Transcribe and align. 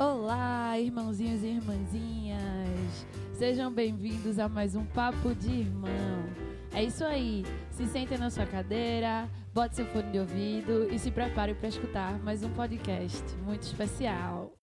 Olá, 0.00 0.78
irmãozinhos 0.78 1.42
e 1.42 1.48
irmãzinhas! 1.48 3.06
Sejam 3.34 3.70
bem-vindos 3.70 4.38
a 4.38 4.48
mais 4.48 4.74
um 4.74 4.82
Papo 4.82 5.34
de 5.34 5.50
Irmão. 5.50 6.24
É 6.72 6.82
isso 6.82 7.04
aí, 7.04 7.44
se 7.70 7.86
sentem 7.86 8.16
na 8.16 8.30
sua 8.30 8.46
cadeira, 8.46 9.28
bote 9.52 9.76
seu 9.76 9.84
fone 9.84 10.10
de 10.10 10.18
ouvido 10.18 10.88
e 10.90 10.98
se 10.98 11.10
prepare 11.10 11.52
para 11.52 11.68
escutar 11.68 12.18
mais 12.20 12.42
um 12.42 12.48
podcast 12.48 13.22
muito 13.44 13.64
especial. 13.64 14.54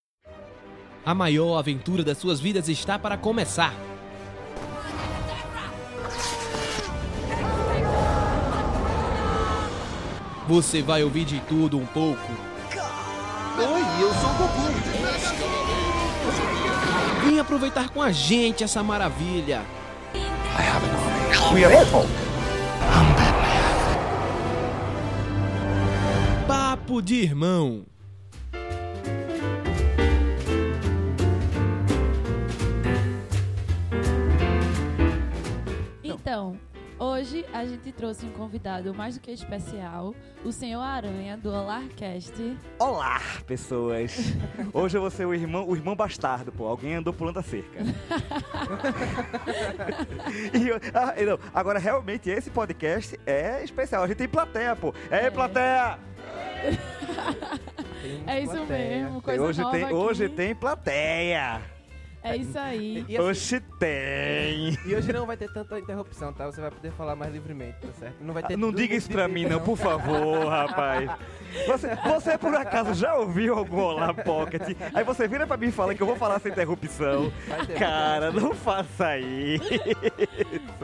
A 1.05 1.13
maior 1.13 1.59
aventura 1.59 2.03
das 2.03 2.17
suas 2.17 2.39
vidas 2.39 2.67
está 2.67 2.97
para 2.97 3.15
começar. 3.15 3.75
Você 10.47 10.81
vai 10.81 11.03
ouvir 11.03 11.25
de 11.25 11.39
tudo 11.41 11.77
um 11.77 11.85
pouco. 11.85 12.56
Vem 17.27 17.39
aproveitar 17.39 17.89
com 17.89 18.01
a 18.01 18.09
gente 18.09 18.63
essa 18.63 18.81
maravilha. 18.81 19.61
We 21.53 21.65
are 21.65 21.75
Hulk. 21.75 22.07
Papo 26.47 27.01
de 27.01 27.15
irmão. 27.15 27.83
Então, 36.01 36.57
hoje 36.99 37.45
a 37.53 37.65
gente 37.65 37.91
trouxe 37.91 38.25
um 38.25 38.31
convidado 38.31 38.93
mais 38.93 39.15
do 39.15 39.21
que 39.21 39.31
especial, 39.31 40.13
o 40.43 40.51
Senhor 40.51 40.81
Aranha 40.81 41.37
do 41.37 41.49
Olarcast. 41.51 42.57
Olá, 42.79 43.19
pessoas. 43.45 44.33
Hoje 44.73 44.97
eu 44.97 45.01
vou 45.01 45.09
ser 45.09 45.25
o 45.25 45.33
irmão, 45.33 45.67
o 45.67 45.75
irmão 45.75 45.95
bastardo, 45.95 46.51
pô. 46.51 46.65
Alguém 46.65 46.95
andou 46.95 47.13
pulando 47.13 47.39
a 47.39 47.43
cerca. 47.43 47.79
E 50.53 50.67
eu- 50.67 50.79
ah, 50.93 51.13
não, 51.25 51.39
agora, 51.53 51.79
realmente, 51.79 52.29
esse 52.29 52.49
podcast 52.49 53.17
é 53.25 53.63
especial. 53.63 54.03
A 54.03 54.07
gente 54.07 54.17
tem 54.17 54.27
plateia, 54.27 54.75
pô. 54.75 54.93
É, 55.09 55.27
É. 55.27 55.31
plateia! 55.31 55.97
É 58.25 58.41
isso 58.41 58.65
mesmo, 58.65 59.21
coisa 59.21 59.41
hoje 59.41 59.61
nova 59.61 59.75
tem, 59.75 59.83
aqui. 59.85 59.93
hoje 59.93 60.29
tem 60.29 60.55
plateia. 60.55 61.61
É 62.23 62.35
isso 62.35 62.57
aí. 62.57 63.05
E, 63.07 63.15
assim, 63.17 63.25
Hoje 63.27 63.59
tem. 63.79 64.77
e 64.85 64.95
hoje 64.95 65.13
não 65.13 65.25
vai 65.25 65.37
ter 65.37 65.51
tanta 65.53 65.79
interrupção, 65.79 66.33
tá? 66.33 66.45
Você 66.47 66.59
vai 66.59 66.71
poder 66.71 66.91
falar 66.91 67.15
mais 67.15 67.31
livremente, 67.31 67.77
tá 67.79 67.87
certo? 67.93 68.15
Não 68.21 68.33
vai 68.33 68.43
ter 68.43 68.55
Ah, 68.55 68.57
Não 68.57 68.71
diga 68.71 68.95
isso 68.95 69.09
pra 69.09 69.27
mim, 69.27 69.45
não, 69.45 69.59
por 69.61 69.77
favor, 69.77 70.45
rapaz. 70.49 71.09
Você, 71.67 71.95
você, 71.95 72.37
por 72.37 72.53
acaso, 72.55 72.93
já 72.95 73.15
ouviu 73.15 73.55
algum 73.57 73.79
Olá 73.79 74.13
Pocket? 74.13 74.61
Aí 74.93 75.03
você 75.03 75.27
vira 75.27 75.47
pra 75.47 75.55
mim 75.57 75.67
e 75.67 75.71
fala 75.71 75.95
que 75.95 76.01
eu 76.01 76.07
vou 76.07 76.15
falar 76.17 76.39
sem 76.39 76.51
interrupção. 76.51 77.31
Cara, 77.77 78.31
não 78.31 78.53
faça 78.53 79.17
isso. 79.17 79.69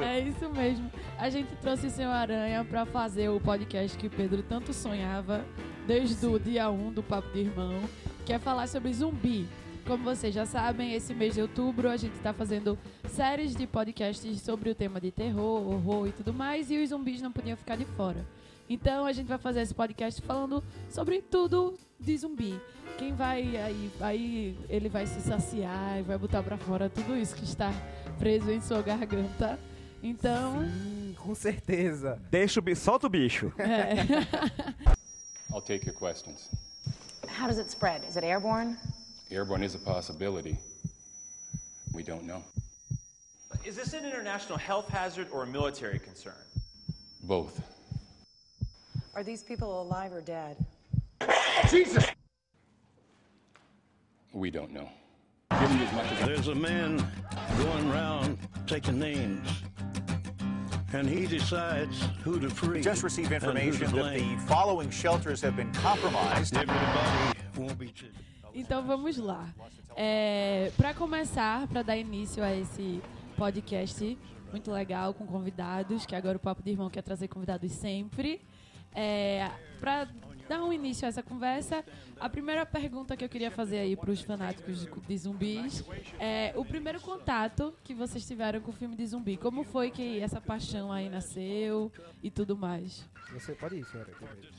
É 0.01 0.19
isso 0.19 0.49
mesmo. 0.49 0.89
A 1.17 1.29
gente 1.29 1.53
trouxe 1.57 1.87
o 1.87 1.89
Senhor 1.89 2.11
Aranha 2.11 2.65
pra 2.69 2.85
fazer 2.85 3.29
o 3.29 3.39
podcast 3.39 3.97
que 3.97 4.07
Pedro 4.09 4.41
tanto 4.43 4.71
sonhava 4.73 5.43
desde 5.85 6.25
o 6.25 6.39
dia 6.39 6.69
1 6.69 6.91
do 6.93 7.03
Papo 7.03 7.27
de 7.33 7.39
Irmão, 7.41 7.81
que 8.25 8.31
é 8.31 8.39
falar 8.39 8.67
sobre 8.67 8.93
zumbi. 8.93 9.47
Como 9.85 10.03
vocês 10.03 10.33
já 10.33 10.45
sabem, 10.45 10.93
esse 10.93 11.13
mês 11.13 11.33
de 11.33 11.41
outubro 11.41 11.89
a 11.89 11.97
gente 11.97 12.17
tá 12.19 12.31
fazendo 12.33 12.77
séries 13.09 13.53
de 13.55 13.67
podcasts 13.67 14.41
sobre 14.41 14.69
o 14.69 14.75
tema 14.75 14.99
de 14.99 15.11
terror, 15.11 15.61
horror 15.69 16.07
e 16.07 16.11
tudo 16.13 16.33
mais, 16.33 16.71
e 16.71 16.77
os 16.77 16.89
zumbis 16.89 17.21
não 17.21 17.31
podiam 17.31 17.57
ficar 17.57 17.75
de 17.75 17.85
fora. 17.85 18.25
Então 18.69 19.05
a 19.05 19.11
gente 19.11 19.27
vai 19.27 19.37
fazer 19.37 19.61
esse 19.61 19.73
podcast 19.73 20.21
falando 20.21 20.63
sobre 20.89 21.21
tudo 21.21 21.77
de 21.99 22.17
zumbi. 22.17 22.59
Quem 22.97 23.13
vai 23.13 23.57
aí, 23.57 23.91
aí 23.99 24.57
ele 24.69 24.87
vai 24.87 25.05
se 25.05 25.19
saciar 25.19 25.99
e 25.99 26.03
vai 26.03 26.17
botar 26.17 26.41
pra 26.43 26.57
fora 26.57 26.89
tudo 26.89 27.17
isso 27.17 27.35
que 27.35 27.43
está 27.43 27.71
preso 28.17 28.49
em 28.51 28.61
sua 28.61 28.81
garganta. 28.81 29.59
Então, 30.01 30.59
Hum, 30.59 31.13
com 31.17 31.35
certeza. 31.35 32.21
Deixa 32.31 32.59
o 32.59 32.63
bicho, 32.63 32.81
solta 32.81 33.07
o 33.07 33.09
bicho. 33.09 33.51
é. 33.59 33.95
I'll 35.53 35.61
take 35.61 35.85
your 35.85 35.95
questions. 35.97 36.49
How 37.27 37.47
does 37.47 37.57
it 37.57 37.69
spread? 37.69 38.05
Is 38.07 38.15
it 38.15 38.25
airborne? 38.25 38.77
Airborne 39.33 39.63
is 39.63 39.73
a 39.73 39.79
possibility. 39.79 40.59
We 41.91 42.03
don't 42.03 42.23
know. 42.23 42.43
Is 43.65 43.75
this 43.75 43.93
an 43.93 44.05
international 44.05 44.59
health 44.59 44.87
hazard 44.89 45.27
or 45.31 45.41
a 45.41 45.47
military 45.47 45.97
concern? 45.97 46.35
Both. 47.23 47.61
Are 49.15 49.23
these 49.23 49.41
people 49.41 49.81
alive 49.81 50.13
or 50.13 50.21
dead? 50.21 50.57
Jesus! 51.67 52.05
We 54.33 54.51
don't 54.51 54.71
know. 54.71 54.89
There's 56.25 56.49
a 56.49 56.55
man 56.55 56.97
going 57.57 57.91
around 57.91 58.37
taking 58.67 58.99
names, 58.99 59.47
and 60.93 61.09
he 61.09 61.25
decides 61.25 62.07
who 62.23 62.39
to 62.39 62.49
free. 62.49 62.81
just 62.81 63.01
received 63.01 63.31
and 63.31 63.43
who 63.43 63.51
to 63.51 63.61
information 63.61 63.95
that 63.95 64.13
the 64.13 64.37
following 64.47 64.91
shelters 64.91 65.41
have 65.41 65.55
been 65.55 65.71
compromised. 65.73 66.55
Everybody 66.55 67.39
won't 67.57 67.79
be. 67.79 67.93
Então 68.53 68.83
vamos 68.83 69.17
lá. 69.17 69.47
É, 69.95 70.71
para 70.77 70.93
começar, 70.93 71.67
para 71.67 71.81
dar 71.81 71.97
início 71.97 72.43
a 72.43 72.53
esse 72.53 73.01
podcast 73.35 74.17
muito 74.51 74.71
legal 74.71 75.13
com 75.15 75.25
convidados, 75.25 76.05
que 76.05 76.15
agora 76.15 76.37
o 76.37 76.39
Papo 76.39 76.61
de 76.61 76.69
Irmão 76.69 76.89
quer 76.89 77.01
trazer 77.01 77.27
convidados 77.27 77.71
sempre. 77.71 78.39
É, 78.93 79.49
para 79.79 80.07
dar 80.47 80.63
um 80.63 80.71
início 80.71 81.05
a 81.05 81.09
essa 81.09 81.23
conversa, 81.23 81.83
a 82.19 82.29
primeira 82.29 82.63
pergunta 82.63 83.17
que 83.17 83.25
eu 83.25 83.29
queria 83.29 83.49
fazer 83.49 83.79
aí 83.79 83.95
para 83.95 84.11
os 84.11 84.21
fanáticos 84.21 84.87
de, 85.07 85.17
zumbis 85.17 85.83
é 86.19 86.53
o 86.55 86.63
primeiro 86.63 87.01
contato 87.01 87.73
que 87.83 87.95
vocês 87.95 88.27
tiveram 88.27 88.61
com 88.61 88.69
o 88.69 88.73
filme 88.73 88.95
de 88.95 89.07
zumbi. 89.07 89.37
Como 89.37 89.63
foi 89.63 89.89
que 89.89 90.19
essa 90.19 90.39
paixão 90.39 90.91
aí 90.91 91.09
nasceu 91.09 91.91
e 92.21 92.29
tudo 92.29 92.55
mais? 92.55 93.09
Você 93.33 93.53
pode 93.53 93.77
ir, 93.77 93.85
senhora. 93.85 94.11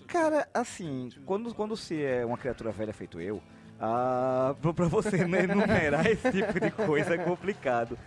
Cara, 0.09 0.49
assim, 0.53 1.11
quando, 1.25 1.55
quando 1.55 1.77
se 1.77 2.03
é 2.03 2.27
uma 2.27 2.37
criatura 2.37 2.73
velha 2.73 2.93
feito 2.93 3.21
eu, 3.21 3.41
ah, 3.81 4.55
pra 4.75 4.87
você 4.87 5.17
enumerar 5.23 6.07
esse 6.07 6.31
tipo 6.31 6.59
de 6.61 6.71
coisa 6.71 7.15
é 7.15 7.19
complicado. 7.19 7.99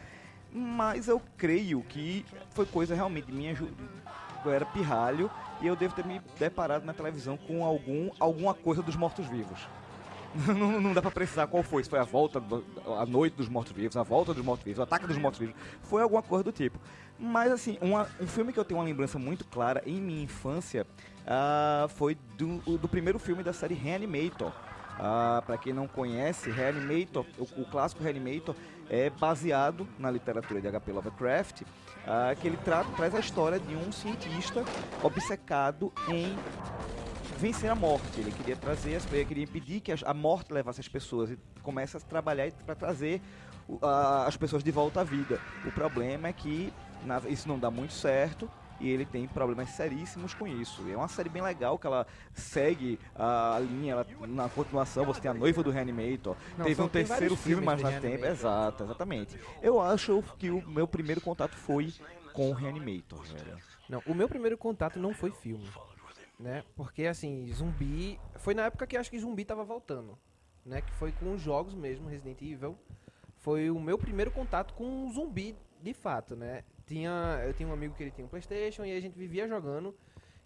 Mas 0.54 1.08
eu 1.08 1.22
creio 1.38 1.82
que 1.84 2.26
foi 2.52 2.66
coisa 2.66 2.96
realmente 2.96 3.32
minha. 3.32 3.56
Eu 4.46 4.52
era 4.52 4.66
pirralho 4.66 5.30
e 5.62 5.68
eu 5.68 5.76
devo 5.76 5.94
ter 5.94 6.06
me 6.06 6.22
deparado 6.40 6.86
na 6.86 6.94
televisão 6.94 7.36
com 7.38 7.66
algum, 7.66 8.10
alguma 8.20 8.54
coisa 8.54 8.82
dos 8.82 8.96
mortos-vivos. 8.96 9.60
Não, 10.46 10.80
não 10.80 10.94
dá 10.94 11.02
pra 11.02 11.10
precisar 11.10 11.48
qual 11.48 11.64
foi. 11.64 11.84
Se 11.84 11.90
foi 11.90 11.98
a 11.98 12.04
volta, 12.04 12.40
do- 12.40 12.64
a 13.00 13.06
noite 13.06 13.34
dos 13.36 13.48
mortos-vivos, 13.50 13.96
a 13.98 14.04
volta 14.04 14.34
dos 14.34 14.44
mortos-vivos, 14.44 14.78
o 14.78 14.84
ataque 14.84 15.08
dos 15.08 15.18
mortos-vivos. 15.18 15.56
Foi 15.84 16.02
alguma 16.02 16.22
coisa 16.22 16.44
do 16.44 16.52
tipo. 16.52 16.78
Mas, 17.18 17.52
assim, 17.52 17.78
uma- 17.82 18.08
um 18.20 18.28
filme 18.28 18.54
que 18.54 18.60
eu 18.60 18.66
tenho 18.66 18.80
uma 18.80 18.86
lembrança 18.86 19.18
muito 19.18 19.46
clara 19.46 19.82
em 19.86 20.00
minha 20.00 20.22
infância 20.22 20.86
ah, 21.26 21.88
foi 21.96 22.16
do, 22.38 22.78
do 22.78 22.88
primeiro 22.88 23.18
filme 23.18 23.42
da 23.42 23.52
série 23.54 23.74
Reanimator. 23.74 24.52
Ah, 25.00 25.44
para 25.46 25.58
quem 25.58 25.74
não 25.74 25.88
conhece, 25.88 26.50
Reanimator, 26.50 27.26
o, 27.38 27.44
o 27.62 27.66
clássico 27.66 28.04
Reanimator 28.04 28.56
é 28.90 29.10
baseado 29.10 29.88
na 30.00 30.10
literatura 30.10 30.60
de 30.60 30.68
H.P. 30.68 30.92
Lovecraft, 30.92 31.62
ah, 32.06 32.34
que 32.40 32.48
ele 32.48 32.58
tra- 32.58 32.84
traz 32.96 33.14
a 33.14 33.20
história 33.20 33.60
de 33.60 33.76
um 33.76 33.92
cientista 33.92 34.64
obcecado 35.04 35.94
em 36.10 36.36
vencer 37.38 37.70
a 37.70 37.76
morte. 37.76 38.20
Ele 38.20 38.32
queria 38.32 38.56
trazer, 38.56 38.96
as- 38.96 39.12
ele 39.14 39.26
queria 39.26 39.44
impedir 39.44 39.82
que 39.82 39.92
a 40.04 40.14
morte 40.14 40.52
levasse 40.52 40.80
as 40.82 40.88
pessoas 40.88 41.30
e 41.30 41.38
começa 41.62 42.00
a 42.00 42.02
trabalhar 42.02 42.52
para 42.66 42.74
trazer 42.74 43.22
a- 43.82 44.26
as 44.26 44.36
pessoas 44.36 44.64
de 44.64 44.72
volta 44.72 45.02
à 45.02 45.04
vida. 45.04 45.40
O 45.66 45.72
problema 45.72 46.28
é 46.30 46.34
que 46.34 46.74
na- 47.06 47.22
isso 47.28 47.48
não 47.48 47.60
dá 47.60 47.70
muito 47.70 47.94
certo 47.94 48.50
e 48.80 48.90
ele 48.90 49.06
tem 49.06 49.28
problemas 49.28 49.70
seríssimos 49.70 50.34
com 50.34 50.48
isso. 50.48 50.88
É 50.90 50.96
uma 50.96 51.08
série 51.08 51.30
bem 51.30 51.42
legal 51.42 51.78
que 51.78 51.88
ela 51.88 52.06
segue 52.34 53.00
a 53.16 53.58
linha, 53.60 53.94
ela- 53.94 54.08
na 54.28 54.50
continuação 54.50 55.06
você 55.06 55.20
tem 55.22 55.32
a 55.32 55.34
noiva 55.34 55.64
do 55.64 55.72
Reanimator, 55.72 56.36
Não, 56.58 56.66
teve 56.66 56.82
um 56.82 56.88
terceiro 56.90 57.36
filme 57.36 57.66
mais 57.66 57.82
na 57.82 58.00
tempo, 58.00 58.26
exato, 58.26 58.84
exatamente. 58.84 59.40
Eu 59.62 59.80
acho 59.82 60.24
que 60.38 60.50
o 60.50 60.62
meu 60.68 60.88
primeiro 60.88 61.22
contato 61.22 61.56
foi 61.56 61.94
com 62.34 62.52
o 62.52 62.54
Reanimator, 62.54 63.22
velho. 63.24 63.58
Não, 63.90 64.02
o 64.06 64.14
meu 64.14 64.28
primeiro 64.28 64.58
contato 64.58 65.00
não 65.00 65.14
foi 65.14 65.32
filme, 65.32 65.68
né? 66.40 66.64
Porque, 66.76 67.06
assim, 67.06 67.52
zumbi... 67.54 68.20
Foi 68.36 68.54
na 68.54 68.64
época 68.66 68.86
que 68.86 68.98
acho 68.98 69.10
que 69.10 69.18
zumbi 69.20 69.46
tava 69.46 69.64
voltando, 69.64 70.18
né? 70.66 70.82
Que 70.82 70.92
foi 70.94 71.12
com 71.14 71.34
os 71.34 71.42
jogos 71.42 71.74
mesmo, 71.74 72.08
Resident 72.10 72.42
Evil. 72.42 72.78
Foi 73.38 73.70
o 73.70 73.80
meu 73.80 73.98
primeiro 73.98 74.30
contato 74.30 74.74
com 74.74 74.84
um 74.86 75.12
zumbi, 75.12 75.56
de 75.82 75.94
fato, 75.94 76.36
né? 76.36 76.64
Tinha, 76.88 77.44
eu 77.46 77.54
tinha 77.54 77.68
um 77.68 77.74
amigo 77.74 77.94
que 77.94 78.04
ele 78.04 78.12
tinha 78.12 78.26
um 78.26 78.30
Playstation 78.30 78.86
e 78.86 78.96
a 78.96 79.00
gente 79.02 79.18
vivia 79.18 79.48
jogando. 79.48 79.94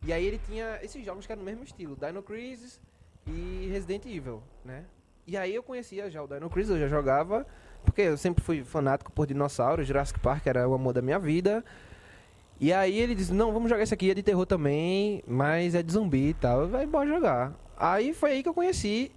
E 0.04 0.12
aí 0.12 0.26
ele 0.26 0.40
tinha 0.48 0.80
esses 0.82 1.06
jogos 1.06 1.26
que 1.26 1.32
eram 1.32 1.44
no 1.44 1.46
mesmo 1.46 1.64
estilo, 1.64 1.96
Dino 1.96 2.24
Crisis 2.24 2.80
e 3.28 3.70
Resident 3.72 4.06
Evil, 4.06 4.42
né? 4.66 4.84
E 5.28 5.38
aí 5.38 5.54
eu 5.54 5.62
conhecia 5.62 6.10
já 6.10 6.24
o 6.24 6.28
Dino 6.28 6.50
Crisis, 6.50 6.72
eu 6.72 6.80
já 6.80 6.88
jogava, 6.88 7.46
porque 7.86 8.02
eu 8.02 8.18
sempre 8.18 8.44
fui 8.44 8.64
fanático 8.64 9.12
por 9.12 9.28
dinossauros, 9.28 9.86
Jurassic 9.86 10.20
Park 10.20 10.48
era 10.48 10.68
o 10.68 10.74
amor 10.74 10.94
da 10.94 11.02
minha 11.02 11.20
vida. 11.20 11.64
E 12.60 12.74
aí 12.74 13.00
ele 13.00 13.14
disse, 13.14 13.34
não, 13.34 13.54
vamos 13.54 13.70
jogar 13.70 13.84
esse 13.84 13.94
aqui, 13.94 14.10
é 14.10 14.14
de 14.14 14.24
terror 14.24 14.46
também, 14.46 15.24
mas 15.28 15.76
é 15.76 15.84
de 15.84 15.92
zumbi 15.92 16.30
e 16.30 16.34
tal. 16.34 16.68
Vai, 16.68 16.86
bora 16.86 17.08
jogar. 17.08 17.54
Aí 17.78 18.14
foi 18.14 18.32
aí 18.32 18.44
que 18.44 18.50
eu 18.50 18.54
conheci 18.54 19.12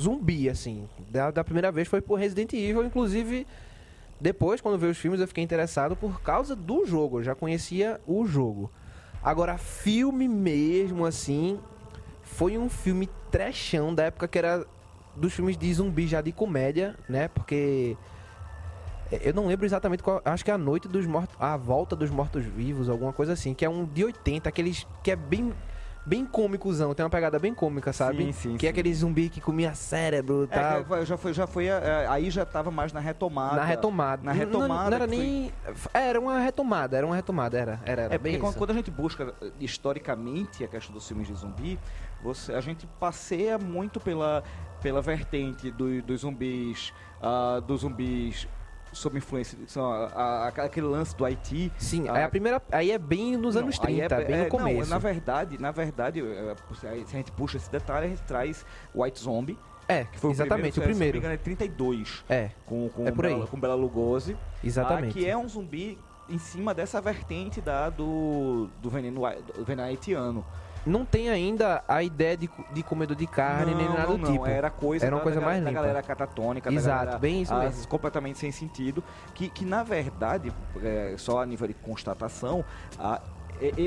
zumbi, 0.00 0.48
assim. 0.48 0.88
Da, 1.08 1.30
da 1.30 1.44
primeira 1.44 1.70
vez 1.72 1.88
foi 1.88 2.00
por 2.00 2.16
Resident 2.16 2.52
Evil, 2.52 2.84
inclusive. 2.84 3.46
Depois, 4.20 4.60
quando 4.60 4.78
veio 4.78 4.92
os 4.92 4.98
filmes, 4.98 5.20
eu 5.20 5.28
fiquei 5.28 5.42
interessado 5.44 5.96
por 5.96 6.20
causa 6.20 6.54
do 6.54 6.86
jogo. 6.86 7.20
Eu 7.20 7.24
já 7.24 7.34
conhecia 7.34 8.00
o 8.06 8.26
jogo. 8.26 8.70
Agora, 9.22 9.58
filme 9.58 10.28
mesmo, 10.28 11.04
assim, 11.04 11.58
foi 12.22 12.58
um 12.58 12.68
filme 12.68 13.08
trechão 13.30 13.94
da 13.94 14.04
época 14.04 14.28
que 14.28 14.38
era 14.38 14.66
dos 15.16 15.32
filmes 15.32 15.56
de 15.56 15.72
zumbi 15.72 16.06
já 16.06 16.20
de 16.20 16.32
comédia, 16.32 16.96
né? 17.08 17.28
Porque 17.28 17.96
é, 19.10 19.28
eu 19.28 19.34
não 19.34 19.46
lembro 19.46 19.64
exatamente 19.64 20.02
qual, 20.02 20.20
acho 20.24 20.44
que 20.44 20.50
é 20.50 20.54
a 20.54 20.58
noite 20.58 20.88
dos 20.88 21.06
mortos, 21.06 21.36
a 21.38 21.56
volta 21.56 21.94
dos 21.94 22.10
mortos 22.10 22.44
vivos, 22.44 22.88
alguma 22.88 23.12
coisa 23.12 23.32
assim, 23.32 23.54
que 23.54 23.64
é 23.64 23.68
um 23.68 23.84
de 23.84 24.04
80, 24.04 24.48
aqueles 24.48 24.86
que 25.02 25.10
é 25.10 25.16
bem 25.16 25.52
bem 26.06 26.26
cômicozão, 26.26 26.94
tem 26.94 27.02
uma 27.04 27.10
pegada 27.10 27.38
bem 27.38 27.54
cômica, 27.54 27.92
sabe? 27.92 28.24
Sim, 28.24 28.32
sim, 28.32 28.56
que 28.56 28.66
é 28.66 28.68
sim. 28.68 28.72
aquele 28.72 28.92
zumbi 28.94 29.28
que 29.28 29.40
comia 29.40 29.74
cérebro, 29.74 30.46
É, 30.50 30.58
tal. 30.58 30.84
que 30.84 31.04
já 31.06 31.16
foi, 31.16 31.32
já 31.32 31.46
foi, 31.46 31.66
é, 31.66 32.06
aí 32.08 32.30
já 32.30 32.44
tava 32.44 32.70
mais 32.70 32.92
na 32.92 33.00
retomada. 33.00 33.56
Na 33.56 33.64
retomada. 33.64 34.22
Na 34.22 34.32
Não- 34.34 34.38
não- 34.40 34.46
retomada. 34.60 34.90
Não, 34.90 34.96
era 34.96 35.08
foi- 35.08 35.16
nem. 35.16 35.52
é, 35.94 36.08
Era 36.08 36.20
uma 36.20 36.38
retomada, 36.38 36.96
era 36.96 37.06
uma 37.06 37.16
retomada, 37.16 37.58
era. 37.58 37.80
Era, 37.84 38.02
era 38.02 38.02
É 38.02 38.18
porque 38.18 38.18
bem 38.18 38.38
quando, 38.38 38.50
isso. 38.50 38.58
quando 38.58 38.70
a 38.70 38.74
gente 38.74 38.90
busca 38.90 39.34
eh, 39.40 39.50
historicamente 39.60 40.62
a 40.64 40.68
questão 40.68 40.92
dos 40.94 41.06
filmes 41.08 41.26
de 41.26 41.34
zumbi, 41.34 41.78
você, 42.22 42.52
a 42.54 42.60
gente 42.60 42.86
passeia 43.00 43.58
muito 43.58 43.98
pela, 43.98 44.42
pela 44.82 45.00
vertente 45.00 45.70
do- 45.70 46.02
dos 46.02 46.20
zumbis, 46.20 46.92
ah, 47.20 47.60
dos 47.66 47.80
zumbis 47.80 48.46
sob 48.94 49.18
influência, 49.18 49.58
são, 49.66 49.90
a- 49.92 50.06
a- 50.06 50.48
aquele 50.48 50.86
lance 50.86 51.14
do 51.16 51.24
Haiti. 51.24 51.70
Sim, 51.78 52.08
Ah, 52.08 52.14
aí 52.18 52.22
a 52.24 52.28
primeira. 52.28 52.62
Aí 52.72 52.90
é 52.90 52.98
bem 52.98 53.36
nos 53.36 53.54
Não, 53.54 53.62
anos 53.62 53.78
aí 53.80 53.96
30, 53.98 54.14
é- 54.14 54.24
bem 54.24 54.36
é- 54.36 54.42
no 54.44 54.48
começo. 54.48 54.80
Não, 54.80 54.86
na 54.88 54.98
verdade, 54.98 55.58
na 55.60 55.70
verdade, 55.70 56.20
eh, 56.20 56.54
se 56.74 56.86
a 56.86 56.94
gente 57.18 57.32
puxa 57.32 57.56
esse 57.56 57.70
detalhe, 57.70 58.06
a 58.06 58.08
gente 58.08 58.22
traz 58.22 58.64
White 58.94 59.20
Zombie, 59.20 59.58
é, 59.88 60.04
que 60.04 60.18
foi 60.18 60.30
exatamente, 60.30 60.78
o 60.78 60.82
o 60.82 60.84
primeiro, 60.84 60.84
se 60.84 60.84
não 60.84 60.86
me 60.86 60.94
primeiro. 60.94 61.18
engano, 61.18 61.34
é 61.34 61.36
32, 61.36 62.24
É, 62.28 62.50
com, 62.64 62.88
com, 62.88 63.06
É 63.06 63.10
por 63.12 63.26
aí. 63.26 63.34
Bela, 63.34 63.46
com 63.46 63.60
Bela 63.60 63.74
Lugosi. 63.74 64.36
exatamente. 64.62 65.10
Ah, 65.10 65.12
que 65.12 65.28
é 65.28 65.36
um 65.36 65.46
zumbi 65.48 65.98
em 66.28 66.38
cima 66.38 66.72
dessa 66.72 67.00
vertente 67.02 67.60
da, 67.60 67.90
do, 67.90 68.68
do 68.80 68.88
veneno, 68.88 69.20
do 69.54 69.64
veneno 69.64 69.86
haitiano. 69.88 70.44
Não 70.86 71.04
tem 71.04 71.30
ainda 71.30 71.82
a 71.88 72.02
ideia 72.02 72.36
de, 72.36 72.50
de 72.72 72.82
comedor 72.82 73.16
de 73.16 73.26
carne 73.26 73.74
nem 73.74 73.88
Não, 73.88 73.94
nada 73.94 74.06
não, 74.08 74.16
do 74.18 74.26
não, 74.26 74.32
tipo. 74.32 74.46
Era 74.46 74.70
coisa, 74.70 75.06
Era 75.06 75.14
uma 75.14 75.20
da- 75.20 75.22
coisa 75.24 75.40
da, 75.40 75.46
mais 75.46 75.62
da 75.62 75.70
limpa. 75.70 75.80
galera 75.82 76.02
catatônica, 76.02 76.70
da 76.70 76.76
Exato, 76.76 76.98
galera, 77.04 77.18
bem 77.18 77.42
isso 77.42 77.54
ah, 77.54 77.60
mesmo. 77.60 77.88
completamente 77.88 78.38
sem 78.38 78.52
sentido, 78.52 79.02
que, 79.34 79.48
que 79.48 79.64
na 79.64 79.82
verdade, 79.82 80.52
é, 80.82 81.14
só 81.16 81.40
a 81.40 81.46
nível 81.46 81.66
de 81.68 81.74
constatação, 81.74 82.64
a, 82.98 83.20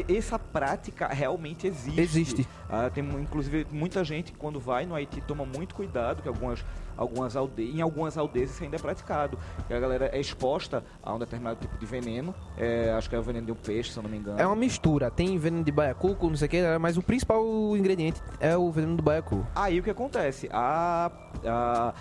essa 0.10 0.40
prática 0.40 1.08
realmente 1.08 1.68
existe. 1.68 2.00
Existe. 2.00 2.48
Ah, 2.70 2.90
tem 2.90 3.04
inclusive 3.04 3.68
muita 3.72 4.04
gente 4.04 4.32
quando 4.32 4.60
vai 4.60 4.86
no 4.86 4.96
Haiti 4.96 5.22
toma 5.22 5.46
muito 5.46 5.76
cuidado 5.76 6.22
que 6.22 6.28
algumas 6.28 6.66
algumas 6.98 7.36
aldeias, 7.36 7.76
em 7.76 7.82
algumas 7.82 8.18
aldeias 8.18 8.50
isso 8.52 8.64
ainda 8.64 8.76
é 8.76 8.80
praticado. 8.80 9.38
Que 9.68 9.74
a 9.74 9.80
galera 9.80 10.10
é 10.12 10.20
exposta 10.20 10.84
a 11.04 11.14
um 11.14 11.20
determinado 11.20 11.60
tipo 11.60 11.78
de 11.78 11.86
veneno, 11.86 12.34
é, 12.58 12.92
acho 12.98 13.10
que 13.10 13.16
é 13.16 13.20
o 13.20 13.24
veneno 13.24 13.46
de 13.46 13.52
um 13.52 13.56
peixe, 13.56 13.92
se 13.92 13.98
eu 14.00 14.04
não 14.04 14.10
me 14.10 14.18
engano. 14.18 14.40
É 14.40 14.46
uma 14.46 14.56
mistura, 14.56 15.12
tem 15.12 15.38
veneno 15.38 15.64
de 15.64 15.72
baiacu, 15.72 16.18
não 16.22 16.36
sei 16.36 16.48
o 16.48 16.50
que, 16.50 16.78
mas 16.80 16.98
o 16.98 17.02
principal 17.04 17.44
ingrediente 17.78 18.22
é 18.40 18.58
o 18.58 18.72
veneno 18.72 18.96
do 18.98 19.04
baiacu. 19.04 19.46
Aí 19.56 19.80
o 19.80 19.84
que 19.84 19.90
acontece? 19.92 20.50
A, 20.52 21.12
a, 21.46 21.94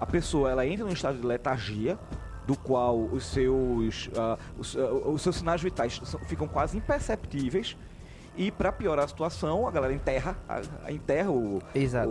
a 0.00 0.06
pessoa 0.06 0.50
ela 0.50 0.66
entra 0.66 0.84
num 0.84 0.92
estado 0.92 1.18
de 1.20 1.26
letargia, 1.26 1.98
do 2.46 2.56
qual 2.56 2.98
os 2.98 3.24
seus, 3.26 4.10
ah, 4.16 4.36
os, 4.58 4.76
ah, 4.76 4.90
os 5.10 5.22
seus 5.22 5.36
sinais 5.36 5.62
vitais 5.62 6.00
são- 6.02 6.18
ficam 6.20 6.48
quase 6.48 6.76
imperceptíveis. 6.76 7.76
E 8.36 8.50
para 8.50 8.72
piorar 8.72 9.04
a 9.04 9.08
situação, 9.08 9.68
a 9.68 9.70
galera 9.70 9.92
enterra, 9.92 10.36
a, 10.48 10.90
enterra 10.90 11.30
o, 11.30 11.58
o- 11.58 11.62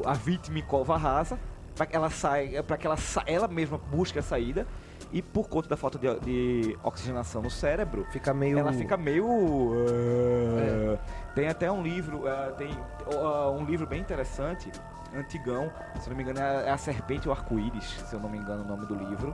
a 0.05 0.13
vítima 0.13 0.59
em 0.59 0.61
cova 0.61 0.95
rasa, 0.97 1.39
para 1.79 1.85
que 1.85 1.95
ela 1.95 2.09
saia, 2.09 2.61
para 2.61 2.77
que 2.77 2.85
ela, 2.85 2.97
sa- 2.97 3.23
ela 3.25 3.47
mesma 3.47 3.77
busque 3.77 4.19
a 4.19 4.21
saída. 4.21 4.67
E 5.13 5.21
por 5.21 5.47
conta 5.47 5.69
da 5.69 5.77
falta 5.77 5.97
de, 5.97 6.19
de 6.19 6.77
oxigenação 6.83 7.41
no 7.41 7.49
cérebro, 7.49 8.05
Fica 8.11 8.33
meio. 8.33 8.59
ela 8.59 8.73
fica 8.73 8.97
meio. 8.97 9.25
uh, 9.25 10.99
Tem 11.33 11.47
até 11.47 11.71
um 11.71 11.81
livro, 11.81 12.17
uh, 12.25 12.53
tem 12.57 12.69
uh, 13.15 13.49
um 13.57 13.63
livro 13.63 13.87
bem 13.87 14.01
interessante, 14.01 14.69
antigão, 15.15 15.71
se 16.01 16.09
não 16.09 16.17
me 16.17 16.23
engano, 16.23 16.39
é 16.39 16.69
a 16.69 16.77
Serpente 16.77 17.27
e 17.27 17.29
o 17.29 17.31
Arco-Íris, 17.31 18.03
se 18.07 18.13
eu 18.13 18.19
não 18.19 18.29
me 18.29 18.37
engano 18.37 18.63
o 18.63 18.67
nome 18.67 18.85
do 18.85 18.93
livro. 18.93 19.33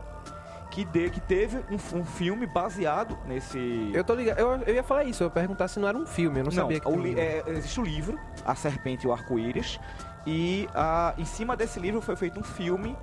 Que, 0.72 0.84
de, 0.86 1.10
que 1.10 1.22
teve 1.22 1.58
um, 1.72 2.00
um 2.00 2.06
filme 2.06 2.46
baseado 2.46 3.18
nesse. 3.26 3.92
Eu 3.94 4.04
tô 4.04 4.14
ligado. 4.14 4.40
Eu, 4.40 4.58
eu 4.64 4.74
ia 4.76 4.84
falar 4.84 5.04
isso, 5.06 5.24
eu 5.24 5.28
ia 5.28 5.32
perguntar 5.32 5.68
se 5.68 5.80
não 5.80 5.88
era 5.88 5.98
um 5.98 6.06
filme, 6.06 6.40
eu 6.40 6.44
não, 6.46 6.52
sabia 6.52 6.80
que 6.80 6.88
o 6.88 6.92
um 6.92 7.06
é, 7.18 7.44
existe 7.48 7.80
o 7.80 7.84
livro, 7.84 8.20
A 8.46 8.54
Serpente 8.56 9.06
e 9.06 9.10
o 9.10 9.14
Arco-Íris, 9.14 9.80
e 10.26 10.68
ah, 10.74 11.14
em 11.18 11.26
cima 11.26 11.56
desse 11.56 11.80
livro 11.80 12.02
foi 12.02 12.16
feito 12.16 12.40
um 12.40 12.44
filme, 12.44 12.98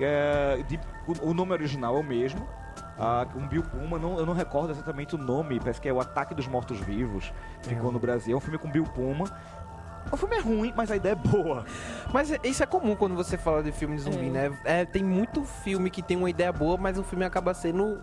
é, 0.00 0.62
de- 0.68 0.80
o, 1.06 1.30
o 1.30 1.34
nome 1.34 1.52
original 1.52 1.96
é 1.96 2.00
o 2.00 2.04
mesmo, 2.04 2.46
ah, 2.98 3.26
um 3.36 3.46
Bill 3.46 3.62
Pullman, 3.62 3.98
não, 4.00 4.18
eu 4.18 4.26
não 4.26 4.34
recordo 4.34 4.70
exatamente 4.70 5.14
o 5.14 5.18
nome, 5.18 5.58
parece 5.60 5.80
que 5.80 5.88
é 5.88 5.92
o 5.92 6.00
Ataque 6.00 6.34
dos 6.34 6.46
Mortos-Vivos, 6.46 7.32
ficou 7.62 7.90
no 7.92 7.98
Brasil, 7.98 8.34
é 8.34 8.36
um 8.36 8.40
filme 8.40 8.58
com 8.58 8.70
Bill 8.70 8.84
Pullman. 8.84 9.26
O 10.12 10.16
filme 10.18 10.36
é 10.36 10.40
ruim, 10.40 10.72
mas 10.76 10.90
a 10.90 10.96
ideia 10.96 11.12
é 11.14 11.16
boa. 11.16 11.64
Mas 12.12 12.30
é- 12.30 12.38
isso 12.44 12.62
é 12.62 12.66
comum 12.66 12.94
quando 12.94 13.14
você 13.16 13.38
fala 13.38 13.62
de 13.62 13.72
filme 13.72 13.96
de 13.96 14.02
zumbi, 14.02 14.26
É. 14.26 14.30
né? 14.30 14.58
É, 14.62 14.84
tem 14.84 15.02
muito 15.02 15.42
filme 15.44 15.88
que 15.88 16.02
tem 16.02 16.14
uma 16.14 16.28
ideia 16.28 16.52
boa, 16.52 16.76
mas 16.76 16.98
o 16.98 17.02
filme 17.02 17.24
acaba 17.24 17.54
sendo 17.54 17.98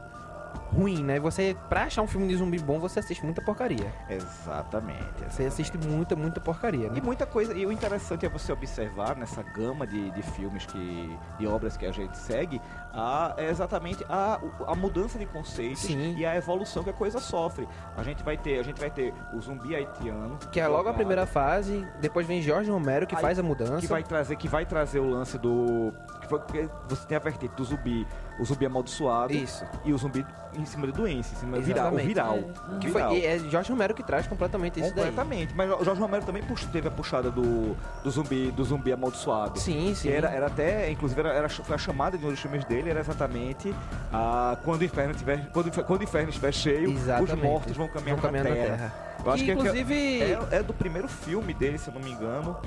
ruim, 0.73 1.03
né? 1.03 1.19
Você, 1.19 1.55
pra 1.69 1.83
achar 1.83 2.01
um 2.01 2.07
filme 2.07 2.27
de 2.27 2.35
zumbi 2.35 2.59
bom, 2.59 2.79
você 2.79 2.99
assiste 2.99 3.23
muita 3.23 3.41
porcaria. 3.41 3.93
Exatamente. 4.09 5.23
Você 5.29 5.45
assiste 5.45 5.77
muita, 5.77 6.15
muita 6.15 6.39
porcaria, 6.39 6.89
né? 6.89 6.97
E 6.97 7.01
muita 7.01 7.25
coisa, 7.25 7.53
e 7.53 7.65
o 7.65 7.71
interessante 7.71 8.25
é 8.25 8.29
você 8.29 8.51
observar 8.51 9.15
nessa 9.15 9.43
gama 9.43 9.85
de, 9.85 10.11
de 10.11 10.21
filmes 10.21 10.65
que, 10.65 11.17
de 11.37 11.47
obras 11.47 11.77
que 11.77 11.85
a 11.85 11.91
gente 11.91 12.17
segue, 12.17 12.61
a, 12.93 13.33
é 13.37 13.49
exatamente 13.49 14.05
a, 14.09 14.39
a 14.67 14.75
mudança 14.75 15.19
de 15.19 15.25
conceitos 15.25 15.81
Sim. 15.81 16.15
e 16.17 16.25
a 16.25 16.35
evolução 16.35 16.83
que 16.83 16.89
a 16.89 16.93
coisa 16.93 17.19
sofre. 17.19 17.67
A 17.97 18.03
gente 18.03 18.23
vai 18.23 18.37
ter, 18.37 18.59
a 18.59 18.63
gente 18.63 18.79
vai 18.79 18.89
ter 18.89 19.13
o 19.33 19.41
zumbi 19.41 19.75
haitiano, 19.75 20.37
Que 20.51 20.59
é 20.59 20.67
logo 20.67 20.89
a 20.89 20.93
primeira 20.93 21.25
fase, 21.25 21.85
depois 21.99 22.25
vem 22.25 22.41
Jorge 22.41 22.69
Romero 22.71 23.05
que 23.05 23.15
Aí, 23.15 23.21
faz 23.21 23.37
a 23.39 23.43
mudança. 23.43 23.79
que 23.79 23.87
vai 23.87 24.03
trazer, 24.03 24.35
que 24.35 24.47
vai 24.47 24.65
trazer 24.65 24.99
o 24.99 25.09
lance 25.09 25.37
do, 25.37 25.93
que 26.21 26.27
foi, 26.27 26.39
você 26.87 27.07
tem 27.07 27.17
a 27.17 27.19
vertente 27.19 27.55
do 27.55 27.63
zumbi, 27.63 28.07
o 28.41 28.45
zumbi 28.45 28.65
amaldiçoado 28.65 29.33
Isso. 29.33 29.63
e 29.85 29.93
o 29.93 29.97
zumbi 29.97 30.25
em 30.53 30.65
cima 30.65 30.87
de 30.87 30.91
doença, 30.93 31.33
em 31.33 31.37
cima 31.37 31.57
do 31.57 31.63
viral, 31.63 31.91
viral. 31.95 32.35
É. 32.37 32.77
Que 32.79 32.89
foi, 32.89 33.01
viral. 33.01 33.13
e 33.15 33.25
é 33.25 33.39
Jorge 33.39 33.71
Romero 33.71 33.93
que 33.93 34.03
traz 34.03 34.25
completamente 34.27 34.79
isso 34.81 34.89
daí. 34.95 35.05
Completamente. 35.05 35.53
Mas 35.55 35.69
o 35.79 35.83
Jorge 35.85 36.01
Romero 36.01 36.25
também 36.25 36.43
teve 36.71 36.87
a 36.87 36.91
puxada 36.91 37.29
do, 37.31 37.77
do 38.03 38.09
zumbi, 38.11 38.51
do 38.51 38.63
zumbi 38.63 38.91
amaldiçoado. 38.91 39.59
Sim, 39.59 39.93
sim. 39.95 40.09
Que 40.09 40.13
era, 40.15 40.29
era 40.29 40.47
até, 40.47 40.89
inclusive, 40.91 41.19
era, 41.21 41.29
era- 41.33 41.47
foi 41.49 41.75
a 41.75 41.77
chamada 41.77 42.17
de 42.17 42.25
um 42.25 42.29
dos 42.31 42.39
filmes 42.39 42.65
dele, 42.65 42.89
era 42.89 42.99
exatamente 42.99 43.73
a, 44.11 44.57
quando, 44.65 44.81
o 44.81 44.85
inferno 44.85 45.13
tiver, 45.13 45.49
quando, 45.51 45.71
quando 45.85 46.01
o 46.01 46.03
inferno 46.03 46.29
estiver 46.29 46.51
cheio, 46.51 46.91
Exatamente. 46.91 47.33
os 47.35 47.41
mortos 47.41 47.77
vão 47.77 47.87
caminhar, 47.87 48.15
Vão 48.17 48.21
caminhar 48.23 48.43
na, 48.43 48.49
na 48.49 48.55
terra. 48.55 48.77
terra. 48.77 48.93
Eu 49.23 49.31
acho 49.31 49.37
Que, 49.37 49.45
que, 49.45 49.51
é- 49.51 49.53
inclusive, 49.53 50.21
é, 50.23 50.39
é 50.51 50.63
do 50.63 50.73
primeiro 50.73 51.07
filme 51.07 51.53
dele, 51.53 51.77
se 51.77 51.87
eu 51.89 51.93
não 51.93 52.01
me 52.01 52.11
engano. 52.11 52.57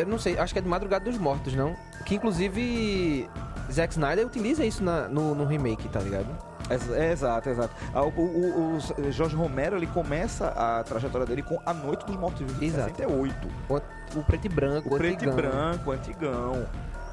Eu 0.00 0.06
não 0.06 0.18
sei, 0.18 0.38
acho 0.38 0.52
que 0.52 0.58
é 0.58 0.62
de 0.62 0.68
Madrugada 0.68 1.04
dos 1.04 1.18
Mortos, 1.18 1.54
não? 1.54 1.76
Que 2.04 2.14
inclusive 2.16 3.28
Zack 3.70 3.92
Snyder 3.92 4.26
utiliza 4.26 4.64
isso 4.64 4.82
na- 4.82 5.08
no, 5.08 5.34
no 5.34 5.44
remake, 5.44 5.88
tá 5.88 6.00
ligado? 6.00 6.26
É, 6.70 7.06
é, 7.06 7.12
exato, 7.12 7.48
exato. 7.48 7.74
Ah, 7.94 8.02
O, 8.02 8.08
o- 8.08 8.76
o 8.76 9.10
Jorge 9.12 9.34
Romero, 9.34 9.76
ele 9.76 9.86
começa 9.86 10.48
a 10.48 10.82
trajetória 10.84 11.26
dele 11.26 11.42
com 11.42 11.58
A 11.64 11.72
Noite 11.72 12.04
dos 12.04 12.16
Mortos-Vivos, 12.16 12.58
de 12.58 12.66
Exato. 12.66 12.88
68. 12.96 13.48
O, 13.70 13.76
o 14.18 14.22
preto 14.24 14.44
e 14.46 14.48
branco, 14.48 14.88
O 14.94 14.98
preto 14.98 15.12
e 15.24 15.28
antigão. 15.28 15.34
branco, 15.36 15.90
antigão. 15.92 16.66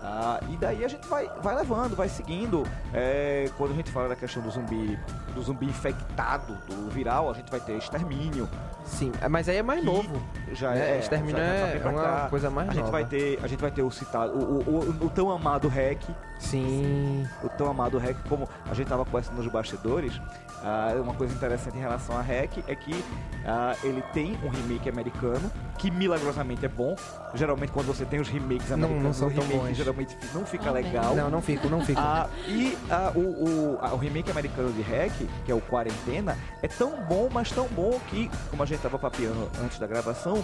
Ah, 0.08 0.39
e 0.50 0.58
daí 0.58 0.86
a 0.86 0.88
gente 0.88 1.08
vai, 1.08 1.27
vai 1.42 1.56
levando, 1.56 1.96
vai 1.96 2.08
seguindo. 2.08 2.63
É, 2.94 3.50
quando 3.58 3.72
a 3.72 3.75
gente 3.75 3.89
fala 3.92 4.10
da 4.10 4.15
questão 4.15 4.44
do 4.44 4.51
zumbi, 4.51 5.00
do 5.34 5.42
zumbi 5.42 5.65
infectado, 5.65 6.56
do 6.68 6.89
viral, 6.92 7.30
a 7.30 7.34
gente 7.34 7.50
vai 7.50 7.60
ter 7.60 7.75
extermínio. 7.77 8.48
Sim, 8.86 9.12
mas 9.32 9.50
aí 9.50 9.58
é 9.58 9.63
mais 9.63 9.80
Que 9.80 9.86
novo. 9.88 10.22
Já 10.54 10.75
É, 10.75 10.92
é, 10.96 11.00
extermínio 11.00 11.38
já 11.38 11.44
é 11.44 11.80
pra 11.80 11.92
uma 11.92 12.02
cá. 12.04 12.28
coisa 12.30 12.50
mais 12.50 12.70
a 12.70 12.72
gente 12.74 12.80
nova. 12.82 12.92
vai 12.92 13.06
ter 13.06 13.40
A 13.44 13.48
gente 13.48 13.60
vai 13.62 13.72
ter 13.72 13.82
o 13.82 13.90
citado, 13.92 14.34
o, 14.38 14.60
o, 14.62 14.80
o- 15.02 15.06
o 15.06 15.10
tão 15.10 15.32
amado 15.32 15.68
REC, 15.68 16.00
Sim. 16.40 17.28
o 17.44 17.50
tão 17.50 17.70
amado 17.70 17.98
REC, 17.98 18.16
como 18.30 18.48
a 18.70 18.74
gente 18.74 18.88
tava 18.88 19.04
conversando 19.06 19.38
nos 19.38 19.48
bastidores, 19.52 20.20
ah, 20.64 20.94
uma 21.02 21.14
coisa 21.14 21.34
interessante 21.34 21.78
em 21.78 21.82
relação 21.82 22.18
a 22.18 22.22
REC 22.22 22.64
é 22.68 22.75
que 22.75 23.04
ah, 23.46 23.75
ele 23.84 24.02
tem 24.14 24.38
um 24.44 24.50
remake 24.50 24.88
americano, 24.90 25.52
que 25.78 25.92
milagrosamente 25.92 26.66
é 26.66 26.70
bom. 26.70 26.96
Geralmente 27.34 27.72
quando 27.72 27.88
você 27.88 28.06
tem 28.06 28.20
os 28.20 28.30
remakes 28.30 28.70
Não- 28.70 28.75
americanos, 28.78 29.04
não 29.04 29.14
são 29.14 29.28
o 29.28 29.32
tão 29.32 29.44
remake 29.44 29.68
bons. 29.68 29.78
geralmente 29.78 30.18
não 30.34 30.46
fica 30.46 30.70
Amém. 30.70 30.84
legal. 30.84 31.16
Não, 31.16 31.30
não 31.30 31.42
fico, 31.42 31.68
não 31.70 31.82
fico. 31.84 32.00
Ah, 32.00 32.28
e 32.48 32.78
o, 33.16 33.20
o, 33.20 33.80
o 33.94 33.98
remake 33.98 34.32
americano 34.32 34.72
de 34.72 34.82
Hack, 34.82 35.12
que 35.46 35.52
é 35.52 35.56
o 35.56 35.62
Quarentena, 35.62 36.38
é 36.64 36.68
tão 36.68 37.02
bom, 37.04 37.30
mas 37.32 37.52
tão 37.52 37.68
bom 37.68 38.00
que, 38.10 38.30
como 38.50 38.64
a 38.64 38.66
gente 38.66 38.80
tava 38.82 38.98
papeando 38.98 39.50
antes 39.64 39.78
da 39.80 39.86
gravação, 39.88 40.35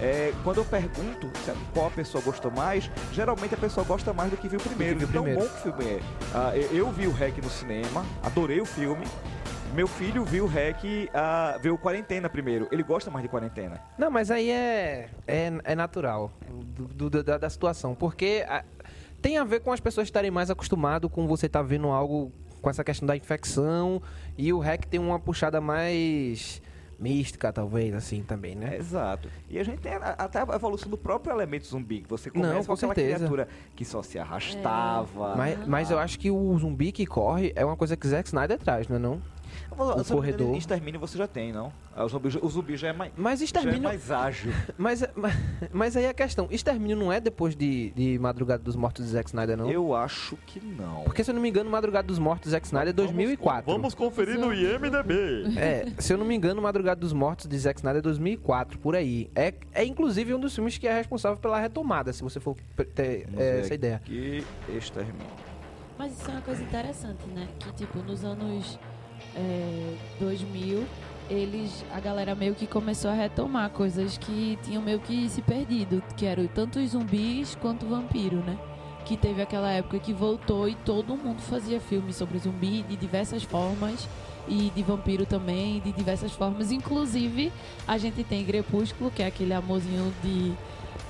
é, 0.00 0.32
quando 0.42 0.58
eu 0.58 0.64
pergunto 0.64 1.30
se- 1.44 1.52
qual 1.72 1.86
a 1.86 1.90
pessoa 1.90 2.22
gostou 2.22 2.50
mais, 2.50 2.90
geralmente 3.12 3.54
a 3.54 3.58
pessoa 3.58 3.84
gosta 3.86 4.12
mais 4.12 4.30
do 4.30 4.36
que 4.36 4.48
viu 4.48 4.58
primeiro. 4.60 4.98
viu 4.98 5.06
de 5.06 5.12
tão 5.12 5.22
primeiro. 5.22 5.46
bom 5.48 5.54
que 5.54 5.68
o 5.68 5.72
filme 5.72 5.84
é. 5.94 6.00
Ah, 6.34 6.56
eu, 6.56 6.76
eu 6.76 6.90
vi 6.90 7.06
o 7.06 7.12
Hack 7.12 7.38
no 7.42 7.50
cinema, 7.50 8.04
adorei 8.22 8.60
o 8.60 8.64
filme. 8.66 9.04
Meu 9.74 9.86
filho 9.88 10.22
viu 10.22 10.44
o 10.44 10.46
Hack, 10.48 10.82
ah, 11.14 11.58
viu 11.62 11.78
Quarentena 11.78 12.28
primeiro. 12.28 12.68
Ele 12.70 12.82
gosta 12.82 13.10
mais 13.10 13.22
de 13.22 13.28
Quarentena. 13.30 13.80
Não, 13.96 14.10
mas 14.10 14.30
aí 14.30 14.50
é, 14.50 15.08
é, 15.26 15.50
é 15.64 15.74
natural 15.74 16.30
do, 16.50 17.08
do- 17.08 17.22
da, 17.22 17.38
da 17.38 17.48
situação. 17.48 17.94
Porque 17.94 18.44
a- 18.46 18.64
tem 19.22 19.38
a 19.38 19.44
ver 19.44 19.60
com 19.60 19.72
as 19.72 19.80
pessoas 19.80 20.08
estarem 20.08 20.30
mais 20.30 20.50
acostumadas 20.50 21.10
com 21.10 21.26
você 21.26 21.46
estar 21.46 21.62
vendo 21.62 21.86
algo 21.88 22.30
com 22.60 22.68
essa 22.68 22.84
questão 22.84 23.06
da 23.06 23.16
infecção 23.16 24.02
e 24.36 24.52
o 24.52 24.58
REC 24.58 24.84
tem 24.86 25.00
uma 25.00 25.18
puxada 25.18 25.60
mais 25.60 26.60
mística, 27.02 27.52
talvez, 27.52 27.92
assim, 27.94 28.22
também, 28.22 28.54
né? 28.54 28.76
Exato. 28.76 29.28
E 29.50 29.58
a 29.58 29.64
gente 29.64 29.80
tem 29.80 29.92
até 29.94 30.38
a 30.40 30.54
evolução 30.54 30.88
do 30.88 30.96
próprio 30.96 31.32
elemento 31.34 31.66
zumbi. 31.66 32.00
que 32.02 32.08
Você 32.08 32.30
começa 32.30 32.52
Não, 32.54 32.60
com 32.60 32.66
com 32.66 32.72
aquela 32.74 32.94
certeza. 32.94 33.16
criatura 33.16 33.48
que 33.74 33.84
só 33.84 34.02
se 34.02 34.18
arrastava. 34.18 35.34
Mas, 35.36 35.66
mas 35.66 35.90
eu 35.90 35.98
acho 35.98 36.18
que 36.18 36.30
o 36.30 36.56
zumbi 36.58 36.92
que 36.92 37.04
corre 37.04 37.52
é 37.56 37.64
uma 37.64 37.76
coisa 37.76 37.96
que 37.96 38.06
Zack 38.06 38.28
Snyder 38.28 38.58
traz, 38.58 38.88
não 38.88 38.96
é 38.96 38.98
não? 38.98 39.20
O 39.72 40.04
corredor. 40.04 40.56
Extermínio 40.56 41.00
você 41.00 41.18
já 41.18 41.26
tem, 41.26 41.52
não? 41.52 41.72
Ah, 41.94 42.04
O 42.04 42.08
zumbi, 42.08 42.28
o 42.40 42.48
zumbi 42.48 42.76
já 42.76 42.88
é 42.88 42.92
mais, 42.92 43.12
Mas 43.16 43.38
já 43.40 43.42
é 43.42 43.46
extermínio... 43.46 43.82
mais 43.82 44.10
ágil. 44.10 44.52
Mas, 44.78 45.04
mas, 45.14 45.34
mas 45.72 45.96
aí 45.96 46.06
a 46.06 46.14
questão, 46.14 46.48
extermínio 46.50 46.96
não 46.96 47.12
é 47.12 47.20
depois 47.20 47.54
de, 47.54 47.90
de 47.90 48.18
Madrugada 48.18 48.62
dos 48.62 48.74
Mortos 48.74 49.04
de 49.04 49.10
Zack 49.12 49.28
Snyder, 49.28 49.56
não? 49.56 49.70
Eu 49.70 49.94
acho 49.94 50.36
que 50.46 50.60
não. 50.60 51.02
Porque 51.04 51.22
se 51.22 51.30
eu 51.30 51.34
não 51.34 51.42
me 51.42 51.48
engano, 51.48 51.70
Madrugada 51.70 52.06
dos 52.06 52.18
Mortos 52.18 52.44
de 52.46 52.50
Zack 52.50 52.66
Snyder 52.66 52.88
é 52.88 52.92
2004. 52.92 53.70
Vamos 53.70 53.94
conferir 53.94 54.38
no 54.38 54.52
IMDB. 54.52 55.56
É, 55.56 55.92
se 55.98 56.12
eu 56.12 56.18
não 56.18 56.24
me 56.24 56.34
engano, 56.34 56.60
Madrugada 56.62 57.00
dos 57.00 57.12
Mortos 57.12 57.46
de 57.46 57.58
Zack 57.58 57.78
Snyder 57.80 57.98
é 57.98 58.02
2004, 58.02 58.78
por 58.78 58.96
aí. 58.96 59.30
É, 59.34 59.52
é 59.72 59.84
inclusive 59.84 60.34
um 60.34 60.40
dos 60.40 60.54
filmes 60.54 60.78
que 60.78 60.88
é 60.88 60.94
responsável 60.94 61.38
pela 61.38 61.58
retomada, 61.60 62.12
se 62.12 62.22
você 62.22 62.40
for 62.40 62.56
ter 62.94 63.26
Vamos 63.26 63.40
é, 63.40 63.60
essa 63.60 63.74
ideia. 63.74 64.00
Que 64.04 64.44
extermínio. 64.68 65.26
Mas 65.98 66.18
isso 66.18 66.28
é 66.28 66.32
uma 66.32 66.40
coisa 66.42 66.62
interessante, 66.62 67.24
né? 67.34 67.46
Que, 67.60 67.72
tipo, 67.74 67.98
nos 67.98 68.24
anos 68.24 68.78
é, 69.36 69.94
2000, 70.20 70.84
eles, 71.30 71.84
a 71.92 72.00
galera 72.00 72.34
meio 72.34 72.54
que 72.54 72.66
começou 72.66 73.10
a 73.10 73.14
retomar 73.14 73.70
coisas 73.70 74.18
que 74.18 74.58
tinham 74.62 74.82
meio 74.82 75.00
que 75.00 75.28
se 75.28 75.40
perdido, 75.40 76.02
que 76.16 76.26
eram 76.26 76.46
tanto 76.46 76.78
os 76.78 76.90
zumbis 76.90 77.54
quanto 77.54 77.86
vampiro, 77.86 78.36
né? 78.36 78.58
Que 79.04 79.16
teve 79.16 79.42
aquela 79.42 79.70
época 79.72 79.98
que 79.98 80.12
voltou 80.12 80.68
e 80.68 80.74
todo 80.74 81.16
mundo 81.16 81.40
fazia 81.40 81.80
filmes 81.80 82.16
sobre 82.16 82.38
zumbi 82.38 82.82
de 82.82 82.96
diversas 82.96 83.42
formas 83.42 84.08
e 84.46 84.70
de 84.74 84.82
vampiro 84.82 85.24
também, 85.24 85.80
de 85.80 85.92
diversas 85.92 86.32
formas. 86.32 86.70
Inclusive, 86.70 87.52
a 87.86 87.98
gente 87.98 88.22
tem 88.24 88.44
Crepúsculo, 88.44 89.10
que 89.10 89.22
é 89.22 89.26
aquele 89.26 89.54
amorzinho 89.54 90.12
de, 90.22 90.52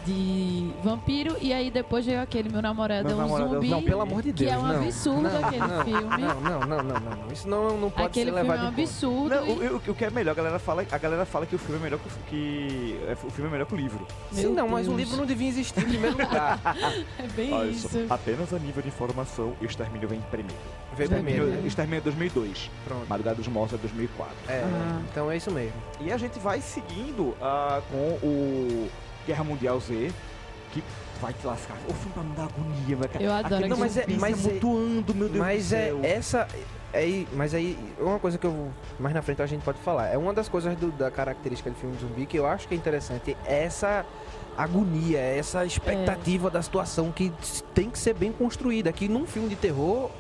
de 0.05 0.71
vampiro, 0.83 1.37
e 1.41 1.53
aí 1.53 1.71
depois 1.71 2.05
veio 2.05 2.21
aquele 2.21 2.49
Meu 2.49 2.61
Namorado 2.63 3.09
Meu 3.09 3.13
é 3.13 3.15
um 3.15 3.23
Namorado 3.23 3.45
é 3.45 3.51
um 3.51 3.55
Zumbi. 3.61 3.69
Não, 3.69 3.83
pelo 3.83 4.01
amor 4.01 4.23
de 4.23 4.33
que 4.33 4.45
Deus, 4.45 4.53
é 4.53 4.59
um 4.59 4.63
não. 4.67 4.77
absurdo 4.83 5.23
não, 5.23 5.45
aquele 5.45 5.59
não, 5.67 5.85
filme. 5.85 6.19
Não, 6.23 6.41
não, 6.41 6.61
não, 6.61 6.83
não, 6.83 7.01
não, 7.01 7.17
não. 7.27 7.33
Isso 7.33 7.49
não, 7.49 7.77
não 7.79 7.91
pode 7.91 8.07
Aquele 8.09 8.31
ser 8.31 8.37
filme 8.37 8.39
é 8.39 8.43
levado 8.53 8.65
um 8.65 8.69
em 8.69 8.71
conta. 8.71 8.83
absurdo. 8.83 9.35
Não, 9.35 9.47
e- 9.47 9.51
o, 9.69 9.73
o- 9.77 9.91
o 9.91 9.95
que 9.95 10.05
é 10.05 10.11
melhor, 10.11 10.31
a 10.33 10.35
galera 10.35 10.59
fala, 10.59 10.85
a 10.91 10.99
galera 10.99 11.25
fala 11.25 11.47
que 11.47 11.55
o 11.55 11.59
filme 11.59 11.77
é 11.81 11.83
melhor 11.85 11.99
que, 11.99 12.09
o- 12.09 12.13
que 12.29 13.01
é, 13.07 13.13
o 13.13 13.31
filme 13.31 13.49
é 13.49 13.53
melhor 13.53 13.67
que 13.67 13.75
o 13.75 13.77
livro. 13.77 14.07
Sim, 14.33 14.43
Meu 14.43 14.55
não, 14.55 14.69
mas 14.69 14.87
o 14.87 14.91
Deus. 14.91 15.01
livro 15.01 15.17
não 15.17 15.27
devia 15.27 15.49
existir 15.49 15.81
em 15.81 15.89
primeiro 15.89 16.17
lugar. 16.19 16.61
É 17.19 17.27
bem 17.37 17.53
Olha 17.53 17.71
isso. 17.71 17.89
só, 17.89 18.15
apenas 18.15 18.53
a 18.53 18.59
nível 18.59 18.83
de 18.83 18.89
informação, 18.89 19.53
Extermínio 19.61 20.09
vem 20.09 20.21
primeiro. 20.31 20.55
Veio 20.97 21.09
primeiro. 21.09 21.43
Extermínio, 21.45 21.67
Extermínio 21.69 21.99
é 21.99 22.01
2002. 22.03 22.71
Pronto. 22.85 23.07
Madrugada 23.09 23.37
dos 23.37 23.49
Mortos 23.49 23.75
é 23.75 23.81
2004. 23.81 24.35
É, 24.49 24.63
Ah. 24.65 25.01
então 25.11 25.31
é 25.31 25.37
isso 25.37 25.51
mesmo. 25.51 25.73
E 26.01 26.13
a 26.13 26.17
gente 26.17 26.39
vai 26.39 26.61
seguindo 26.61 27.35
ah, 27.41 27.81
com 27.91 28.27
o 28.27 28.89
Guerra 29.27 29.45
Mundial 29.45 29.79
Z, 29.81 30.11
que 30.73 30.83
vai 31.21 31.33
te 31.33 31.47
lascar. 31.47 31.77
O 31.89 31.93
filme 31.95 32.13
pra 32.13 32.23
me 32.23 32.35
dar 32.35 32.45
agonia, 32.45 32.97
meu 32.97 33.09
cara. 33.09 33.25
Eu 33.25 33.33
adoro 33.33 33.55
Aquele 33.55 33.69
Não, 33.69 33.77
mas 33.77 33.97
é- 33.97 34.07
mas 34.19 34.47
é- 34.47 34.51
amontoando, 34.51 35.15
meu 35.15 35.29
Deus 35.29 35.39
Mas 35.39 35.69
do 35.69 35.75
é 35.75 35.85
céu. 35.87 36.01
essa. 36.03 36.49
É, 36.95 37.25
mas 37.33 37.55
aí, 37.55 37.79
uma 37.99 38.19
coisa 38.19 38.37
que 38.37 38.47
eu. 38.47 38.71
Mais 39.01 39.15
na 39.15 39.23
frente 39.23 39.41
a 39.41 39.47
gente 39.47 39.63
pode 39.63 39.79
falar. 39.79 40.09
É 40.09 40.19
uma 40.19 40.35
das 40.35 40.49
coisas 40.49 40.77
do- 40.77 40.93
da 40.93 41.11
característica 41.11 41.71
do 41.71 41.77
filme 41.77 41.95
de 41.97 42.03
zumbi 42.03 42.27
que 42.27 42.39
eu 42.39 42.47
acho 42.47 42.69
que 42.69 42.75
é 42.75 42.77
interessante. 42.77 43.35
É 43.47 43.65
essa 43.65 44.05
agonia, 44.59 45.19
é 45.19 45.39
essa 45.39 45.65
expectativa 45.65 46.51
da 46.51 46.61
situação 46.61 47.11
que 47.11 47.33
tem 47.75 47.89
que 47.89 47.99
ser 47.99 48.15
bem 48.15 48.31
construída. 48.33 48.93
Que 48.93 49.09
num 49.09 49.27
filme 49.27 49.49
de 49.49 49.57
terror. 49.57 50.11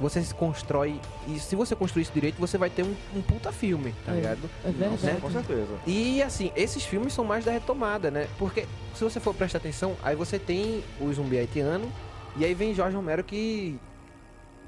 Você 0.00 0.22
se 0.22 0.34
constrói. 0.34 1.00
E 1.26 1.38
se 1.40 1.56
você 1.56 1.74
construir 1.74 2.02
isso 2.02 2.12
direito, 2.12 2.36
você 2.38 2.58
vai 2.58 2.68
ter 2.68 2.82
um, 2.82 2.94
um 3.14 3.22
puta 3.22 3.50
filme, 3.50 3.94
tá 4.04 4.12
É. 4.12 4.16
ligado? 4.16 4.50
É 4.64 4.70
verdade. 4.70 5.20
com 5.20 5.30
certeza. 5.30 5.68
E 5.86 6.22
assim, 6.22 6.52
esses 6.54 6.84
filmes 6.84 7.12
são 7.14 7.24
mais 7.24 7.44
da 7.44 7.52
retomada, 7.52 8.10
né? 8.10 8.28
Porque 8.38 8.66
se 8.94 9.02
você 9.02 9.18
for 9.18 9.34
prestar 9.34 9.58
atenção, 9.58 9.96
aí 10.02 10.14
você 10.14 10.38
tem 10.38 10.82
o 11.00 11.10
zumbi 11.12 11.38
haitiano, 11.38 11.90
e 12.36 12.44
aí 12.44 12.52
vem 12.52 12.74
Jorge 12.74 12.94
Romero 12.94 13.24
que 13.24 13.78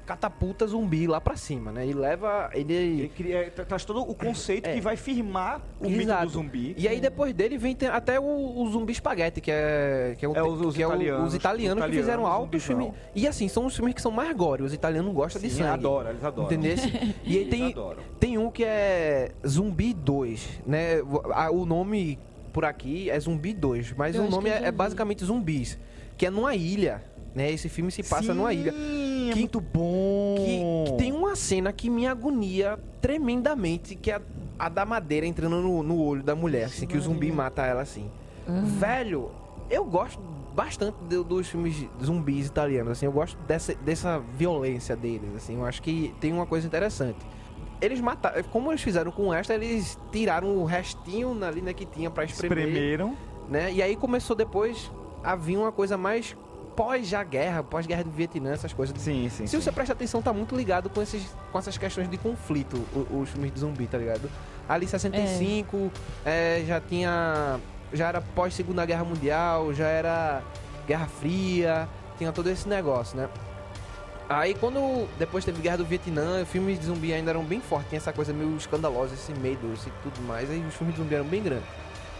catapulta 0.09 0.65
zumbi 0.65 1.05
lá 1.05 1.21
pra 1.21 1.35
cima, 1.35 1.71
né? 1.71 1.85
E 1.85 1.93
leva. 1.93 2.49
Ele 2.53 2.73
Ele. 2.73 3.07
cria, 3.09 3.51
tra- 3.51 3.63
traz 3.65 3.85
todo 3.85 4.01
o 4.01 4.15
conceito 4.15 4.65
É. 4.67 4.73
que 4.73 4.81
vai 4.81 4.97
firmar 4.97 5.61
o 5.79 5.87
mito 5.87 6.01
Exato. 6.01 6.25
do 6.25 6.31
zumbi. 6.31 6.73
E 6.77 6.87
aí 6.87 6.99
depois 6.99 7.31
dele 7.33 7.57
vem 7.59 7.75
ter 7.75 7.91
até 7.91 8.19
o, 8.19 8.23
o 8.23 8.69
zumbi 8.71 8.91
espaguete, 8.91 9.39
que 9.39 9.51
é. 9.51 10.15
Que 10.17 10.25
é, 10.25 10.29
o, 10.29 10.35
É, 10.35 10.41
os- 10.41 10.61
os 10.61 10.75
que 10.75 10.81
é 10.81 10.87
o- 10.87 10.89
italianos, 10.89 11.27
os 11.27 11.35
italianos 11.35 11.73
que 11.75 11.79
italianos, 11.89 12.05
fizeram 12.05 12.25
altos 12.25 12.63
filmes. 12.63 12.91
E 13.13 13.27
assim, 13.27 13.47
são 13.47 13.65
os 13.67 13.75
filmes 13.75 13.93
que 13.93 14.01
são 14.01 14.11
mais 14.11 14.35
gore. 14.35 14.63
Os 14.63 14.73
italianos 14.73 15.13
gostam 15.13 15.39
de 15.41 15.49
Sim, 15.49 15.57
sangue. 15.59 15.69
adoram, 15.69 16.09
eles 16.09 16.23
adoram. 16.23 16.47
Entendeu? 16.47 16.75
E 17.23 17.37
aí 17.37 17.37
Eles 17.37 17.49
tem, 17.49 17.75
tem 18.19 18.37
um 18.39 18.49
que 18.49 18.63
é 18.63 19.31
Zumbi 19.47 19.93
2, 19.93 20.61
né? 20.65 21.01
O 21.51 21.65
nome 21.65 22.17
por 22.51 22.65
aqui 22.65 23.09
é 23.11 23.19
Zumbi 23.19 23.53
2, 23.53 23.93
mas 23.95 24.15
Eu 24.15 24.23
o 24.23 24.29
nome 24.29 24.49
é, 24.49 24.63
é 24.63 24.71
vi. 24.71 24.71
basicamente 24.71 25.23
zumbis, 25.23 25.77
que 26.17 26.25
é 26.25 26.29
numa 26.31 26.55
ilha, 26.55 27.03
né? 27.35 27.51
Esse 27.51 27.69
filme 27.69 27.91
se 27.91 28.01
passa 28.01 28.33
numa 28.33 28.51
ilha. 28.53 28.73
Sim, 29.29 29.31
é 29.31 29.33
Que- 29.33 29.39
muito 29.39 29.61
bom. 29.61 30.35
Que, 30.37 30.91
que 30.91 30.97
tem 30.97 31.11
uma 31.13 31.35
cena 31.35 31.71
que 31.71 31.89
me 31.89 32.07
agonia 32.07 32.77
tremendamente, 33.01 33.95
que 33.95 34.11
é 34.11 34.15
a, 34.15 34.21
a 34.57 34.69
da 34.69 34.85
madeira 34.85 35.25
entrando 35.25 35.61
no, 35.61 35.83
no 35.83 36.01
olho 36.03 36.23
da 36.23 36.35
mulher, 36.35 36.65
assim, 36.65 36.85
que 36.87 36.97
o 36.97 37.01
zumbi 37.01 37.31
mata 37.31 37.65
ela 37.65 37.81
assim. 37.81 38.09
Velho, 38.79 39.31
eu 39.69 39.85
gosto 39.85 40.19
bastante 40.55 40.95
do- 41.07 41.23
dos 41.23 41.47
filmes 41.47 41.75
de 41.75 41.89
zumbis 42.03 42.47
italianos, 42.47 42.93
assim, 42.93 43.05
eu 43.05 43.11
gosto 43.11 43.37
dessa, 43.43 43.73
dessa 43.75 44.19
violência 44.35 44.95
deles, 44.95 45.29
assim, 45.35 45.55
eu 45.57 45.65
acho 45.65 45.81
que 45.81 46.13
tem 46.19 46.33
uma 46.33 46.45
coisa 46.45 46.65
interessante. 46.65 47.19
Eles 47.81 48.01
mataram, 48.01 48.43
como 48.51 48.71
eles 48.71 48.81
fizeram 48.81 49.11
com 49.11 49.33
esta, 49.33 49.53
eles 49.53 49.97
tiraram 50.11 50.57
o 50.57 50.65
restinho 50.65 51.41
ali, 51.45 51.61
né, 51.61 51.71
que 51.73 51.85
tinha 51.85 52.09
pra 52.09 52.25
espremer, 52.25 52.67
Espremeram. 52.67 53.15
né? 53.47 53.71
E 53.71 53.81
aí 53.81 53.95
começou 53.95 54.35
depois 54.35 54.91
a 55.23 55.35
vir 55.35 55.55
uma 55.57 55.71
coisa 55.71 55.97
mais 55.97 56.35
pós 56.75 57.07
já 57.07 57.23
guerra, 57.23 57.63
pós 57.63 57.85
guerra 57.85 58.03
do 58.03 58.11
Vietnã, 58.11 58.51
essas 58.53 58.71
coisas. 58.73 58.95
Sim, 59.01 59.29
sim. 59.29 59.45
Se 59.45 59.51
sim. 59.55 59.61
você 59.61 59.71
presta 59.71 59.93
atenção, 59.93 60.21
tá 60.21 60.31
muito 60.33 60.55
ligado 60.55 60.89
com, 60.89 61.01
esses, 61.01 61.23
com 61.51 61.59
essas 61.59 61.77
questões 61.77 62.09
de 62.09 62.17
conflito, 62.17 62.77
o- 62.93 63.21
os 63.21 63.29
filmes 63.29 63.53
de 63.53 63.59
zumbi, 63.59 63.87
tá 63.87 63.97
ligado? 63.97 64.29
Ali 64.67 64.87
65, 64.87 65.91
é, 66.25 66.63
já 66.67 66.79
tinha. 66.79 67.59
Já 67.91 68.07
era 68.09 68.21
pós 68.21 68.53
Segunda 68.53 68.85
Guerra 68.85 69.03
Mundial, 69.03 69.73
já 69.73 69.87
era 69.87 70.43
Guerra 70.87 71.07
Fria, 71.07 71.89
tinha 72.17 72.31
todo 72.31 72.47
esse 72.49 72.69
negócio, 72.69 73.17
né? 73.17 73.27
Aí 74.29 74.53
quando 74.53 75.07
depois 75.17 75.43
teve 75.43 75.59
Guerra 75.59 75.77
do 75.77 75.85
Vietnã, 75.85 76.43
os 76.43 76.49
filmes 76.49 76.79
de 76.79 76.85
zumbi 76.85 77.11
ainda 77.11 77.31
eram 77.31 77.43
bem 77.43 77.59
fortes, 77.59 77.89
tinha 77.89 77.97
essa 77.97 78.13
coisa 78.13 78.31
meio 78.31 78.55
escandalosa, 78.57 79.15
esse 79.15 79.33
medo 79.33 79.73
e 79.73 79.91
tudo 80.03 80.21
mais, 80.27 80.51
aí 80.51 80.63
os 80.63 80.75
filmes 80.75 80.95
de 80.95 81.01
zumbi 81.01 81.15
eram 81.15 81.25
bem 81.25 81.41
grandes. 81.41 81.65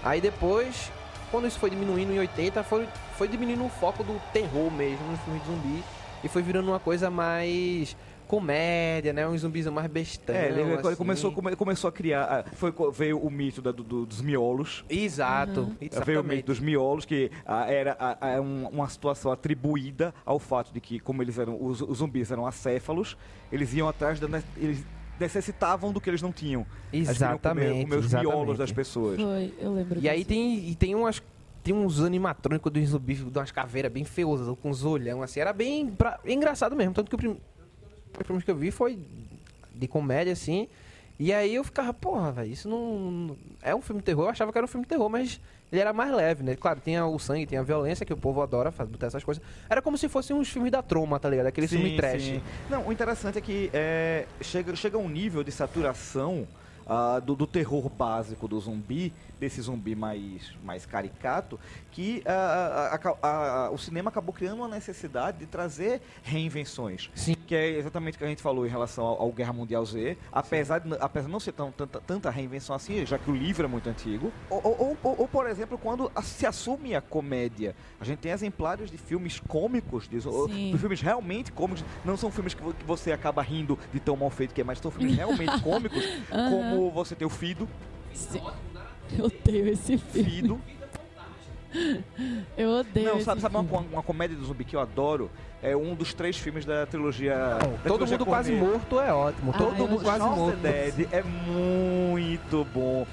Aí 0.03 0.19
depois, 0.19 0.91
quando 1.29 1.45
isso 1.45 1.59
foi 1.59 1.69
diminuindo 1.69 2.11
em 2.11 2.17
80, 2.17 2.63
foi, 2.63 2.87
foi 3.19 3.27
diminuindo 3.27 3.65
o 3.65 3.69
foco 3.69 4.01
do 4.01 4.17
terror 4.31 4.71
mesmo 4.71 5.05
nos 5.11 5.19
filmes 5.19 5.43
de 5.43 5.47
zumbi 5.49 5.83
e 6.23 6.27
foi 6.29 6.41
virando 6.41 6.69
uma 6.69 6.79
coisa 6.79 7.09
mais 7.11 7.93
comédia, 8.29 9.11
né? 9.11 9.27
Uns 9.27 9.41
zumbis 9.41 9.65
mais 9.67 9.87
bestão. 9.91 10.33
É, 10.35 10.47
ele, 10.49 10.61
ele 10.61 10.73
assim. 10.75 10.95
começou, 10.95 11.31
come- 11.33 11.53
começou 11.55 11.87
a 11.89 11.91
criar. 11.91 12.45
Foi, 12.53 12.71
veio 12.93 13.17
o 13.19 13.29
mito 13.29 13.61
da- 13.61 13.71
do- 13.73 13.83
do- 13.83 14.05
dos 14.05 14.21
miolos. 14.21 14.85
Exato, 14.89 15.61
Uhum. 15.61 15.65
Veio 15.79 15.89
o 15.91 15.95
exatamente. 15.95 16.35
mito 16.35 16.45
dos 16.45 16.59
miolos, 16.61 17.03
que 17.05 17.29
ah, 17.45 17.69
era 17.69 17.97
ah, 17.99 18.17
ah, 18.21 18.39
um- 18.41 18.67
uma 18.69 18.87
situação 18.87 19.31
atribuída 19.33 20.13
ao 20.25 20.39
fato 20.39 20.71
de 20.71 20.79
que, 20.79 20.97
como 20.99 21.21
eles 21.21 21.37
eram, 21.39 21.57
os, 21.61 21.81
os 21.81 21.97
zumbis 21.97 22.31
eram 22.31 22.45
acéfalos, 22.45 23.17
eles 23.51 23.73
iam 23.73 23.89
atrás 23.89 24.17
da. 24.19 24.27
Eles 24.55 24.85
necessitavam 25.19 25.91
do 25.91 25.99
que 25.99 26.09
eles 26.09 26.21
não 26.21 26.31
tinham. 26.31 26.65
Queriam 26.91 27.03
comer, 27.05 27.11
Exatamente, 27.11 27.83
comer 27.83 27.95
os 27.97 28.13
miolos 28.13 28.31
exatamente. 28.31 28.57
das 28.59 28.71
pessoas. 28.71 29.19
Foi, 29.21 29.53
eu 29.59 29.73
lembro 29.73 29.99
E 29.99 30.07
aí 30.07 30.19
disso. 30.19 30.29
tem, 30.29 30.69
e 30.69 30.75
tem 30.75 30.95
umas. 30.95 31.21
Tem 31.63 31.73
uns 31.73 31.99
animatrônicos 32.01 32.71
dos 32.71 32.87
zumbis, 32.89 33.17
de 33.19 33.37
umas 33.37 33.51
caveiras 33.51 33.91
bem 33.91 34.05
feosas, 34.05 34.55
com 34.61 34.69
uns 34.69 34.83
olhão, 34.83 35.21
assim. 35.21 35.39
Era 35.39 35.53
bem 35.53 35.87
pra- 35.89 36.19
engraçado 36.25 36.75
mesmo. 36.75 36.93
Tanto 36.93 37.09
que 37.09 37.15
o 37.15 37.17
prim... 37.17 37.37
os 38.19 38.25
filmes 38.25 38.43
que 38.43 38.51
eu 38.51 38.55
vi 38.55 38.71
foi 38.71 38.97
de 39.73 39.87
comédia, 39.87 40.33
assim. 40.33 40.67
E 41.19 41.33
aí 41.33 41.53
eu 41.53 41.65
ficava, 41.65 41.93
porra, 41.93 42.31
velho, 42.31 42.49
isso 42.53 42.69
não, 42.69 43.35
É 43.61 43.75
um 43.75 43.81
filme 43.81 43.99
de 44.01 44.05
terror, 44.05 44.23
eu 44.25 44.29
achava 44.29 44.53
que 44.53 44.57
era 44.57 44.63
um 44.63 44.69
filme 44.69 44.85
de 44.85 44.89
terror, 44.89 45.09
mas 45.09 45.41
ele 45.69 45.81
era 45.81 45.91
mais 45.91 46.13
leve, 46.13 46.43
né? 46.43 46.55
Claro, 46.55 46.79
tinha 46.81 47.05
o 47.05 47.19
sangue, 47.19 47.45
tinha 47.45 47.59
a 47.59 47.63
violência, 47.63 48.05
que 48.05 48.13
o 48.13 48.17
povo 48.17 48.41
adora 48.41 48.71
fazer, 48.71 48.89
botar 48.89 49.07
essas 49.07 49.21
coisas. 49.21 49.43
Era 49.69 49.81
como 49.81 49.97
se 49.97 50.07
fossem 50.07 50.33
uns 50.33 50.47
filmes 50.47 50.71
da 50.71 50.81
troma, 50.81 51.19
tá 51.19 51.29
ligado? 51.29 51.47
Aquele 51.47 51.67
filme 51.67 51.97
trash. 51.97 52.23
sim. 52.23 52.41
Não, 52.69 52.87
o 52.87 52.91
interessante 52.93 53.37
é 53.37 53.41
que 53.41 53.69
é, 53.73 54.25
chega, 54.39 54.73
chega 54.77 54.95
a 54.95 54.99
um 55.01 55.09
nível 55.09 55.43
de 55.43 55.51
saturação 55.51 56.47
ah, 56.89 57.19
do, 57.19 57.35
do 57.35 57.45
terror 57.47 57.87
básico 57.89 58.47
do 58.47 58.59
zumbi, 58.59 59.13
desse 59.39 59.61
zumbi 59.61 59.95
mais, 59.95 60.51
mais 60.63 60.85
caricato, 60.85 61.57
que 61.91 62.21
ah, 62.25 62.99
ah, 63.01 63.17
ah, 63.23 63.69
o 63.71 63.77
cinema 63.77 64.09
acabou 64.09 64.33
criando 64.33 64.57
uma 64.57 64.67
necessidade 64.67 65.37
de 65.37 65.45
trazer 65.45 66.01
reinvenções. 66.23 67.09
Sim. 67.13 67.35
que 67.35 67.55
é 67.55 67.77
exatamente 67.77 68.15
o 68.15 68.17
que 68.19 68.23
a 68.25 68.27
gente 68.27 68.41
falou 68.41 68.65
em 68.65 68.69
relação 68.69 69.05
ao, 69.05 69.21
ao 69.21 69.31
Guerra 69.31 69.53
Mundial 69.53 69.85
Z, 69.85 70.17
apesar 70.31 70.79
de, 70.79 70.93
apesar 70.99 71.25
de 71.27 71.31
não 71.31 71.39
ser 71.39 71.51
tão, 71.51 71.71
tanta, 71.71 71.99
tanta 72.01 72.29
reinvenção 72.29 72.75
assim, 72.75 73.05
já 73.05 73.17
que 73.17 73.29
o 73.29 73.35
livro 73.35 73.65
é 73.65 73.67
muito 73.67 73.87
antigo, 73.89 74.31
ou, 74.49 74.61
ou- 74.63 74.97
ou- 75.03 75.15
ou, 75.21 75.27
por 75.27 75.47
exemplo, 75.47 75.77
quando 75.77 76.11
a- 76.15 76.21
se 76.21 76.45
assume 76.45 76.95
a 76.95 77.01
comédia, 77.01 77.75
a 77.99 78.03
gente 78.05 78.19
tem 78.19 78.31
exemplares 78.31 78.89
de 78.91 78.97
filmes 78.97 79.39
cômicos, 79.39 80.07
de, 80.07 80.19
de 80.19 80.77
filmes 80.77 81.01
realmente 81.01 81.51
cômicos, 81.51 81.83
não 82.05 82.15
são 82.17 82.31
filmes 82.31 82.53
que, 82.53 82.61
que 82.73 82.85
você 82.85 83.11
acaba 83.11 83.41
rindo 83.41 83.77
de 83.93 83.99
tão 83.99 84.15
mal 84.15 84.29
feito 84.29 84.53
que 84.53 84.61
é, 84.61 84.63
mas 84.63 84.79
são 84.79 84.91
filmes 84.91 85.15
realmente 85.17 85.59
cômicos, 85.61 86.03
Aham. 86.31 86.49
como 86.49 86.78
você 86.91 87.15
tem 87.15 87.25
o 87.27 87.29
Fido, 87.29 87.67
Sim. 88.13 88.41
Eu 89.17 89.25
odeio 89.25 89.67
esse 89.67 89.97
filme. 89.97 90.29
Fido, 90.29 90.61
Eu 92.57 92.69
odeio 92.71 93.13
Não, 93.13 93.21
sabe, 93.21 93.41
sabe 93.41 93.55
uma, 93.55 93.79
uma 93.79 94.03
comédia 94.03 94.35
do 94.35 94.45
zumbi 94.45 94.63
que 94.63 94.75
eu 94.75 94.79
adoro? 94.79 95.29
É 95.61 95.75
um 95.75 95.93
dos 95.93 96.13
três 96.13 96.37
filmes 96.37 96.63
da 96.65 96.85
trilogia. 96.85 97.35
da 97.35 97.57
Todo 97.59 97.81
trilogia 97.81 98.17
mundo 98.17 98.25
quase 98.25 98.51
morto 98.53 98.99
é 99.01 99.11
ótimo. 99.13 99.51
Ah, 99.53 99.57
Todo 99.57 99.77
eu 99.77 99.87
mundo 99.87 100.01
quase 100.03 100.23
morto. 100.23 100.57
the 100.61 100.91
Dead 100.91 101.07
é 101.11 101.21
muito 101.23 102.65
bom. 102.73 103.05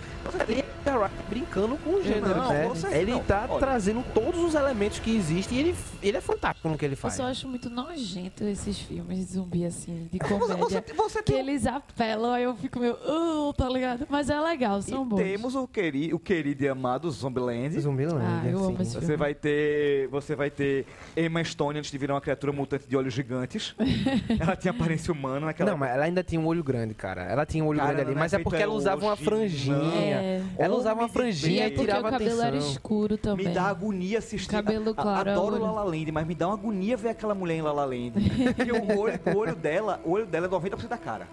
Ele 0.48 0.64
tá 0.84 1.10
brincando 1.28 1.76
com 1.78 1.90
o 1.94 2.02
gênero, 2.02 2.36
Não, 2.36 2.48
né? 2.48 2.64
com 2.68 2.74
certeza, 2.74 3.00
Ele 3.02 3.10
não. 3.12 3.20
tá 3.24 3.46
Olha. 3.48 3.58
trazendo 3.58 4.04
todos 4.14 4.40
os 4.40 4.54
elementos 4.54 4.98
que 5.00 5.14
existem 5.16 5.58
e 5.58 5.60
ele, 5.60 5.74
ele 6.02 6.16
é 6.16 6.20
fantástico 6.20 6.68
no 6.68 6.78
que 6.78 6.84
ele 6.84 6.94
Eu 6.94 6.98
faz. 6.98 7.14
só 7.14 7.24
acho 7.24 7.48
muito 7.48 7.68
nojento 7.68 8.44
esses 8.44 8.78
filmes 8.78 9.18
de 9.18 9.24
zumbi, 9.34 9.64
assim, 9.66 10.08
de 10.12 10.18
Você, 10.18 10.28
comédia. 10.32 10.56
você, 10.56 10.94
você 10.94 11.18
Que 11.22 11.32
tem 11.32 11.40
eles 11.40 11.66
apelam, 11.66 12.32
aí 12.32 12.44
eu 12.44 12.54
fico 12.54 12.78
meio, 12.78 12.94
"Uh", 12.94 13.52
tá 13.54 13.68
ligado? 13.68 14.06
Mas 14.08 14.30
é 14.30 14.38
legal, 14.40 14.80
são 14.82 15.02
e 15.02 15.06
bons. 15.06 15.16
temos 15.16 15.54
o, 15.56 15.66
queri, 15.66 16.14
o 16.14 16.18
querido 16.20 16.62
e 16.64 16.68
amado 16.68 17.10
Zombieland. 17.10 17.80
Zumbiland, 17.80 18.24
Ah, 18.24 18.48
eu 18.48 18.64
amo 18.64 18.80
esse 18.82 18.94
Você 18.94 19.16
vai 19.16 19.34
ter. 19.34 20.08
Você 20.08 20.34
vai 20.36 20.50
ter 20.50 20.86
Emma 21.16 21.42
Stone 21.42 21.78
antes 21.78 21.90
de 21.90 21.98
virar 21.98 22.14
uma 22.14 22.20
criatura 22.20 22.35
mutante 22.52 22.86
de 22.88 22.96
olhos 22.96 23.12
gigantes. 23.14 23.74
ela 24.40 24.56
tinha 24.56 24.70
aparência 24.70 25.12
humana 25.12 25.46
naquela. 25.46 25.70
Não, 25.70 25.78
mas 25.78 25.90
ela 25.90 26.04
ainda 26.04 26.22
tinha 26.22 26.40
um 26.40 26.46
olho 26.46 26.62
grande, 26.62 26.94
cara. 26.94 27.22
Ela 27.24 27.44
tinha 27.46 27.62
um 27.64 27.68
olho 27.68 27.78
Cara, 27.78 27.92
grande 27.94 28.08
ali, 28.10 28.16
é 28.16 28.20
mas 28.20 28.32
é 28.32 28.36
feito 28.36 28.44
porque 28.44 28.62
ela 28.62 28.72
é 28.72 28.76
usava 28.76 29.04
uma 29.06 29.16
franjinha. 29.16 29.76
É. 30.16 30.42
Ela 30.58 30.76
usava 30.76 31.00
uma 31.00 31.08
E 31.08 31.12
franjinha 31.12 31.62
é 31.64 31.66
e 31.66 31.68
bem. 31.70 31.76
porque 31.76 31.90
tirava 31.90 32.08
o 32.08 32.10
cabelo 32.10 32.40
era 32.40 32.48
atenção. 32.50 32.70
escuro 32.70 33.16
também. 33.18 33.46
Me 33.48 33.52
dá 33.54 33.64
agonia 33.64 34.18
assistir. 34.18 34.50
Cabelo 34.50 34.90
A- 34.90 34.94
claro, 34.94 35.30
Adoro 35.30 35.54
olho. 35.56 35.64
La 35.64 35.72
La 35.72 35.84
Land, 35.84 36.12
mas 36.12 36.26
me 36.26 36.34
dá 36.34 36.46
uma 36.48 36.54
agonia 36.54 36.96
ver 36.96 37.08
aquela 37.10 37.34
mulher 37.34 37.54
em 37.56 37.62
La 37.62 37.72
La 37.72 37.84
Land. 37.84 38.12
Porque 38.54 38.72
o 38.72 38.98
olho, 38.98 39.20
o 39.34 39.36
olho 39.38 39.56
dela, 39.56 40.00
o 40.04 40.10
olho 40.12 40.26
dela 40.26 40.46
é 40.46 40.50
90% 40.50 40.88
da 40.88 40.98
cara. 40.98 41.26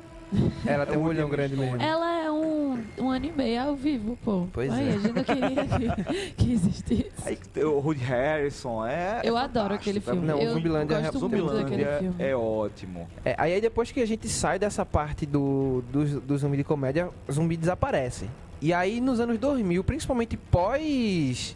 Ela 0.66 0.86
tem 0.86 0.98
um 0.98 1.06
É 1.06 1.10
olhão 1.10 1.30
grande 1.30 1.56
mesmo. 1.56 1.82
Ela 1.82 2.24
é 2.24 2.32
um, 2.32 2.78
um 3.00 3.12
anime 3.12 3.58
ao 3.58 3.75
vivo, 3.75 4.18
pô. 4.24 4.48
Pois 4.52 4.72
Aí, 4.72 4.90
é. 4.90 4.94
a 4.94 4.98
gente 4.98 5.13
não 5.13 5.24
queria 5.24 5.66
que, 6.06 6.32
que 6.34 6.54
existisse. 6.54 7.12
Aí 7.25 7.63
o 7.63 7.80
Woody 7.80 8.04
Harrison 8.04 8.86
é. 8.86 9.22
Eu 9.24 9.38
é 9.38 9.42
adoro 9.42 9.74
aquele 9.74 10.00
fantástico, 10.00 10.28
filme. 10.28 10.42
Não, 10.42 10.48
eu 10.48 10.54
Zumbilândia 10.54 10.96
é 10.96 11.02
gosto 11.02 11.20
Zumbilândia 11.20 11.98
filme. 12.00 12.16
é 12.20 12.36
ótimo. 12.36 13.08
É, 13.24 13.36
aí 13.38 13.60
depois 13.62 13.92
que 13.92 14.02
a 14.02 14.06
gente 14.08 14.28
sai 14.28 14.60
dessa 14.60 14.86
parte 14.86 15.25
do, 15.25 15.84
do, 15.92 16.22
do 16.22 16.38
zumbi 16.38 16.58
de 16.58 16.63
comédia, 16.63 17.10
o 17.28 17.32
zumbi 17.32 17.58
desaparece. 17.58 18.30
E 18.62 18.74
aí 18.74 19.02
nos 19.02 19.20
anos 19.20 19.38
2000, 19.38 19.84
principalmente 19.84 20.38
pós 20.38 21.56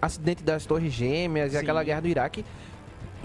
acidente 0.00 0.42
das 0.42 0.64
Torres 0.64 0.92
Gêmeas 0.92 1.52
e 1.52 1.56
Sim. 1.56 1.62
aquela 1.62 1.82
guerra 1.82 2.00
do 2.00 2.08
Iraque, 2.08 2.44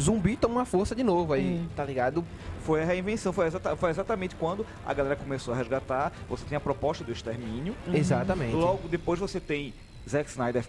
zumbi 0.01 0.35
toma 0.35 0.55
uma 0.55 0.65
força 0.65 0.95
de 0.95 1.03
novo 1.03 1.33
aí, 1.33 1.43
Sim. 1.59 1.69
tá 1.75 1.83
ligado? 1.85 2.23
Foi 2.63 2.81
a 2.81 2.85
reinvenção, 2.85 3.31
foi, 3.33 3.47
exata- 3.47 3.75
foi 3.75 3.89
exatamente 3.89 4.35
quando 4.35 4.65
a 4.85 4.93
galera 4.93 5.15
começou 5.15 5.53
a 5.53 5.57
resgatar. 5.57 6.11
Você 6.29 6.45
tem 6.45 6.55
a 6.55 6.61
proposta 6.61 7.03
do 7.03 7.11
extermínio. 7.11 7.75
Exatamente. 7.93 8.53
Logo 8.55 8.87
depois 8.87 9.19
você 9.19 9.39
tem 9.39 9.73
Zack 10.09 10.29
Snyder 10.29 10.65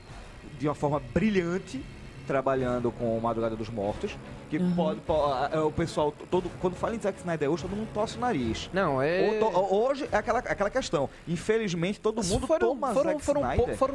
de 0.58 0.68
uma 0.68 0.74
forma 0.74 1.00
brilhante 1.12 1.82
trabalhando 2.26 2.90
com 2.90 3.18
Madrugada 3.20 3.54
dos 3.54 3.68
Mortos. 3.68 4.16
Que 4.50 4.56
Uhum. 4.58 4.74
pode, 4.74 5.00
po- 5.00 5.12
a- 5.26 5.50
a- 5.52 5.64
o 5.66 5.72
pessoal, 5.72 6.12
todo, 6.30 6.50
quando 6.60 6.74
fala 6.74 6.94
em 6.94 7.00
Zack 7.00 7.18
Snyder 7.18 7.50
hoje, 7.50 7.62
todo 7.62 7.76
mundo 7.76 7.88
torce 7.92 8.16
o 8.16 8.20
nariz. 8.20 8.70
Não, 8.72 9.00
é. 9.00 9.38
To- 9.38 9.74
Hoje 9.74 10.08
é 10.10 10.16
aquela, 10.16 10.38
aquela 10.38 10.70
questão. 10.70 11.08
Infelizmente, 11.28 12.00
todo 12.00 12.22
mundo 12.24 12.46
foram, 12.46 12.68
toma 12.68 12.92
foram, 12.94 13.10
Zack 13.12 13.24
foram, 13.24 13.40
Snyder. 13.42 13.66
pou- 13.66 13.76
foram 13.76 13.94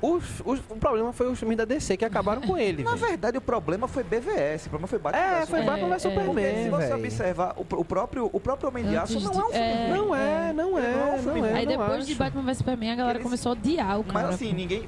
os, 0.00 0.40
os- 0.44 0.60
o 0.68 0.76
problema 0.76 1.12
foi 1.12 1.30
os 1.30 1.38
filmes 1.38 1.56
da 1.56 1.64
DC 1.64 1.96
que 1.96 2.04
acabaram 2.04 2.42
com 2.42 2.56
ele. 2.58 2.82
Na 2.82 2.94
velho. 2.94 3.06
verdade, 3.06 3.38
o 3.38 3.40
problema 3.40 3.86
foi 3.88 4.02
BVS. 4.02 4.66
O 4.66 4.70
problema 4.70 4.86
foi 4.88 4.98
Batman 4.98 5.20
É, 5.22 5.40
vs 5.40 5.48
foi 5.50 5.60
É, 5.60 5.62
Batman 5.64 5.88
vs 5.88 6.04
é. 6.04 6.08
Superman, 6.08 6.62
se 6.64 6.68
você 6.70 6.94
observar, 6.94 7.54
o, 7.56 7.60
o 7.80 7.84
próprio, 7.84 8.30
o 8.32 8.40
próprio 8.40 8.68
Homem 8.68 8.84
de 8.84 8.96
Aço 8.96 9.18
não 9.20 9.32
é 9.32 9.44
um 9.44 9.50
filme 9.50 9.56
é. 9.58 9.86
ruim. 9.88 9.96
Não 9.98 10.14
é, 10.16 10.52
não 10.52 10.78
Ele 10.78 10.86
não 10.86 11.02
é 11.04 11.18
é, 11.18 11.22
não 11.22 11.46
é. 11.46 11.52
Aí 11.54 11.66
não 11.66 11.72
depois 11.78 12.06
de. 12.06 12.14
Batman 12.14 12.42
vs 12.42 12.58
Superman, 12.58 12.90
a 12.92 12.94
galera 12.96 13.16
Eles- 13.18 13.24
começou 13.24 13.50
a 13.50 13.52
odiar 13.52 14.00
o 14.00 14.04
cara. 14.04 14.26
Mas 14.26 14.34
assim, 14.36 14.52
ninguém. 14.52 14.86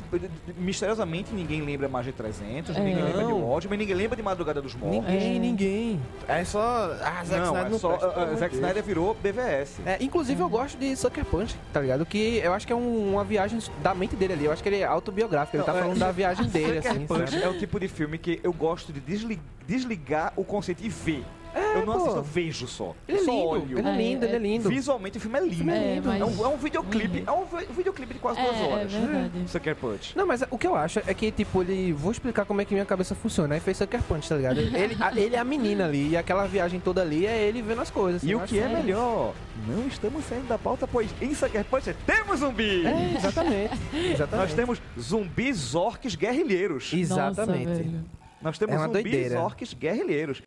Misteriosamente 0.57 1.33
ninguém 1.35 1.63
lembra 1.63 1.89
mais 1.89 2.05
de 2.07 2.13
300, 2.13 2.77
ninguém 2.77 2.99
É. 2.99 3.05
lembra 3.05 3.25
de 3.25 3.31
Não. 3.31 3.43
Watchmen, 3.43 3.79
ninguém 3.79 3.95
lembra 3.97 4.17
de 4.17 4.23
Madrugada 4.23 4.63
dos 4.63 4.75
Mortos. 4.75 4.99
Ninguém, 5.05 5.37
É. 5.37 5.39
ninguém. 5.39 6.01
É 6.29 6.45
só. 6.45 6.91
Ah, 7.03 7.23
Zack 7.25 7.41
não, 7.41 7.47
Snyder 7.47 7.67
é 7.67 7.69
não 7.71 7.79
só. 7.79 7.89
presta, 7.97 8.25
uh, 8.33 8.37
Zack. 8.37 8.55
Snyder 8.55 8.83
virou 8.83 9.15
BVS. 9.15 9.81
É, 9.85 9.99
inclusive 10.01 10.41
eu 10.41 10.49
gosto 10.49 10.77
de 10.79 10.95
Sucker 10.97 11.25
Punch, 11.25 11.57
tá 11.73 11.81
ligado? 11.81 12.07
Que 12.07 12.39
eu 12.39 12.53
acho 12.53 12.67
que 12.67 12.73
é 12.73 12.77
um- 12.77 13.13
uma 13.15 13.25
viagem 13.25 13.59
da 13.83 13.95
mente 13.95 14.17
dele 14.17 14.33
ali. 14.35 14.45
Eu 14.45 14.53
acho 14.53 14.63
que 14.63 14.69
ele 14.69 14.81
é 14.81 14.85
autobiográfico, 14.97 15.57
ele 15.57 15.65
tá 15.65 15.75
é- 15.77 15.81
falando 15.81 15.99
da 15.99 16.11
viagem 16.13 16.47
dele, 16.51 16.79
assim, 16.79 17.07
Punch 17.07 17.43
é 17.43 17.49
o 17.49 17.59
tipo 17.59 17.79
de 17.79 17.89
filme 17.89 18.19
que 18.19 18.41
eu 18.43 18.53
gosto 18.53 18.93
de 18.93 19.01
desli- 19.01 19.41
desligar 19.67 20.33
o 20.37 20.45
conceito 20.45 20.83
e 20.85 20.89
ver. 20.89 21.25
Eu 21.61 21.87
não 21.87 21.93
pô. 21.95 21.99
assisto, 22.01 22.17
eu 22.19 22.23
vejo 22.23 22.67
só. 22.69 22.95
Ele 23.09 23.19
é 23.19 23.23
só 23.25 23.31
lindo, 23.31 23.47
olho. 23.47 23.79
ele 23.79 23.89
é 23.89 23.93
É, 23.93 23.97
lindo, 23.97 24.25
ele 24.25 24.33
é 24.33 24.37
é- 24.37 24.39
lindo. 24.39 24.69
Visualmente 24.69 25.19
o 25.19 25.21
filme 25.21 25.39
é 25.39 25.43
lindo. 25.43 25.71
É, 25.71 25.97
É, 25.97 26.01
mas- 26.05 26.23
um, 26.23 26.45
é 26.45 26.49
um 26.49 26.57
videoclipe, 26.57 27.19
Uhum. 27.21 27.25
é 27.27 27.33
um 27.33 27.45
vi- 27.59 27.67
videoclipe 27.77 28.15
de 28.15 28.21
quase 28.21 28.39
É, 28.41 28.45
duas 28.45 28.57
é 28.57 28.65
horas. 28.65 28.93
verdade. 28.93 29.31
Sucker 29.51 29.77
Punch. 29.77 30.17
Não, 30.17 30.27
mas 30.27 30.43
o 30.51 30.59
que 30.59 30.67
eu 30.67 30.75
acho 30.75 30.99
é 31.07 31.15
que, 31.15 31.31
tipo, 31.31 31.63
ele. 31.63 31.93
Vou 31.93 32.13
explicar 32.13 32.45
como 32.45 32.61
é 32.61 32.65
que 32.65 32.75
minha 32.75 32.85
cabeça 32.87 33.15
funciona. 33.15 33.55
Aí 33.55 33.61
fez 33.61 33.77
Sucker 33.77 34.03
Punch, 34.03 34.29
tá 34.29 34.37
ligado? 34.37 34.59
Ele, 34.61 34.97
a- 35.01 35.13
ele 35.17 35.35
é 35.37 35.39
a 35.39 35.45
menina 35.45 35.85
ali, 35.85 36.11
e 36.11 36.17
aquela 36.17 36.47
viagem 36.47 36.81
toda 36.81 37.03
ali 37.03 37.27
é 37.27 37.43
ele 37.47 37.63
vendo 37.63 37.81
as 37.81 37.91
coisas. 37.91 38.23
assim, 38.23 38.31
E 38.31 38.35
o 38.35 38.41
que 38.41 38.59
é 38.59 38.69
melhor, 38.69 39.35
não 39.67 39.87
estamos 39.87 40.25
saindo 40.25 40.47
da 40.49 40.59
pauta, 40.59 40.87
pois 40.87 41.09
em 41.21 41.35
Sucker 41.35 41.65
Punch 41.65 41.95
temos 42.07 42.41
zumbi! 42.41 42.87
É, 42.87 43.15
exatamente. 43.17 43.75
exatamente. 44.13 44.47
Nós 44.49 44.55
temos 44.55 44.83
zumbis 45.01 45.75
orques 45.75 46.15
guerrilheiros. 46.15 46.93
Exatamente. 46.93 47.67
Nossa, 47.67 47.83
velho. 47.83 48.05
Nós 48.43 48.59
temos 48.59 48.75
É 48.75 48.79
uma 48.79 48.87
zumbis 48.87 49.03
doideira. 49.03 49.41
orques 49.41 49.75
guerrilheiros. 49.75 50.43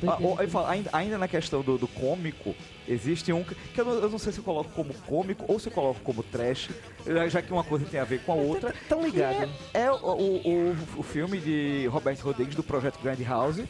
Doideira. 0.00 0.42
eu 0.42 0.48
falo, 0.48 0.66
ainda, 0.66 0.90
ainda 0.92 1.18
na 1.18 1.28
questão 1.28 1.62
do, 1.62 1.76
do 1.78 1.86
cômico, 1.88 2.54
existe 2.88 3.32
um 3.32 3.44
que 3.44 3.54
eu 3.80 3.84
não, 3.84 3.92
eu 3.94 4.08
não 4.10 4.18
sei 4.18 4.32
se 4.32 4.38
eu 4.38 4.44
coloco 4.44 4.70
como 4.70 4.92
cômico 5.06 5.44
ou 5.48 5.58
se 5.58 5.68
eu 5.68 5.72
coloco 5.72 6.00
como 6.00 6.22
trash, 6.22 6.70
já- 7.06 7.28
já 7.28 7.42
que 7.42 7.52
uma 7.52 7.64
coisa 7.64 7.84
tem 7.84 8.00
a 8.00 8.04
ver 8.04 8.20
com 8.24 8.32
a 8.32 8.34
outra. 8.36 8.74
Tão 8.88 9.04
ligado. 9.04 9.48
É, 9.74 9.82
é 9.82 9.90
o, 9.92 9.94
o, 9.96 10.36
o, 10.48 10.76
o 10.98 11.02
filme 11.02 11.38
de 11.38 11.86
Roberto 11.86 12.20
Rodrigues 12.20 12.54
do 12.54 12.62
Projeto 12.62 12.98
Grand 13.02 13.18
House, 13.26 13.60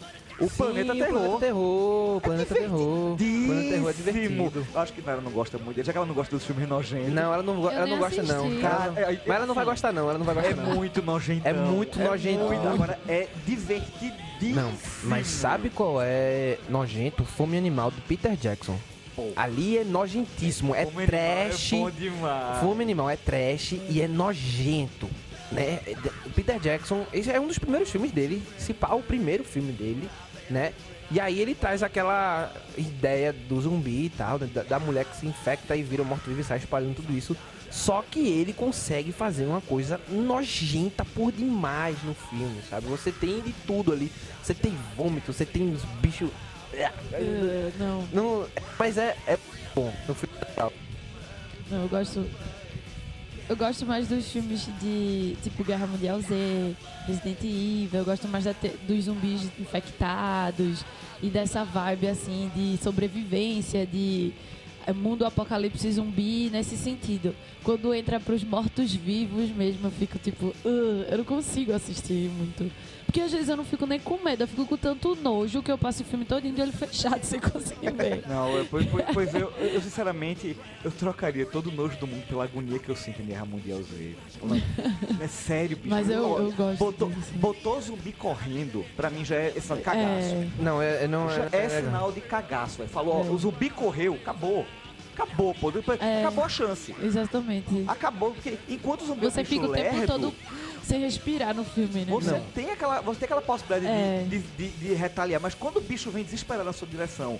O 0.41 0.49
Planeta 0.49 0.93
Sim, 0.95 0.99
Terror. 1.01 1.13
Planeta 1.21 1.39
Terror, 1.41 2.21
Planeta 2.21 2.55
Terror. 2.55 3.17
Planeta 3.17 3.71
Terror 3.71 3.91
é 3.91 3.93
divertido. 3.93 4.67
Acho 4.75 4.93
que 4.93 5.03
ela 5.09 5.21
não 5.21 5.31
gosta 5.31 5.59
muito 5.59 5.77
dele, 5.77 5.87
já 5.87 5.93
que 5.93 5.99
ela 5.99 6.07
não 6.07 6.15
gosta 6.15 6.35
dos 6.35 6.45
filmes 6.47 6.67
nojentos. 6.69 7.13
Não, 7.13 7.33
ela 7.35 7.43
não, 7.43 7.63
Eu 7.65 7.71
ela 7.71 7.87
não 7.87 7.99
gosta 7.99 8.23
não. 8.23 8.47
assisti. 8.47 8.61
Cara, 8.63 8.93
Cara, 8.93 9.13
é- 9.13 9.21
mas 9.27 9.37
ela 9.37 9.47
não 9.47 9.55
vai 9.55 9.65
gostar 9.65 9.93
não, 9.93 10.09
ela 10.09 10.19
não 10.19 10.25
vai 10.25 10.35
gostar 10.35 10.51
É 10.51 10.55
não. 10.55 10.75
muito 10.77 11.03
nojento. 11.03 11.47
É 11.47 11.53
muito 11.53 11.99
nojento, 11.99 12.45
Muito, 12.45 12.69
agora 12.69 12.99
é 13.07 13.29
divertidíssimo. 13.47 14.55
Não, 14.55 14.73
mas 15.05 15.27
sabe 15.27 15.69
qual 15.69 15.97
é 16.01 16.59
nojento? 16.69 17.25
Fome 17.25 17.59
Animal 17.59 17.91
do 17.91 18.01
Peter 18.03 18.35
Jackson. 18.37 18.77
Ali 19.37 19.77
é 19.77 19.85
nojentíssimo, 19.85 20.75
é 20.75 20.87
Fome 20.87 21.03
Animal 21.03 21.07
trash. 21.51 21.73
É 21.73 21.77
bom 21.77 21.91
demais. 21.91 22.59
Fome 22.61 22.83
Animal 22.83 23.11
é 23.11 23.17
trash 23.17 23.73
e 23.91 24.01
é 24.01 24.09
nojento. 24.09 25.09
Né? 25.53 25.81
O 26.25 26.31
Peter 26.31 26.59
Jackson, 26.61 27.05
esse 27.13 27.29
é 27.31 27.39
um 27.41 27.47
dos 27.49 27.59
primeiros 27.59 27.91
filmes 27.91 28.13
dele, 28.13 28.41
se 28.57 28.73
pá, 28.73 28.95
o 28.95 29.03
primeiro 29.03 29.43
filme 29.43 29.73
dele, 29.73 30.09
né? 30.51 30.73
E 31.11 31.19
aí 31.19 31.41
ele 31.41 31.55
traz 31.55 31.83
aquela 31.83 32.53
ideia 32.77 33.33
do 33.33 33.61
zumbi 33.61 34.05
e 34.05 34.11
tal, 34.11 34.39
da, 34.39 34.63
da 34.63 34.79
mulher 34.79 35.05
que 35.05 35.17
se 35.17 35.27
infecta 35.27 35.75
e 35.75 35.83
vira 35.83 36.05
morto-vivo 36.05 36.41
e 36.41 36.45
sai 36.45 36.59
espalhando 36.59 36.97
tudo 36.97 37.17
isso. 37.17 37.37
Só 37.71 38.03
que 38.09 38.21
ele 38.21 38.53
consegue 38.53 39.13
fazer 39.13 39.47
uma 39.47 39.61
coisa 39.61 40.01
nojenta 40.09 41.05
por 41.05 41.31
demais 41.31 41.97
no 42.03 42.15
filme, 42.15 42.61
sabe? 42.69 42.87
Você 42.87 43.13
tem 43.13 43.41
de 43.41 43.53
tudo 43.65 43.93
ali. 43.93 44.11
Você 44.43 44.55
tem 44.55 44.77
vômito, 44.97 45.33
você 45.33 45.47
tem 45.47 45.73
os 45.73 45.85
bichos. 46.01 46.31
Uh, 46.73 47.73
não, 47.79 48.09
Não, 48.13 48.47
mas 48.79 48.99
é, 48.99 49.17
é 49.27 49.39
bom. 49.75 49.93
No 50.09 50.15
filme 50.15 50.35
é 50.41 50.71
não, 51.71 51.83
eu 51.83 51.89
gosto. 51.89 52.27
Eu 53.51 53.57
gosto 53.57 53.85
mais 53.85 54.07
dos 54.07 54.31
filmes 54.31 54.69
de 54.81 55.37
tipo 55.43 55.65
Guerra 55.65 55.85
Mundial 55.85 56.21
Z, 56.21 56.77
Resident 57.05 57.43
Evil, 57.43 57.99
eu 57.99 58.05
gosto 58.05 58.29
mais 58.29 58.45
da 58.45 58.55
dos 58.87 59.07
zumbis 59.07 59.43
infectados 59.59 60.85
e 61.21 61.29
dessa 61.29 61.65
vibe 61.65 62.07
assim 62.07 62.49
de 62.55 62.79
sobrevivência, 62.81 63.85
de 63.85 64.33
é 64.87 64.93
mundo 64.93 65.27
apocalipse 65.27 65.91
zumbi 65.91 66.49
nesse 66.49 66.77
sentido. 66.77 67.35
Quando 67.65 67.93
entra 67.93 68.21
pros 68.21 68.45
mortos-vivos 68.45 69.51
mesmo, 69.51 69.89
eu 69.89 69.91
fico 69.91 70.17
tipo, 70.17 70.55
eu 70.65 71.19
não 71.19 71.25
consigo 71.25 71.73
assistir 71.73 72.31
muito. 72.31 72.71
Porque 73.11 73.23
às 73.23 73.33
vezes 73.33 73.49
eu 73.49 73.57
não 73.57 73.65
fico 73.65 73.87
nem 73.87 73.99
com 73.99 74.17
medo, 74.23 74.45
eu 74.45 74.47
fico 74.47 74.65
com 74.65 74.77
tanto 74.77 75.17
nojo 75.17 75.61
que 75.65 75.73
eu 75.73 75.77
passo 75.77 76.03
o 76.05 76.07
filme 76.07 76.25
todo 76.25 76.49
de 76.49 76.63
olho 76.63 76.71
fechado 76.73 77.25
sem 77.25 77.41
conseguir 77.41 77.91
ver. 77.91 78.23
Não, 78.31 78.57
eu- 78.57 78.65
pois, 78.67 78.87
pois- 78.87 79.05
pois 79.13 79.35
eu, 79.35 79.53
eu 79.59 79.81
sinceramente, 79.81 80.57
eu 80.85 80.93
trocaria 80.93 81.45
todo 81.45 81.71
o 81.71 81.73
nojo 81.73 81.97
do 81.99 82.07
mundo 82.07 82.25
pela 82.29 82.45
agonia 82.45 82.79
que 82.79 82.89
eu 82.89 82.95
sinto 82.95 83.21
em 83.21 83.25
Guerra 83.27 83.45
Mundial 83.47 83.83
Z. 83.83 84.15
É 85.21 85.27
sério, 85.27 85.77
bicho. 85.77 85.89
Mas 85.91 86.09
eu- 86.09 86.23
eu 86.39 86.53
gosto 86.53 86.79
Botou, 86.79 87.09
disso. 87.11 87.33
botou 87.35 87.81
zumbi 87.81 88.13
correndo, 88.13 88.85
pra 88.97 89.11
mim 89.11 89.25
já 89.25 89.35
é 89.35 89.51
sinal 89.61 89.79
de 89.79 89.83
cagaço. 89.85 90.07
É, 90.07 90.49
Não, 90.61 90.81
é, 90.81 91.05
é- 91.05 91.09
não 91.09 91.29
Já 91.31 91.49
é, 91.53 91.65
é, 91.65 91.69
sinal 91.83 92.13
de 92.13 92.21
cagaço. 92.21 92.79
velho. 92.79 92.89
Falou, 92.91 93.23
ó, 93.23 93.27
É. 93.27 93.31
o 93.31 93.37
zumbi 93.37 93.71
correu, 93.71 94.15
acabou. 94.15 94.65
Acabou, 95.15 95.53
pô. 95.55 95.71
Depois- 95.73 96.01
É. 96.01 96.21
Acabou 96.21 96.45
a 96.45 96.49
chance. 96.49 96.95
exatamente. 97.03 97.85
Acabou, 97.89 98.31
porque 98.31 98.57
enquanto 98.69 99.03
o 99.03 99.07
zumbi 99.07 99.25
é 99.25 99.29
um 99.29 99.31
Você 99.33 99.45
fica 99.45 99.67
o 99.67 99.73
tempo 99.73 99.97
lerdo, 99.97 100.07
todo 100.07 100.35
sem 100.91 101.01
respirar 101.01 101.55
no 101.55 101.65
filme, 101.65 102.05
né? 102.05 102.13
Você 102.13 102.41
tem, 102.55 102.71
aquela, 102.71 103.01
você 103.01 103.21
tem 103.21 103.27
aquela 103.27 103.41
possibilidade 103.43 103.87
de- 103.87 103.91
É. 103.93 104.25
de, 104.29 104.39
de- 104.39 104.71
de 104.89 104.95
retaliar, 104.95 105.41
mas 105.41 105.55
quando 105.55 105.77
o 105.77 105.81
bicho 105.81 106.11
vem 106.11 106.25
desesperado 106.25 106.65
na 106.65 106.73
sua 106.73 106.89
direção, 106.89 107.39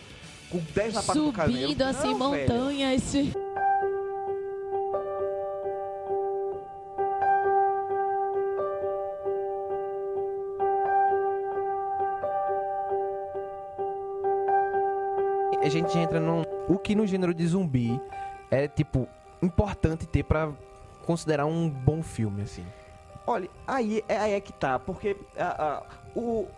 com 0.51 0.59
10 0.75 0.95
na 0.95 1.03
parte 1.03 1.19
do 1.21 1.33
canelo... 1.33 1.61
Subindo 1.63 1.83
assim, 1.83 2.15
não, 2.15 2.31
velho. 2.31 2.49
montanhas. 2.53 3.03
se- 3.03 3.33
a 15.63 15.69
gente 15.69 15.97
entra 15.99 16.19
num. 16.21 16.43
O 16.69 16.79
que 16.79 16.95
no 16.95 17.07
gênero 17.07 17.35
de 17.35 17.47
zumbi 17.47 18.01
é, 18.51 18.67
tipo, 18.67 19.09
importante 19.43 20.07
ter 20.07 20.23
pra 20.25 20.51
considerar 21.05 21.47
um 21.47 21.69
bom 21.69 22.03
filme, 22.03 22.43
assim. 22.43 22.65
Olha, 23.31 23.49
aí 23.65 24.03
é, 24.09 24.17
aí 24.19 24.33
é 24.33 24.41
que 24.41 24.53
tá, 24.53 24.77
porque 24.77 25.17
ah, 25.39 25.55
ah, 25.57 25.83
o, 26.17 26.49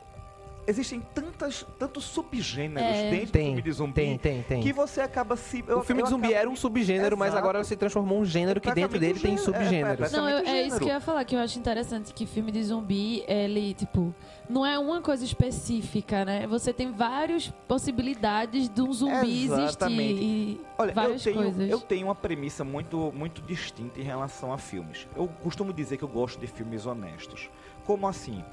existem 0.66 1.00
tantas, 1.14 1.66
tantos 1.78 2.04
subgêneros 2.04 2.82
É. 2.96 3.10
dentro 3.10 3.26
do 3.26 3.32
Tem, 3.32 3.46
filme 3.46 3.62
de 3.62 3.72
zumbi 3.72 3.94
tem, 3.94 4.18
tem, 4.18 4.42
tem. 4.42 4.62
que 4.62 4.72
você 4.72 5.00
acaba 5.00 5.36
se... 5.36 5.64
eu- 5.66 5.78
o 5.78 5.82
filme 5.82 6.02
eu 6.02 6.04
de 6.04 6.10
zumbi 6.10 6.26
acabo- 6.28 6.40
era 6.40 6.48
um 6.50 6.56
subgênero, 6.56 7.16
mas 7.16 7.28
Exato. 7.32 7.42
agora 7.42 7.64
se 7.64 7.76
transformou 7.76 8.20
um 8.20 8.24
gênero 8.24 8.60
que 8.60 8.72
dentro 8.72 8.98
dele 8.98 9.18
tem 9.18 9.36
gênero, 9.36 9.42
é, 9.42 9.44
subgêneros. 9.64 10.12
é, 10.12 10.16
Não, 10.16 10.28
eu- 10.28 10.46
é 10.46 10.62
isso 10.62 10.78
que 10.78 10.84
eu 10.84 10.88
ia 10.88 11.00
falar, 11.00 11.24
que 11.24 11.34
eu 11.34 11.40
acho 11.40 11.58
interessante, 11.58 12.14
que 12.14 12.26
filme 12.26 12.52
de 12.52 12.62
zumbi, 12.62 13.24
ele, 13.26 13.74
tipo, 13.74 14.14
não 14.48 14.64
é 14.64 14.78
uma 14.78 15.00
coisa 15.00 15.24
específica, 15.24 16.24
né? 16.24 16.46
Você 16.46 16.72
tem 16.72 16.92
várias 16.92 17.48
possibilidades 17.66 18.68
de 18.68 18.80
um 18.82 18.92
zumbi 18.92 19.44
existir 19.44 19.62
Exatamente. 19.62 20.22
e 20.22 20.60
Olha, 20.78 20.90
eu 20.90 20.94
várias 20.94 21.22
tenho, 21.24 21.36
coisas. 21.42 21.70
eu 21.70 21.80
tenho 21.80 22.06
uma 22.06 22.14
premissa 22.14 22.62
muito, 22.64 23.12
muito 23.14 23.42
distinta 23.42 23.98
em 24.00 24.04
relação 24.04 24.52
a 24.52 24.58
filmes. 24.58 25.06
Eu 25.16 25.26
costumo 25.42 25.72
dizer 25.72 25.96
que 25.96 26.04
eu 26.04 26.08
gosto 26.08 26.38
de 26.40 26.46
filmes 26.46 26.86
honestos. 26.86 27.50
Como 27.84 28.06
assim? 28.06 28.44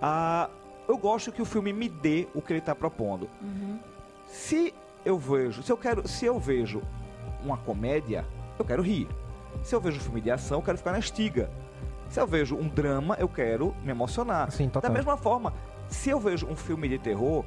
Ah, 0.00 0.48
eu 0.88 0.96
gosto 0.96 1.30
que 1.30 1.42
o 1.42 1.44
filme 1.44 1.72
me 1.72 1.88
dê 1.88 2.26
o 2.34 2.40
que 2.40 2.52
ele 2.52 2.60
está 2.60 2.74
propondo. 2.74 3.28
Uhum. 3.42 3.78
Se 4.26 4.74
eu 5.04 5.18
vejo, 5.18 5.62
se 5.62 5.70
eu 5.70 5.76
quero, 5.76 6.08
se 6.08 6.24
eu 6.24 6.40
vejo 6.40 6.82
uma 7.44 7.58
comédia, 7.58 8.24
eu 8.58 8.64
quero 8.64 8.82
rir. 8.82 9.06
Se 9.62 9.74
eu 9.74 9.80
vejo 9.80 9.98
um 9.98 10.00
filme 10.00 10.20
de 10.20 10.30
ação, 10.30 10.58
eu 10.58 10.62
quero 10.62 10.78
ficar 10.78 10.92
na 10.92 10.98
estiga. 10.98 11.50
Se 12.08 12.18
eu 12.18 12.26
vejo 12.26 12.56
um 12.56 12.68
drama, 12.68 13.16
eu 13.18 13.28
quero 13.28 13.74
me 13.84 13.90
emocionar. 13.90 14.50
Sim, 14.50 14.68
total. 14.68 14.90
Da 14.90 14.94
mesma 14.94 15.16
forma, 15.16 15.52
se 15.88 16.08
eu 16.08 16.18
vejo 16.18 16.46
um 16.46 16.56
filme 16.56 16.88
de 16.88 16.98
terror, 16.98 17.44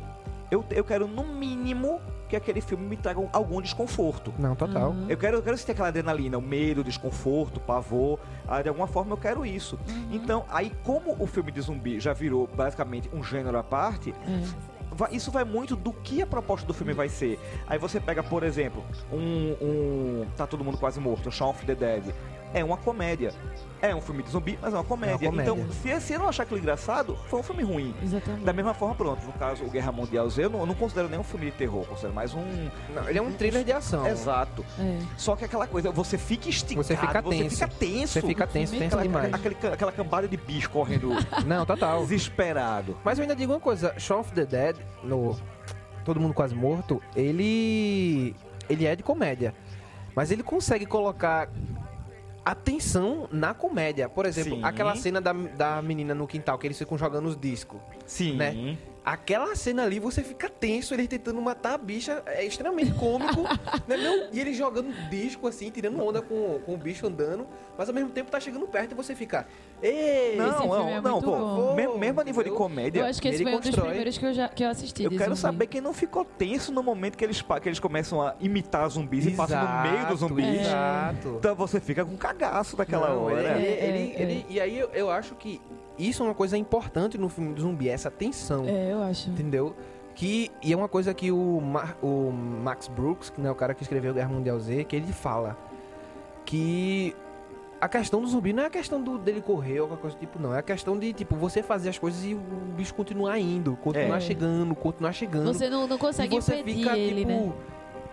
eu, 0.52 0.64
eu 0.70 0.84
quero 0.84 1.08
no 1.08 1.26
mínimo 1.26 2.00
que 2.32 2.36
aquele 2.38 2.62
filme 2.62 2.86
me 2.88 2.96
traga 2.98 3.20
um- 3.20 3.30
algum 3.34 3.62
desconforto. 3.62 4.34
Não, 4.40 4.56
total. 4.56 4.92
Uhum. 4.92 5.06
Eu 5.10 5.18
quero, 5.18 5.38
eu 5.38 5.44
quero 5.44 5.58
sentir 5.58 5.72
aquela 5.74 5.90
adrenalina, 5.90 6.38
o 6.38 6.42
medo, 6.42 6.82
o 6.82 6.84
desconforto, 6.84 7.58
o 7.58 7.60
pavor. 7.60 8.18
Ah, 8.48 8.62
de 8.62 8.70
alguma 8.70 8.88
forma 8.88 9.12
eu 9.14 9.18
quero 9.18 9.46
isso. 9.46 9.78
Uhum. 9.88 10.08
Então, 10.12 10.46
aí 10.50 10.72
como 10.84 11.16
o 11.20 11.28
filme 11.28 11.52
de 11.52 11.62
zumbi 11.62 12.00
já 12.00 12.14
virou 12.14 12.48
basicamente 12.48 13.10
um 13.14 13.22
gênero 13.24 13.58
à 13.58 13.64
parte, 13.64 14.14
vai- 14.92 15.14
isso 15.14 15.30
vai 15.32 15.44
muito 15.44 15.76
do 15.76 15.92
que 15.92 16.22
a 16.22 16.28
proposta 16.28 16.66
do 16.66 16.74
filme 16.74 16.94
vai 16.94 17.10
ser. 17.10 17.40
Aí 17.68 17.78
você 17.78 18.00
pega, 18.00 18.24
por 18.24 18.44
exemplo, 18.44 18.84
um, 19.12 19.56
um 19.62 20.26
Tá 20.38 20.48
Todo 20.48 20.64
Mundo 20.64 20.78
Quase 20.78 21.00
Morto, 21.00 21.30
Shaun 21.32 21.50
of 21.50 21.66
the 21.66 21.76
Dead. 21.76 22.04
É 22.54 22.64
uma 22.64 22.78
comédia. 22.78 23.34
É 23.82 23.96
um 23.96 24.02
filme 24.02 24.22
de 24.22 24.30
zumbi, 24.30 24.60
mas 24.62 24.74
é 24.74 24.78
uma 24.78 24.84
comédia. 24.84 25.30
comédia. 25.30 25.52
Então, 25.52 26.00
se, 26.02 26.14
eu 26.14 26.20
não 26.20 26.28
achar 26.30 26.44
aquilo 26.44 26.60
engraçado, 26.60 27.18
foi 27.30 27.40
um 27.40 27.44
filme 27.44 27.64
ruim. 27.64 27.96
Exatamente. 28.04 28.44
Da 28.44 28.54
mesma 28.54 28.74
forma, 28.74 28.94
pronto, 28.94 29.26
no 29.26 29.34
caso, 29.34 29.64
o 29.64 29.70
Guerra 29.70 29.92
Mundial 29.92 30.30
Z, 30.30 30.44
eu 30.46 30.50
não, 30.50 30.60
eu 30.60 30.66
não 30.66 30.76
considero 30.76 31.10
nem 31.10 31.20
um 31.20 31.24
filme 31.24 31.46
de 31.48 31.54
terror, 31.54 31.82
eu 31.84 31.88
considero 31.88 32.14
mais 32.14 32.34
um... 32.34 32.70
Não, 32.94 33.10
ele 33.10 33.18
é 33.18 33.22
um 33.22 33.32
thriller 33.32 33.64
de 33.64 33.72
ação. 33.72 34.06
Exato. 34.06 34.64
É. 34.80 35.00
Só 35.18 35.36
que 35.36 35.46
aquela 35.46 35.66
coisa, 35.66 35.90
você 35.92 36.18
fica 36.18 36.50
esticado, 36.50 36.84
Você 36.86 36.96
fica 36.96 37.22
você 37.22 37.30
tenso. 37.38 37.56
fica 37.56 37.68
tenso. 37.68 38.14
Você 38.14 38.22
fica 38.22 38.48
tenso, 38.48 38.72
tenso 38.74 38.86
aquela, 38.86 39.02
demais. 39.04 39.34
aquele- 39.34 39.74
aquela 39.74 39.92
cambada 39.92 40.28
de 40.28 40.38
bicho 40.38 40.70
correndo 40.70 41.10
Não, 41.48 41.66
total. 41.66 42.02
desesperado. 42.02 42.96
Mas 43.04 43.18
eu 43.18 43.24
ainda 43.24 43.36
digo 43.36 43.54
uma 43.54 43.60
coisa, 43.60 43.94
Shaun 43.98 44.20
of 44.20 44.32
the 44.34 44.46
Dead, 44.46 44.76
no 45.04 45.40
Todo 46.06 46.20
Mundo 46.20 46.34
Quase 46.34 46.54
Morto, 46.54 47.02
ele 47.16 48.36
ele 48.70 48.86
é 48.86 48.96
de 48.96 49.02
comédia. 49.04 49.54
Mas 50.16 50.30
ele 50.32 50.44
consegue 50.44 50.86
colocar 50.86 51.50
atenção 52.44 53.28
na 53.32 53.54
comédia. 53.54 54.10
Por 54.10 54.26
exemplo, 54.26 54.56
Sim. 54.56 54.64
aquela 54.64 54.96
cena 54.96 55.22
da, 55.22 55.34
da 55.34 55.82
menina 55.82 56.14
no 56.16 56.28
quintal, 56.28 56.58
que 56.58 56.68
eles 56.68 56.78
ficam 56.78 56.98
jogando 56.98 57.28
os 57.28 57.40
discos. 57.40 57.80
Sim. 58.06 58.36
Né? 58.36 58.78
Aquela 59.04 59.56
cena 59.56 59.82
ali, 59.84 60.00
você 60.00 60.22
fica 60.22 60.48
tenso, 60.48 60.94
ele 60.94 61.08
tentando 61.08 61.42
matar 61.42 61.74
a 61.74 61.78
bicha, 61.78 62.22
é 62.28 62.46
extremamente 62.46 62.94
cômico, 62.94 63.42
né, 63.88 63.98
meu? 63.98 64.28
E 64.32 64.40
ele 64.40 64.54
jogando 64.54 64.94
disco 65.10 65.48
assim, 65.48 65.72
tirando 65.72 66.00
onda 66.04 66.22
com, 66.22 66.60
com 66.64 66.76
o 66.76 66.78
bicho 66.78 67.08
andando, 67.08 67.48
mas 67.76 67.90
ao 67.90 67.96
mesmo 67.96 68.12
tempo 68.12 68.30
tá 68.30 68.40
chegando 68.40 68.68
perto 68.68 68.92
e 68.92 68.96
você 68.96 69.16
fica. 69.16 69.48
Ei! 69.82 70.36
Não, 70.38 70.68
não, 70.68 70.88
é 70.90 71.02
não, 71.02 71.20
pô. 71.20 71.32
bom. 71.36 71.98
Mesmo 71.98 72.22
a 72.22 72.24
nível 72.24 72.44
de 72.44 72.52
comédia, 72.52 73.00
Eu 73.00 73.06
acho 73.08 73.20
que 73.20 73.28
esse 73.30 73.38
ele 73.42 73.50
foi 73.50 73.58
um 73.58 73.60
dos 73.62 73.72
primeiros 73.76 74.18
que 74.20 74.26
eu, 74.28 74.34
já, 74.34 74.48
que 74.50 74.64
eu 74.64 74.70
assisti. 74.70 75.04
eu 75.04 75.10
quero 75.10 75.32
zumbi. 75.36 75.40
saber 75.40 75.66
quem 75.66 75.82
não 75.82 75.94
ficou 75.94 76.24
tenso 76.24 76.72
no 76.72 76.84
momento 76.84 77.18
que 77.18 77.24
eles, 77.26 77.42
que 77.42 77.68
eles 77.70 77.80
começam 77.80 78.22
a 78.22 78.36
imitar 78.40 78.88
zumbis 78.88 79.26
e 79.26 79.32
passam 79.32 79.64
no 79.66 79.92
meio 79.92 80.06
dos 80.08 80.20
zumbis. 80.20 80.46
É. 80.46 80.62
Exato. 80.62 81.36
Então 81.40 81.56
você 81.56 81.80
fica 81.80 82.06
com 82.06 82.16
cagaço 82.16 82.78
daquela 82.78 83.10
Não, 83.10 83.24
hora, 83.24 83.40
ele, 83.40 83.50
né? 83.50 83.58
ele- 83.58 83.66
É, 83.68 83.88
ele- 83.88 84.14
é, 84.16 84.22
ele- 84.22 84.46
E 84.48 84.62
aí 84.62 84.78
eu, 84.78 84.90
eu 84.94 85.10
acho 85.10 85.34
que 85.34 85.60
isso 86.10 86.24
é 86.24 86.26
uma 86.26 86.36
coisa 86.36 86.58
importante 86.58 87.18
no 87.18 87.30
filme 87.30 87.54
do 87.54 87.62
zumbi, 87.62 87.90
essa 87.90 88.10
tensão. 88.12 88.66
É, 88.68 88.92
eu 88.94 89.02
acho. 89.04 89.30
Entendeu? 89.30 89.76
Que, 90.16 90.52
e 90.62 90.74
é 90.74 90.76
uma 90.76 90.90
coisa 90.90 91.14
que 91.14 91.32
o, 91.32 91.62
o 92.02 92.32
Max 92.32 92.88
Brooks, 92.88 93.30
que 93.30 93.42
é 93.46 93.50
o 93.50 93.56
cara 93.56 93.74
que 93.74 93.82
escreveu 93.84 94.14
Guerra 94.14 94.30
Mundial 94.30 94.60
Z, 94.60 94.84
que 94.84 94.96
ele 94.96 95.12
fala 95.14 95.58
que 96.46 97.16
a 97.80 97.88
questão 97.88 98.22
do 98.22 98.28
zumbi 98.28 98.54
não 98.54 98.64
é 98.64 98.66
a 98.68 98.70
questão 98.70 99.02
do, 99.02 99.18
dele 99.18 99.42
correr 99.42 99.80
ou 99.80 99.88
qualquer 99.88 100.02
coisa 100.02 100.18
do 100.18 100.20
tipo, 100.20 100.40
não. 100.40 100.54
É 100.54 100.60
a 100.60 100.62
questão 100.62 100.98
de, 101.00 101.14
tipo, 101.14 101.36
você 101.36 101.64
fazer 101.64 101.90
as 101.90 101.98
coisas 101.98 102.24
e 102.24 102.34
o 102.36 102.40
bicho 102.76 102.94
continuar 102.94 103.40
indo, 103.40 103.76
continuar 103.78 104.18
É. 104.18 104.20
chegando, 104.20 104.76
continuar 104.76 105.14
chegando. 105.14 105.52
Você 105.54 105.70
não, 105.70 105.88
não 105.88 105.98
consegue 105.98 106.36
e 106.36 106.42
você 106.42 106.60
impedir 106.60 106.84
fica, 106.84 106.98
ele, 106.98 107.26
tipo, 107.26 107.32
né? 107.48 107.54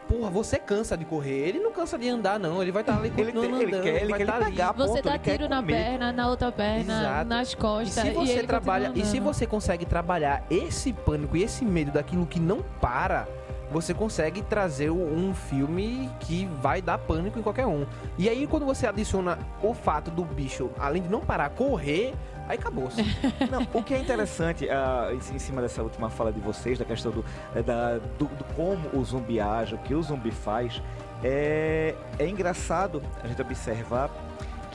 Porra, 0.09 0.31
você 0.31 0.59
cansa 0.59 0.97
de 0.97 1.05
correr. 1.05 1.49
Ele 1.49 1.59
não 1.61 1.71
cansa 1.73 1.99
de 1.99 2.09
andar, 2.09 2.39
não. 2.41 2.63
Ele 2.63 2.73
vai 2.73 2.83
estar 2.83 2.97
ali 2.97 3.09
Ele, 3.09 3.33
continuando 3.33 3.49
tem- 3.51 3.61
ele 3.63 3.67
andando. 3.75 3.83
quer, 3.85 3.97
ele 4.03 4.11
vai 4.11 4.19
quer 4.19 4.27
tá 4.27 4.37
ali. 4.37 4.45
pegar, 4.47 4.73
Você 4.73 5.03
dá 5.03 5.15
ele 5.15 5.19
tiro 5.19 5.49
na 5.49 5.63
perna, 5.63 6.13
na 6.13 6.29
outra 6.29 6.51
perna, 6.51 7.01
Exato. 7.01 7.29
nas 7.29 7.53
E 7.53 7.57
costas. 7.57 8.05
se 8.05 8.11
você 8.11 8.33
ele 8.33 8.47
trabalha, 8.47 8.93
e 8.95 9.05
se 9.05 9.21
você 9.21 9.47
consegue 9.47 9.85
trabalhar 9.85 10.43
esse 10.51 10.93
pânico 10.93 11.37
e 11.37 11.43
esse 11.43 11.65
medo 11.65 11.93
daquilo 11.93 12.27
que 12.27 12.41
não 12.41 12.63
para, 12.81 13.29
você 13.71 13.93
consegue 13.93 14.41
trazer 14.41 14.89
um 14.91 15.35
filme 15.35 16.09
que 16.21 16.47
vai 16.63 16.81
dar 16.81 16.97
pânico 16.97 17.39
em 17.39 17.43
qualquer 17.43 17.67
um. 17.67 17.85
E 18.17 18.27
aí 18.29 18.47
quando 18.47 18.65
você 18.65 18.87
adiciona 18.87 19.39
o 19.63 19.75
fato 19.75 20.11
do 20.11 20.25
bicho, 20.25 20.71
além 20.79 21.03
de 21.03 21.09
não 21.11 21.21
parar, 21.21 21.51
correr, 21.51 22.15
aí 22.49 22.59
acabou-se. 22.59 23.03
Não, 23.51 23.67
o 23.73 23.83
que 23.83 23.95
é 23.95 23.99
interessante 23.99 24.69
ah, 24.71 25.11
em 25.13 25.39
cima 25.39 25.61
dessa 25.61 25.83
última 25.83 26.09
fala 26.09 26.33
de 26.33 26.41
vocês, 26.41 26.79
da 26.79 26.85
questão 26.85 27.13
do, 27.13 27.25
é, 27.55 27.63
da, 27.63 27.99
do, 27.99 28.25
do 28.25 28.45
como 28.57 28.89
o 28.93 29.05
zumbi 29.05 29.39
age, 29.39 29.75
o 29.75 29.79
que 29.79 29.95
o 29.95 30.03
zumbi 30.03 30.31
faz, 30.31 30.83
é, 31.23 31.95
é 32.19 32.27
engraçado 32.27 33.03
a 33.23 33.29
gente 33.29 33.41
observar 33.43 34.11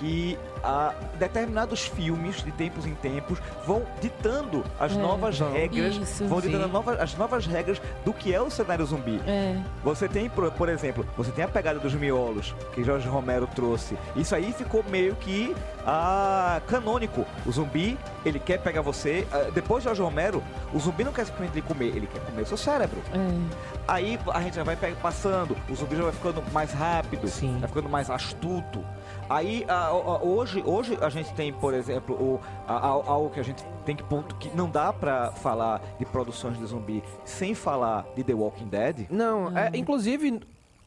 que 0.03 0.37
ah, 0.61 0.93
determinados 1.17 1.85
filmes, 1.87 2.43
de 2.43 2.51
tempos 2.51 2.85
em 2.85 2.93
tempos, 2.95 3.39
vão 3.65 3.83
ditando 4.01 4.61
as 4.77 4.91
É, 4.91 4.95
novas 4.95 5.39
regras, 5.39 5.95
Isso, 5.95 6.27
vão 6.27 6.41
ditando 6.41 6.65
as 6.65 6.71
novas, 6.71 6.99
as 6.99 7.15
novas 7.15 7.45
regras 7.45 7.81
do 8.03 8.13
que 8.13 8.33
é 8.33 8.41
o 8.41 8.49
cenário 8.49 8.85
zumbi. 8.85 9.21
É, 9.25 9.57
Você 9.81 10.09
tem, 10.09 10.29
por, 10.29 10.51
por 10.51 10.67
exemplo, 10.67 11.05
você 11.17 11.31
tem 11.31 11.45
a 11.45 11.47
pegada 11.47 11.79
dos 11.79 11.93
miolos 11.93 12.53
que 12.73 12.83
Jorge 12.83 13.07
Romero 13.07 13.47
trouxe. 13.47 13.97
Isso 14.15 14.35
aí 14.35 14.51
ficou 14.51 14.83
meio 14.89 15.15
que 15.15 15.55
ah, 15.85 16.61
canônico. 16.67 17.25
O 17.45 17.51
zumbi, 17.51 17.97
ele 18.25 18.39
quer 18.39 18.59
pegar 18.59 18.81
você. 18.81 19.25
ah, 19.31 19.49
depois 19.53 19.83
de 19.83 19.85
Jorge 19.85 20.01
Romero, 20.01 20.43
o 20.73 20.79
zumbi 20.79 21.05
não 21.05 21.13
quer 21.13 21.25
simplesmente 21.25 21.55
lhe 21.55 21.61
comer, 21.61 21.95
ele 21.95 22.07
quer 22.07 22.19
comer 22.19 22.41
o 22.41 22.45
seu 22.45 22.57
cérebro. 22.57 23.01
é. 23.13 23.73
Aí 23.85 24.17
a 24.33 24.41
gente 24.41 24.55
já 24.55 24.63
vai 24.63 24.77
passando, 25.01 25.57
o 25.69 25.75
zumbi 25.75 25.97
já 25.97 26.03
vai 26.03 26.13
ficando 26.13 26.41
mais 26.53 26.71
rápido, 26.71 27.27
Sim. 27.27 27.57
vai 27.59 27.67
ficando 27.67 27.89
mais 27.89 28.09
astuto. 28.09 28.83
Aí 29.29 29.65
a- 29.67 29.87
a- 29.87 30.23
hoje, 30.23 30.61
hoje 30.65 30.97
a 31.01 31.09
gente 31.09 31.33
tem, 31.33 31.51
por 31.53 31.73
exemplo, 31.73 32.15
o, 32.15 32.39
a- 32.67 32.75
a- 32.77 32.87
algo 32.87 33.29
que 33.29 33.39
a 33.39 33.43
gente 33.43 33.63
tem 33.85 33.95
que 33.95 34.03
ponto 34.03 34.35
que 34.35 34.49
não 34.55 34.69
dá 34.69 34.91
pra 34.93 35.31
falar 35.31 35.81
de 35.99 36.05
produções 36.05 36.57
de 36.57 36.65
zumbi 36.65 37.03
sem 37.25 37.53
falar 37.55 38.05
de 38.15 38.23
The 38.23 38.33
Walking 38.33 38.67
Dead. 38.67 39.07
Não, 39.09 39.57
é, 39.57 39.71
inclusive 39.73 40.39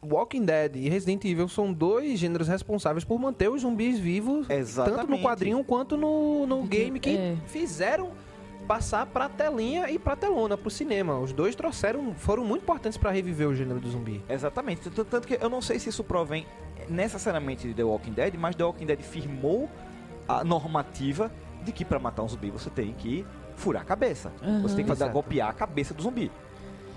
Walking 0.04 0.44
Dead 0.44 0.76
e 0.76 0.88
Resident 0.88 1.24
Evil 1.24 1.48
são 1.48 1.72
dois 1.72 2.18
gêneros 2.18 2.46
responsáveis 2.46 3.04
por 3.04 3.18
manter 3.18 3.48
os 3.50 3.62
zumbis 3.62 3.98
vivos, 3.98 4.46
tanto 4.46 4.52
no 4.52 4.60
Exatamente. 4.60 5.22
quadrinho 5.22 5.64
quanto 5.64 5.96
no, 5.96 6.46
no 6.46 6.62
game, 6.62 7.00
que 7.00 7.10
É. 7.16 7.36
fizeram 7.46 8.10
passar 8.66 9.06
pra 9.06 9.28
telinha 9.28 9.88
e 9.90 9.98
pra 9.98 10.16
telona, 10.16 10.56
pro 10.56 10.70
cinema. 10.70 11.18
Os 11.18 11.32
dois 11.32 11.54
trouxeram, 11.54 12.14
foram 12.14 12.44
muito 12.44 12.62
importantes 12.62 12.98
pra 12.98 13.10
reviver 13.10 13.48
o 13.48 13.54
gênero 13.54 13.80
do 13.80 13.88
zumbi. 13.90 14.22
Exatamente. 14.28 14.90
Tanto, 14.90 15.26
que 15.26 15.38
eu 15.40 15.48
não 15.48 15.60
sei 15.62 15.78
se 15.78 15.88
isso 15.88 16.02
provém 16.04 16.46
necessariamente 16.88 17.68
de 17.68 17.74
The 17.74 17.84
Walking 17.84 18.12
Dead, 18.12 18.34
mas 18.36 18.54
The 18.56 18.64
Walking 18.64 18.86
Dead 18.86 19.00
firmou 19.00 19.68
a 20.28 20.42
normativa 20.44 21.30
de 21.64 21.72
que 21.72 21.84
pra 21.84 21.98
matar 21.98 22.22
um 22.22 22.28
zumbi 22.28 22.50
você 22.50 22.70
tem 22.70 22.92
que 22.92 23.24
furar 23.56 23.82
a 23.82 23.84
cabeça. 23.84 24.32
Aham. 24.42 24.62
Você 24.62 24.76
tem 24.76 24.84
que 24.84 24.88
fazer 24.88 25.04
Exato. 25.04 25.12
golpear 25.12 25.48
a 25.48 25.52
cabeça 25.52 25.94
do 25.94 26.02
zumbi. 26.02 26.30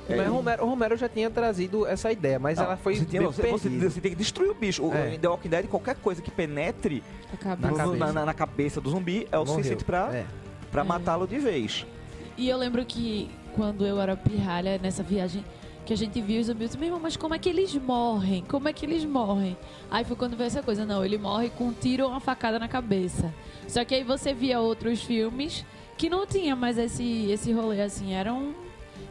Mas 0.07 0.19
É, 0.21 0.25
Romero, 0.25 0.63
o 0.63 0.67
Romero 0.67 0.97
já 0.97 1.07
tinha 1.07 1.29
trazido 1.29 1.85
essa 1.85 2.11
ideia, 2.11 2.39
mas 2.39 2.57
não, 2.57 2.65
ela 2.65 2.77
foi 2.77 2.95
você, 2.95 3.05
tem- 3.05 3.19
bem 3.19 3.27
você- 3.29 3.43
você- 3.51 3.69
você 3.69 4.01
tem 4.01 4.09
que 4.11 4.17
destruir 4.17 4.49
o 4.49 4.55
bicho. 4.55 4.83
O, 4.83 4.91
É. 4.91 5.13
Em 5.13 5.19
The 5.19 5.27
Walking 5.27 5.49
Dead, 5.49 5.67
qualquer 5.67 5.95
coisa 5.97 6.19
que 6.19 6.31
penetre 6.31 7.03
A 7.31 7.37
cabeça. 7.37 7.69
no- 7.71 7.77
cabeça. 7.77 7.97
na, 8.07 8.13
na- 8.13 8.25
na 8.25 8.33
cabeça 8.33 8.81
do 8.81 8.89
zumbi 8.89 9.27
é 9.31 9.37
o 9.37 9.41
Morreu. 9.41 9.53
suficiente 9.53 9.85
pra, 9.85 10.09
É. 10.11 10.25
pra 10.71 10.81
É. 10.81 10.85
matá-lo 10.85 11.27
de 11.27 11.37
vez. 11.39 11.85
E 12.37 12.47
eu 12.49 12.57
lembro 12.57 12.85
que 12.85 13.29
quando 13.55 13.85
eu 13.85 13.99
era 13.99 14.15
pirralha 14.15 14.77
nessa 14.81 15.03
viagem, 15.03 15.43
que 15.85 15.91
a 15.93 15.97
gente 15.97 16.21
viu 16.21 16.39
os 16.39 16.47
zumbis, 16.47 16.75
meu 16.75 16.85
irmão, 16.87 16.99
mas 17.01 17.17
como 17.17 17.33
é 17.33 17.39
que 17.39 17.49
eles 17.49 17.73
morrem? 17.75 18.43
Como 18.47 18.69
é 18.69 18.73
que 18.73 18.85
eles 18.85 19.03
morrem? 19.03 19.57
Aí 19.89 20.05
foi 20.05 20.15
quando 20.15 20.37
veio 20.37 20.47
essa 20.47 20.61
coisa, 20.61 20.85
não, 20.85 21.03
ele 21.03 21.17
morre 21.17 21.49
com 21.49 21.65
um 21.65 21.73
tiro 21.73 22.03
ou 22.03 22.11
uma 22.11 22.19
facada 22.19 22.59
na 22.59 22.67
cabeça. 22.67 23.33
Só 23.67 23.83
que 23.83 23.95
aí 23.95 24.03
você 24.03 24.33
via 24.33 24.59
outros 24.59 25.01
filmes 25.01 25.65
que 25.97 26.09
não 26.09 26.25
tinha 26.27 26.55
mais 26.55 26.77
esse, 26.77 27.29
esse 27.31 27.51
rolê, 27.51 27.81
assim, 27.81 28.13
era 28.13 28.31
um, 28.33 28.53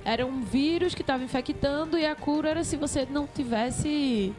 era 0.05 0.25
um 0.25 0.41
vírus 0.41 0.95
que 0.95 1.03
estava 1.03 1.23
infectando 1.25 1.99
e 1.99 2.07
a 2.07 2.15
cura 2.15 2.51
era 2.51 2.65
se 2.65 2.77
você 2.77 3.07
não 3.11 3.27
tivesse, 3.27 4.33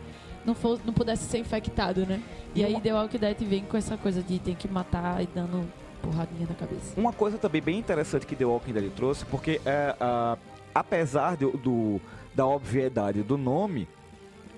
não, 0.46 0.56
fosse, 0.56 0.82
não 0.86 0.94
pudesse 0.94 1.26
ser 1.26 1.40
infectado, 1.40 2.06
né? 2.06 2.22
E 2.56 2.64
aí 2.64 2.80
The 2.80 2.94
Walking 2.94 3.18
Dead 3.20 3.38
vem 3.42 3.64
com 3.66 3.76
essa 3.78 3.98
coisa 3.98 4.24
de 4.24 4.40
tem 4.40 4.56
que 4.56 4.68
matar 4.68 5.22
e 5.22 5.28
dando 5.28 5.68
porradinha 6.02 6.48
na 6.48 6.56
cabeça. 6.56 6.94
Uma 6.98 7.14
coisa 7.14 7.38
também 7.38 7.62
bem 7.62 7.78
interessante 7.80 8.26
que 8.26 8.36
The 8.36 8.46
Walking 8.46 8.74
Dead 8.74 8.92
trouxe, 8.94 9.26
porque 9.26 9.60
é, 9.66 9.96
apesar 10.74 11.36
do, 11.38 11.52
do- 11.52 12.02
da 12.34 12.46
obviedade 12.46 13.22
do 13.24 13.38
nome, 13.38 13.88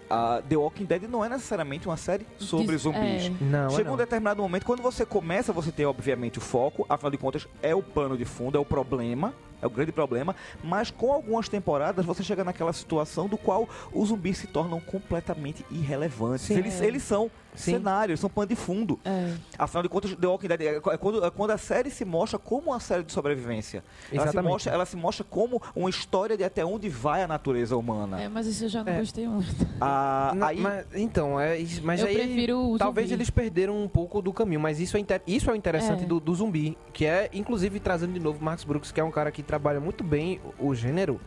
a 0.09 0.41
The 0.47 0.57
Walking 0.57 0.85
Dead 0.85 1.03
não 1.03 1.23
é 1.23 1.29
necessariamente 1.29 1.87
uma 1.87 1.95
série 1.97 2.27
sobre 2.37 2.73
Diz- 2.73 2.81
zumbis. 2.81 3.25
é. 3.27 3.31
Não, 3.41 3.67
é 3.67 3.69
Chega 3.69 3.85
não. 3.85 3.93
um 3.93 3.97
determinado 3.97 4.41
momento, 4.41 4.65
quando 4.65 4.81
você 4.81 5.05
começa, 5.05 5.53
você 5.53 5.71
tem 5.71 5.85
obviamente 5.85 6.37
o 6.37 6.41
foco, 6.41 6.85
afinal 6.89 7.11
de 7.11 7.17
contas 7.17 7.47
é 7.61 7.73
o 7.73 7.81
pano 7.81 8.17
de 8.17 8.25
fundo, 8.25 8.57
é 8.57 8.61
o 8.61 8.65
problema, 8.65 9.33
é 9.61 9.65
o 9.67 9.69
grande 9.69 9.91
problema, 9.91 10.35
mas 10.63 10.91
com 10.91 11.11
algumas 11.13 11.47
temporadas 11.47 12.03
você 12.05 12.23
chega 12.23 12.43
naquela 12.43 12.73
situação 12.73 13.27
do 13.27 13.37
qual 13.37 13.69
os 13.93 14.09
zumbis 14.09 14.37
se 14.39 14.47
tornam 14.47 14.79
completamente 14.81 15.65
irrelevantes. 15.71 16.45
Sim. 16.45 16.57
eles, 16.57 16.81
eles 16.81 17.03
são 17.03 17.31
Sim. 17.55 17.73
cenários, 17.73 18.19
são 18.19 18.29
pano 18.29 18.47
de 18.47 18.55
fundo. 18.55 18.99
É. 19.03 19.33
Afinal 19.57 19.83
de 19.83 19.89
contas, 19.89 20.15
The 20.15 20.27
Walking 20.27 20.47
Dead 20.47 20.61
é 20.61 20.75
é 20.75 20.97
quando, 20.97 21.23
é 21.25 21.29
quando 21.29 21.51
a 21.51 21.57
série 21.57 21.89
se 21.91 22.05
mostra 22.05 22.39
como 22.39 22.71
uma 22.71 22.79
série 22.79 23.03
de 23.03 23.11
sobrevivência. 23.11 23.83
Ela 24.11 24.27
se, 24.31 24.41
mostra, 24.41 24.73
ela 24.73 24.85
se 24.85 24.95
mostra 24.95 25.25
como 25.29 25.61
uma 25.75 25.89
história 25.89 26.37
de 26.37 26.43
até 26.43 26.63
onde 26.65 26.87
vai 26.89 27.23
a 27.23 27.27
natureza 27.27 27.75
humana. 27.77 28.21
É, 28.21 28.29
mas 28.29 28.47
isso 28.47 28.65
eu 28.65 28.69
já 28.69 28.83
não 28.83 28.91
É. 28.93 28.99
gostei 28.99 29.27
muito. 29.27 29.67
Ah, 29.79 30.31
Não, 30.35 30.47
aí, 30.47 30.59
mas- 30.59 30.85
então, 30.95 31.39
é, 31.39 31.57
mas 31.83 32.01
Eu 32.01 32.07
aí 32.07 32.15
prefiro 32.15 32.71
o 32.73 32.77
talvez 32.77 33.07
zumbi. 33.09 33.17
eles 33.17 33.29
perderam 33.29 33.81
um 33.83 33.87
pouco 33.87 34.21
do 34.21 34.31
caminho, 34.31 34.59
mas 34.59 34.79
isso 34.79 34.95
é, 34.97 34.99
inter- 34.99 35.21
isso 35.27 35.49
é 35.49 35.53
o 35.53 35.55
interessante 35.55 36.03
É. 36.03 36.05
do, 36.07 36.19
do 36.19 36.33
zumbi, 36.33 36.77
que 36.93 37.05
é, 37.05 37.29
inclusive, 37.33 37.79
trazendo 37.79 38.13
de 38.13 38.19
novo 38.19 38.43
Max 38.43 38.63
Brooks, 38.63 38.91
que 38.91 38.99
é 38.99 39.03
um 39.03 39.11
cara 39.11 39.31
que 39.31 39.43
trabalha 39.43 39.79
muito 39.79 40.03
bem 40.03 40.39
o 40.59 40.73
gênero. 40.73 41.19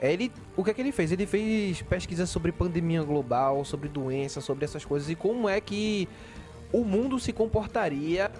É, 0.00 0.12
Ele, 0.12 0.30
o 0.56 0.62
que 0.62 0.70
é 0.70 0.74
que 0.74 0.80
ele 0.80 0.92
fez? 0.92 1.10
Ele 1.10 1.26
fez 1.26 1.82
pesquisas 1.82 2.28
sobre 2.28 2.52
pandemia 2.52 3.02
global, 3.02 3.64
sobre 3.64 3.88
doença, 3.88 4.40
sobre 4.40 4.64
essas 4.64 4.84
coisas 4.84 5.08
e 5.08 5.14
como 5.14 5.48
é 5.48 5.60
que 5.60 6.08
o 6.72 6.84
mundo 6.84 7.18
se 7.18 7.32
comportaria 7.32 8.30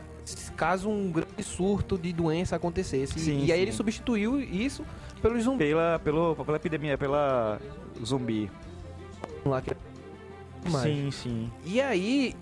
caso 0.57 0.89
um 0.91 1.13
grande 1.13 1.43
surto 1.43 1.97
de 1.97 2.13
doença 2.13 2.57
acontecesse. 2.57 3.19
Sim, 3.19 3.45
e 3.45 3.53
aí 3.53 3.59
sim. 3.59 3.63
ele 3.63 3.73
substituiu 3.73 4.41
isso 4.41 4.85
pelos 5.23 5.45
zumbis 5.45 5.69
pela, 5.69 6.01
pelo, 6.01 6.37
pela 6.37 6.57
epidemia, 6.57 6.99
pela 6.99 7.61
zumbi. 8.05 8.51
lá 9.45 9.61
que 9.61 9.77
mais. 10.69 10.85
Sim, 10.85 11.11
sim. 11.11 11.53
E 11.65 11.81
aí, 11.81 12.35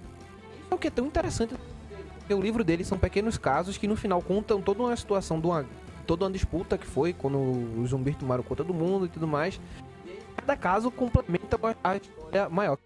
é 0.70 0.74
o 0.74 0.78
que 0.78 0.88
é 0.88 0.90
tão 0.90 1.06
interessante. 1.06 1.54
O 2.30 2.40
livro 2.40 2.64
dele 2.64 2.84
são 2.84 2.96
pequenos 2.96 3.36
casos 3.36 3.76
que 3.76 3.86
no 3.86 3.96
final 3.96 4.22
contam 4.22 4.60
toda 4.60 4.82
uma 4.82 4.96
situação 4.96 5.38
de 5.38 5.46
uma, 5.46 5.66
toda 6.04 6.24
uma 6.24 6.30
disputa 6.30 6.78
que 6.78 6.86
foi 6.86 7.12
quando 7.12 7.38
os 7.80 7.90
zumbis 7.90 8.16
tomaram 8.16 8.42
conta 8.42 8.62
do 8.62 8.74
mundo 8.74 9.06
e 9.06 9.08
tudo 9.08 9.26
mais. 9.26 9.60
Cada 10.36 10.56
caso 10.56 10.90
complementa 10.90 11.58
a 11.82 11.96
história 11.96 12.48
maior. 12.48 12.78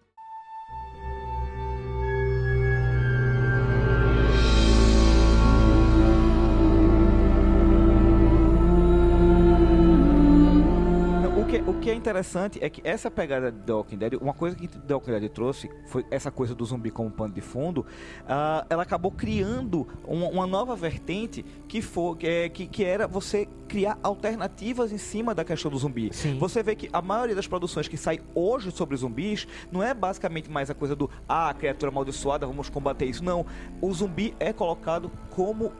Que, 11.88 11.90
o 11.90 11.90
que 11.90 11.90
é 11.90 11.94
interessante 11.94 12.58
é 12.62 12.68
que 12.70 12.80
essa 12.84 13.10
pegada 13.10 13.50
de 13.50 13.58
The 13.60 13.72
Walking 13.72 13.96
Dead, 13.98 14.14
uma 14.20 14.34
coisa 14.34 14.56
que 14.56 14.68
The 14.68 14.94
Walking 14.94 15.10
Dead 15.12 15.30
trouxe 15.30 15.70
foi 15.86 16.04
essa 16.10 16.30
coisa 16.30 16.54
do 16.54 16.64
zumbi 16.64 16.90
como 16.90 17.10
pano 17.10 17.32
de 17.32 17.40
fundo. 17.40 17.84
ah, 18.28 18.66
ela 18.68 18.82
acabou 18.82 19.10
criando 19.10 19.86
uma, 20.06 20.28
uma 20.28 20.46
nova 20.46 20.74
vertente 20.76 21.44
que, 21.66 21.80
for, 21.82 22.16
que, 22.16 22.26
é- 22.26 22.48
que, 22.48 22.66
que 22.66 22.84
era 22.84 23.06
você 23.06 23.48
criar 23.68 23.98
alternativas 24.02 24.92
em 24.92 24.98
cima 24.98 25.34
da 25.34 25.44
questão 25.44 25.70
do 25.70 25.76
zumbi. 25.78 26.10
Sim. 26.12 26.38
Você 26.38 26.62
vê 26.62 26.74
que 26.74 26.88
a 26.92 27.02
maioria 27.02 27.34
das 27.34 27.46
produções 27.46 27.86
que 27.88 27.96
sai 27.96 28.20
hoje 28.34 28.70
sobre 28.70 28.96
zumbis 28.96 29.46
não 29.70 29.82
é 29.82 29.92
basicamente 29.92 30.50
mais 30.50 30.70
a 30.70 30.74
coisa 30.74 30.96
do 30.96 31.10
ah, 31.28 31.52
criatura 31.54 31.90
amaldiçoada, 31.90 32.46
vamos 32.46 32.68
combater 32.70 33.04
isso. 33.06 33.22
Não. 33.22 33.44
O 33.80 33.92
zumbi 33.92 34.34
é 34.40 34.52
colocado 34.52 35.10
como 35.30 35.72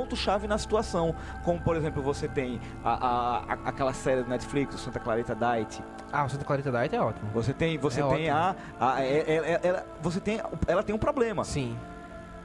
ponto-chave 0.00 0.46
na 0.46 0.56
situação. 0.56 1.12
Como, 1.44 1.60
por 1.60 1.74
exemplo, 1.76 2.00
você 2.00 2.28
tem 2.28 2.60
a, 2.84 2.92
a- 2.94 3.38
a- 3.54 3.58
aquela 3.70 3.92
série 3.92 4.22
do 4.22 4.28
Netflix, 4.30 4.76
o 4.76 4.78
Santa 4.78 5.00
Clarita 5.00 5.34
Diet. 5.34 5.82
Ah, 6.12 6.24
o 6.24 6.28
Santa 6.30 6.44
Clarita 6.44 6.70
Diet 6.70 6.94
é 6.94 7.00
ótimo. 7.00 7.28
Você 7.34 7.52
tem, 7.52 7.76
você 7.76 8.00
É 8.00 8.06
tem 8.08 8.30
ótimo. 8.30 8.54
a, 8.78 8.92
a- 8.94 9.02
é- 9.04 9.18
é- 9.26 9.52
é- 9.54 9.60
ela, 9.64 9.86
você 10.00 10.20
tem, 10.20 10.40
ela 10.68 10.84
tem 10.84 10.94
um 10.94 10.98
problema. 10.98 11.42
Sim. 11.44 11.76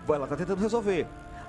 Ela 0.10 0.26
tá 0.26 0.36
tentando 0.36 0.60
resolver. 0.60 1.06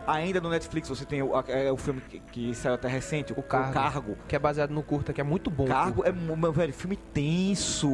Ainda 0.06 0.38
no 0.40 0.50
Netflix 0.50 0.87
você 0.88 1.04
tem 1.06 1.22
o, 1.22 1.35
a- 1.35 1.44
é, 1.48 1.72
o 1.72 1.76
filme 1.78 2.00
que, 2.02 2.20
que 2.20 2.54
saiu 2.54 2.74
até 2.74 2.88
recente, 2.88 3.32
o, 3.32 3.42
Cargo. 3.42 3.70
o 3.70 3.72
Cargo. 3.72 4.18
Que 4.28 4.37
é 4.37 4.38
baseado 4.38 4.70
no 4.72 4.82
curta, 4.82 5.14
que 5.14 5.20
é 5.20 5.24
muito 5.24 5.50
bom. 5.50 5.64
Cargo 5.64 6.04
é, 6.04 6.12
meu 6.12 6.52
velho, 6.52 6.74
filme 6.74 6.96
tenso. 6.96 7.88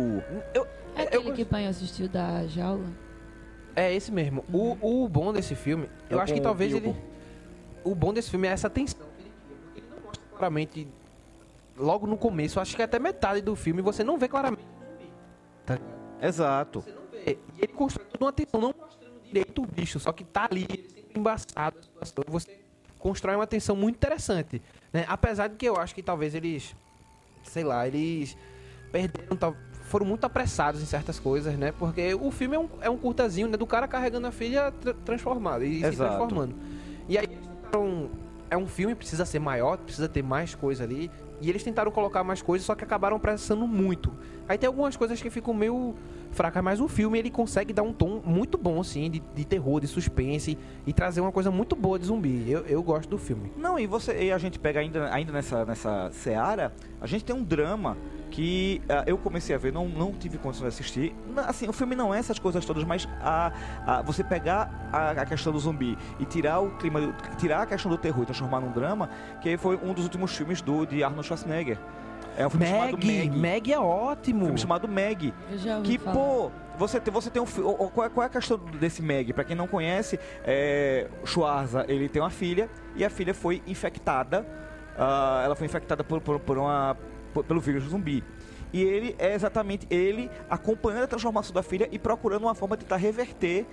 Eu, 0.52 0.66
É 0.96 1.02
eu- 1.16 1.20
aquele 1.20 1.32
que 1.32 1.44
pai 1.44 1.66
assistiu 1.68 2.08
da 2.08 2.44
jaula? 2.48 2.84
É 3.76 3.94
esse 3.94 4.10
mesmo. 4.12 4.44
O, 4.52 5.04
o 5.04 5.08
bom 5.08 5.32
desse 5.32 5.54
filme, 5.54 5.88
eu 6.10 6.18
É 6.18 6.22
acho 6.22 6.34
que 6.34 6.40
talvez 6.40 6.74
ele. 6.74 6.94
O 7.84 7.94
bom 7.94 8.12
desse 8.12 8.30
filme 8.30 8.46
é 8.48 8.52
essa 8.52 8.70
tensão. 8.70 9.06
que 9.16 9.22
ele 9.24 9.32
cria, 9.44 9.56
porque 9.64 9.80
Ele 9.80 9.86
não 9.90 10.02
mostra 10.04 10.24
claramente. 10.36 10.88
Logo 11.76 12.06
no 12.06 12.16
começo, 12.16 12.60
acho 12.60 12.76
que 12.76 12.82
até 12.82 12.98
metade 12.98 13.40
do 13.40 13.56
filme 13.56 13.80
você 13.82 14.04
não 14.04 14.18
vê 14.18 14.28
claramente. 14.28 14.62
Exato. 16.20 16.80
Você 16.80 16.90
não 16.92 17.02
vê. 17.10 17.38
E 17.56 17.62
ele 17.64 17.72
constrói 17.72 18.06
toda 18.06 18.24
uma 18.24 18.32
tensão, 18.32 18.60
não 18.60 18.74
mostrando 18.78 19.20
direito 19.24 19.62
o 19.62 19.66
bicho, 19.66 19.98
só 19.98 20.12
que 20.12 20.24
tá 20.24 20.46
ali, 20.50 20.66
ele 20.68 20.88
sempre 20.88 21.18
embaçado 21.18 21.76
a 22.00 22.04
situação. 22.04 22.32
Você 22.32 22.58
constrói 22.98 23.34
uma 23.34 23.46
tensão 23.46 23.74
muito 23.74 23.96
interessante. 23.96 24.60
Né? 24.92 25.04
Apesar 25.08 25.48
de 25.48 25.56
que 25.56 25.66
eu 25.66 25.76
acho 25.76 25.94
que 25.94 26.02
talvez 26.02 26.34
eles. 26.34 26.74
Sei 27.44 27.64
lá, 27.64 27.86
eles 27.86 28.36
perderam. 28.92 29.36
Foram 29.84 30.06
muito 30.06 30.24
apressados 30.24 30.80
em 30.80 30.86
certas 30.86 31.18
coisas, 31.18 31.54
né? 31.58 31.72
Porque 31.72 32.14
o 32.14 32.30
filme 32.30 32.56
é 32.56 32.58
um, 32.58 32.68
é 32.80 32.88
um 32.88 32.96
curtazinho, 32.96 33.48
né? 33.48 33.56
Do 33.58 33.66
cara 33.66 33.86
carregando 33.86 34.26
a 34.26 34.32
filha 34.32 34.70
tra- 34.72 34.94
transformada 35.04 35.66
e 35.66 35.80
se 35.80 35.84
Exato. 35.86 36.16
transformando. 36.16 36.54
E 37.08 37.18
aí 37.18 37.26
eles 37.72 37.78
tentaram. 37.78 38.11
É 38.50 38.56
um 38.56 38.66
filme, 38.66 38.94
precisa 38.94 39.24
ser 39.24 39.38
maior, 39.38 39.78
precisa 39.78 40.06
ter 40.06 40.22
mais 40.22 40.54
coisa 40.54 40.85
ali. 40.85 41.11
E 41.40 41.48
eles 41.48 41.62
tentaram 41.62 41.90
colocar 41.90 42.22
mais 42.22 42.42
coisas, 42.42 42.66
só 42.66 42.74
que 42.74 42.85
acabaram 42.85 43.16
apressando 43.16 43.66
muito. 43.66 44.12
Aí 44.46 44.58
tem 44.58 44.66
algumas 44.66 44.94
coisas 44.94 45.20
que 45.20 45.30
ficam 45.30 45.54
meio 45.54 45.94
fracas, 46.30 46.62
mas 46.62 46.78
o 46.78 46.87
filme 46.87 47.18
ele 47.18 47.30
consegue 47.30 47.72
dar 47.72 47.82
um 47.82 47.92
tom 47.92 48.20
muito 48.24 48.58
bom, 48.58 48.80
assim, 48.80 49.11
de, 49.11 49.22
de 49.35 49.44
terror, 49.44 49.80
de 49.80 49.87
suspense 49.87 50.58
e 50.87 50.92
trazer 50.92 51.22
uma 51.22 51.32
coisa 51.32 51.50
muito 51.50 51.74
boa 51.74 51.98
de 51.98 52.04
zumbi. 52.04 52.48
Eu, 52.48 52.61
eu 52.66 52.82
gosto 52.82 53.08
do 53.08 53.16
filme. 53.16 53.50
Não, 53.56 53.78
e 53.78 53.87
você 53.87 54.24
e 54.24 54.30
a 54.30 54.38
gente 54.38 54.58
pega 54.58 54.80
ainda, 54.80 55.12
ainda 55.12 55.32
nessa, 55.32 55.64
nessa 55.64 56.11
seara, 56.12 56.72
a 57.00 57.06
gente 57.06 57.24
tem 57.24 57.35
um 57.35 57.42
drama 57.42 57.96
que 58.32 58.80
ah, 58.88 59.04
eu 59.06 59.16
comecei 59.18 59.54
a 59.54 59.58
ver, 59.58 59.72
não, 59.72 59.86
não 59.86 60.10
tive 60.12 60.38
condição 60.38 60.66
de 60.66 60.74
assistir. 60.74 61.14
Na- 61.32 61.42
Assim, 61.42 61.68
o 61.68 61.72
filme 61.72 61.94
não 61.94 62.12
é 62.14 62.18
essas 62.18 62.38
coisas 62.38 62.64
todas, 62.64 62.82
mas 62.82 63.06
a, 63.20 63.52
a- 63.86 64.02
você 64.02 64.24
pegar 64.24 64.88
a, 64.92 65.10
a 65.10 65.24
questão 65.26 65.52
do 65.52 65.58
zumbi 65.60 65.96
e 66.18 66.24
tirar 66.24 66.60
o 66.60 66.70
clima, 66.78 67.14
tirar 67.38 67.62
a 67.62 67.66
questão 67.66 67.90
do 67.90 67.98
terror 67.98 68.22
e 68.22 68.26
transformar 68.26 68.60
num 68.60 68.72
drama, 68.72 69.10
que 69.40 69.56
foi 69.58 69.76
um 69.76 69.92
dos 69.92 70.04
últimos 70.04 70.34
filmes 70.34 70.60
do 70.62 70.84
de 70.86 71.04
Arnold 71.04 71.26
Schwarzenegger. 71.26 71.78
É 72.36 72.46
um 72.46 72.50
filme 72.50 72.64
chamado 72.66 72.98
Meg, 73.06 73.30
Meg. 73.36 73.72
É 73.72 73.78
ótimo. 73.78 74.40
Um 74.40 74.44
filme 74.46 74.58
chamado 74.58 74.88
Meg. 74.88 75.34
Eu 75.50 75.58
já 75.58 75.76
ouvi 75.76 75.88
Que, 75.90 75.98
falar. 75.98 76.16
pô, 76.16 76.50
você 76.78 76.98
tem, 76.98 77.12
você 77.12 77.28
tem 77.28 77.42
um 77.42 77.46
filme. 77.46 77.74
Qual, 77.92 78.06
é- 78.06 78.08
qual 78.08 78.24
é 78.24 78.26
a 78.26 78.30
questão 78.30 78.56
desse 78.80 79.02
Meg? 79.02 79.34
Pra 79.34 79.44
quem 79.44 79.54
não 79.54 79.66
conhece, 79.68 80.18
é, 80.42 81.06
Schwarza, 81.26 81.84
ele 81.86 82.08
tem 82.08 82.22
uma 82.22 82.30
filha 82.30 82.70
e 82.96 83.04
a 83.04 83.10
filha 83.10 83.34
foi 83.34 83.62
infectada. 83.66 84.46
ah, 84.98 85.42
ela 85.44 85.54
foi 85.54 85.66
infectada 85.66 86.02
por, 86.02 86.20
por, 86.22 86.40
por 86.40 86.56
uma, 86.56 86.96
pelo 87.46 87.60
vírus 87.60 87.84
zumbi. 87.84 88.22
E 88.72 88.82
ele 88.82 89.14
é 89.18 89.34
exatamente 89.34 89.86
ele 89.90 90.30
acompanhando 90.48 91.04
a 91.04 91.06
transformação 91.06 91.52
da 91.52 91.62
filha 91.62 91.88
e 91.92 91.98
procurando 91.98 92.44
uma 92.44 92.54
forma 92.54 92.76
de 92.76 92.84
tentar 92.84 92.96
reverter 92.96 93.66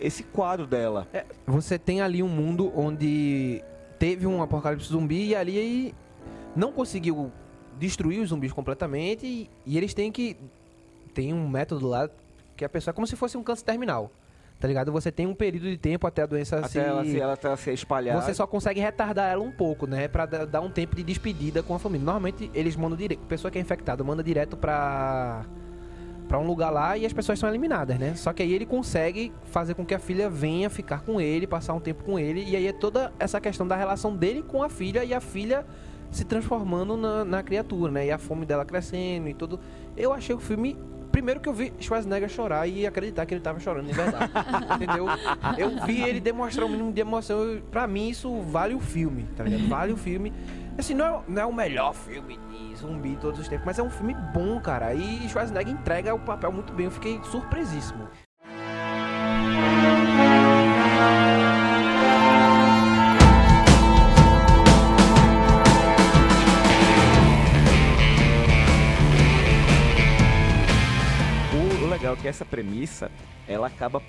esse 0.00 0.22
quadro 0.22 0.66
dela. 0.66 1.08
É, 1.12 1.24
você 1.46 1.78
tem 1.78 2.00
ali 2.00 2.22
um 2.22 2.28
mundo 2.28 2.72
onde 2.76 3.62
teve 3.98 4.26
um 4.26 4.40
apocalipse 4.42 4.88
zumbi 4.88 5.28
e 5.28 5.34
ali 5.34 5.94
não 6.54 6.72
conseguiu 6.72 7.32
destruir 7.78 8.20
os 8.20 8.30
zumbis 8.30 8.52
completamente 8.52 9.26
e, 9.26 9.50
e 9.66 9.76
eles 9.76 9.92
têm 9.94 10.10
que 10.12 10.36
tem 11.12 11.32
um 11.32 11.48
método 11.48 11.86
lá 11.86 12.08
que 12.56 12.64
a 12.64 12.68
pessoa 12.68 12.92
é 12.92 12.94
como 12.94 13.06
se 13.06 13.16
fosse 13.16 13.36
um 13.36 13.42
câncer 13.42 13.64
terminal. 13.64 14.10
Tá 14.60 14.66
ligado? 14.66 14.90
Você 14.90 15.12
tem 15.12 15.24
um 15.26 15.34
período 15.34 15.66
de 15.70 15.76
tempo 15.76 16.04
até 16.06 16.22
a 16.22 16.26
doença 16.26 16.58
Até 16.58 16.68
se 16.68 16.78
ela, 16.80 17.04
se, 17.04 17.20
ela 17.20 17.36
tá 17.36 17.56
se 17.56 17.70
espalhar. 17.72 18.20
Você 18.20 18.34
só 18.34 18.46
consegue 18.46 18.80
retardar 18.80 19.30
ela 19.30 19.42
um 19.42 19.52
pouco, 19.52 19.86
né? 19.86 20.08
Pra 20.08 20.26
da- 20.26 20.44
dar 20.44 20.60
um 20.60 20.68
tempo 20.70 20.96
de 20.96 21.02
despedida 21.04 21.62
com 21.62 21.74
a 21.74 21.78
família. 21.78 22.04
Normalmente 22.04 22.50
eles 22.52 22.74
mandam 22.74 22.96
direto. 22.98 23.20
Pessoa 23.20 23.50
que 23.52 23.58
é 23.58 23.60
infectada 23.60 24.02
manda 24.02 24.22
direto 24.22 24.56
pra. 24.56 25.44
pra 26.26 26.38
um 26.40 26.46
lugar 26.46 26.70
lá 26.70 26.98
e 26.98 27.06
as 27.06 27.12
pessoas 27.12 27.38
são 27.38 27.48
eliminadas, 27.48 27.96
né? 28.00 28.16
Só 28.16 28.32
que 28.32 28.42
aí 28.42 28.52
ele 28.52 28.66
consegue 28.66 29.32
fazer 29.44 29.74
com 29.74 29.86
que 29.86 29.94
a 29.94 29.98
filha 30.00 30.28
venha 30.28 30.68
ficar 30.68 31.02
com 31.02 31.20
ele, 31.20 31.46
passar 31.46 31.72
um 31.74 31.80
tempo 31.80 32.02
com 32.02 32.18
ele. 32.18 32.42
E 32.44 32.56
aí 32.56 32.66
é 32.66 32.72
toda 32.72 33.12
essa 33.20 33.40
questão 33.40 33.66
da 33.66 33.76
relação 33.76 34.16
dele 34.16 34.42
com 34.42 34.60
a 34.62 34.68
filha 34.68 35.04
e 35.04 35.14
a 35.14 35.20
filha 35.20 35.64
se 36.10 36.24
transformando 36.24 36.96
na, 36.96 37.24
na 37.24 37.42
criatura, 37.44 37.92
né? 37.92 38.06
E 38.06 38.10
a 38.10 38.18
fome 38.18 38.44
dela 38.44 38.64
crescendo 38.64 39.28
e 39.28 39.34
tudo. 39.34 39.60
Eu 39.96 40.12
achei 40.12 40.34
o 40.34 40.40
filme. 40.40 40.76
Primeiro 41.10 41.40
que 41.40 41.48
eu 41.48 41.52
vi 41.52 41.72
Schwarzenegger 41.80 42.28
chorar 42.28 42.66
e 42.66 42.86
acreditar 42.86 43.26
que 43.26 43.34
ele 43.34 43.40
tava 43.40 43.58
chorando 43.58 43.86
de 43.86 43.92
verdade. 43.92 44.30
entendeu? 44.76 45.06
Eu 45.56 45.84
vi 45.84 46.02
ele 46.02 46.20
demonstrar 46.20 46.66
um 46.66 46.68
mínimo 46.70 46.92
de 46.92 47.00
emoção. 47.00 47.40
Eu- 47.42 47.60
Pra 47.62 47.86
mim, 47.86 48.08
isso 48.08 48.40
vale 48.42 48.74
o 48.74 48.80
filme, 48.80 49.26
tá 49.36 49.44
ligado? 49.44 49.68
Vale 49.68 49.92
o 49.92 49.96
filme. 49.96 50.32
Assim, 50.78 50.94
não 50.94 51.04
é, 51.06 51.20
não 51.28 51.42
é 51.42 51.46
o 51.46 51.52
melhor 51.52 51.92
filme 51.92 52.38
de 52.50 52.76
zumbi 52.76 53.10
de 53.10 53.16
todos 53.16 53.40
os 53.40 53.48
tempos, 53.48 53.66
mas 53.66 53.78
é 53.78 53.82
um 53.82 53.90
filme 53.90 54.14
bom, 54.32 54.60
cara. 54.60 54.94
E 54.94 55.28
Schwarzenegger 55.28 55.72
entrega 55.72 56.14
o 56.14 56.18
papel 56.20 56.52
muito 56.52 56.72
bem. 56.72 56.86
Eu 56.86 56.92
fiquei 56.92 57.20
surpresíssimo. 57.24 58.08
Premissa, 72.62 73.10
ela 73.46 73.68
acaba 73.68 74.02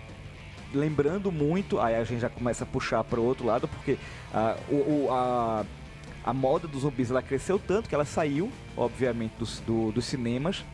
lembrando 0.73 1.31
muito, 1.31 1.79
aí 1.79 1.95
a 1.95 2.03
gente 2.03 2.19
já 2.19 2.29
começa 2.29 2.63
a 2.63 2.67
puxar 2.67 3.03
para 3.03 3.19
o 3.19 3.23
outro 3.25 3.45
lado, 3.45 3.67
porque 3.67 3.97
ah, 4.33 4.55
o, 4.69 4.75
o- 4.75 5.07
a, 5.11 5.65
a 6.25 6.33
moda 6.33 6.67
dos 6.67 6.81
zumbis 6.81 7.09
ela 7.11 7.21
cresceu 7.21 7.59
tanto 7.59 7.87
que 7.87 7.93
ela 7.95 8.05
saiu, 8.05 8.51
obviamente, 8.75 9.33
dos, 9.37 9.59
do- 9.61 9.91
dos 9.91 10.05
cinemas, 10.05 10.65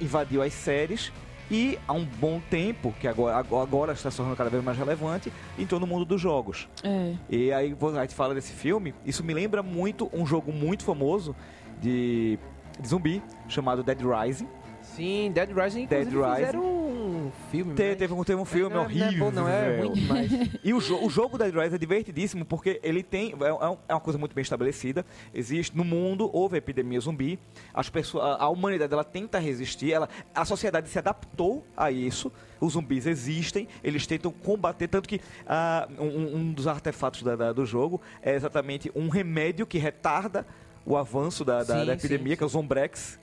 invadiu 0.00 0.42
as 0.42 0.52
séries, 0.54 1.12
e 1.50 1.78
há 1.86 1.92
um 1.92 2.04
bom 2.06 2.40
tempo, 2.50 2.94
que 2.98 3.06
agora, 3.06 3.36
agora- 3.36 3.92
está 3.92 4.10
se 4.10 4.16
tornando 4.16 4.36
cada 4.36 4.48
vez 4.48 4.64
mais 4.64 4.78
relevante, 4.78 5.30
entrou 5.58 5.78
no 5.78 5.86
mundo 5.86 6.04
dos 6.06 6.18
jogos. 6.20 6.68
É. 6.82 7.14
E 7.28 7.52
aí 7.52 7.76
a 7.96 8.00
gente 8.02 8.14
fala 8.14 8.34
desse 8.34 8.52
filme, 8.52 8.94
isso 9.04 9.22
me 9.22 9.34
lembra 9.34 9.62
muito 9.62 10.08
um 10.12 10.24
jogo 10.26 10.50
muito 10.52 10.84
famoso 10.84 11.36
de, 11.82 12.38
de 12.80 12.88
zumbi, 12.88 13.22
chamado 13.46 13.82
Dead 13.82 14.00
Rising. 14.00 14.48
Sim, 14.96 15.32
Dead 15.34 15.50
Rising, 15.50 15.86
Dead 15.86 16.06
Rising. 16.08 16.34
fizeram 16.36 16.64
um 16.64 17.32
filme. 17.50 17.74
Te- 17.74 17.82
mas- 17.88 17.96
teve, 17.96 18.12
um, 18.14 18.24
teve 18.24 18.40
um 18.40 18.44
filme 18.44 18.74
não, 18.74 18.82
é- 18.82 18.84
horrível. 18.84 19.32
Não 19.32 19.48
é, 19.48 19.76
bom, 19.76 19.82
não, 19.82 19.88
é 19.88 19.88
ruim 19.88 19.92
demais. 19.94 20.30
E 20.64 20.72
o, 20.72 20.80
jo- 20.80 21.04
o 21.04 21.10
jogo 21.10 21.36
Dead 21.36 21.52
Rising 21.54 21.74
é 21.74 21.78
divertidíssimo 21.78 22.44
porque 22.44 22.80
ele 22.82 23.02
tem. 23.02 23.32
É, 23.40 23.44
é 23.48 23.76
é 23.88 23.94
uma 23.94 24.00
coisa 24.00 24.18
muito 24.18 24.34
bem 24.34 24.42
estabelecida. 24.42 25.04
Existe. 25.34 25.76
No 25.76 25.84
mundo 25.84 26.30
houve 26.32 26.56
epidemia 26.56 27.00
zumbi. 27.00 27.38
As 27.72 27.88
pessoas, 27.90 28.24
a, 28.24 28.44
a 28.44 28.48
humanidade 28.48 28.92
ela 28.92 29.04
tenta 29.04 29.38
resistir. 29.38 29.92
Ela, 29.92 30.08
a 30.34 30.44
sociedade 30.44 30.88
se 30.88 30.98
adaptou 30.98 31.64
a 31.76 31.90
isso. 31.90 32.30
Os 32.60 32.74
zumbis 32.74 33.06
existem. 33.06 33.68
Eles 33.82 34.06
tentam 34.06 34.30
combater. 34.30 34.88
Tanto 34.88 35.08
que 35.08 35.20
ah, 35.46 35.88
um, 35.98 36.36
um 36.36 36.52
dos 36.52 36.66
artefatos 36.66 37.22
da- 37.22 37.36
da- 37.36 37.52
do 37.52 37.66
jogo 37.66 38.00
é 38.22 38.34
exatamente 38.34 38.90
um 38.94 39.08
remédio 39.08 39.66
que 39.66 39.76
retarda 39.78 40.46
o 40.86 40.96
avanço 40.96 41.44
da, 41.44 41.64
da- 41.64 41.80
Sim, 41.80 41.86
da 41.86 41.98
sim, 41.98 42.06
epidemia, 42.06 42.36
que 42.36 42.42
é 42.42 42.46
o 42.46 42.48
Zombrex. 42.48 43.18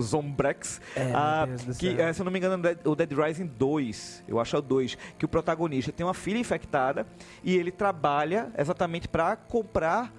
Zombrex. 0.00 0.80
É, 0.94 1.12
Ah, 1.14 1.46
que, 1.78 1.88
eh, 2.00 2.12
se 2.12 2.20
eu 2.20 2.24
não 2.24 2.32
me 2.32 2.38
engano, 2.38 2.66
é 2.68 2.76
o 2.88 2.94
Dead 2.94 3.12
Rising 3.12 3.46
2, 3.46 4.24
eu 4.28 4.38
acho 4.40 4.54
é 4.56 4.58
o 4.58 4.62
2, 4.62 4.96
que 5.18 5.24
o 5.24 5.28
protagonista 5.28 5.92
tem 5.92 6.04
uma 6.06 6.14
filha 6.14 6.38
infectada 6.38 7.06
e 7.42 7.56
ele 7.56 7.70
trabalha 7.70 8.50
exatamente 8.58 9.08
para 9.08 9.36
comprar, 9.36 10.12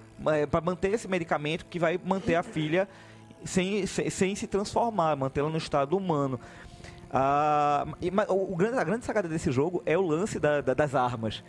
para 0.50 0.60
manter 0.60 0.92
esse 0.94 1.06
medicamento 1.08 1.64
que 1.66 1.78
vai 1.78 1.98
manter 2.04 2.34
a 2.34 2.42
filha 2.42 2.88
sem, 3.44 3.86
sem, 3.86 4.10
sem 4.10 4.34
se 4.34 4.46
transformar, 4.46 5.14
mantê-la 5.16 5.48
no 5.48 5.58
estado 5.58 5.96
humano. 5.96 6.40
Ah, 7.10 7.86
e- 8.00 8.10
mas 8.10 8.26
o, 8.28 8.54
a 8.76 8.84
grande 8.84 9.04
sacada 9.04 9.28
desse 9.28 9.50
jogo 9.50 9.82
é 9.86 9.96
o 9.96 10.02
lance 10.02 10.38
da- 10.38 10.60
da- 10.60 10.74
das 10.74 10.94
armas. 10.94 11.42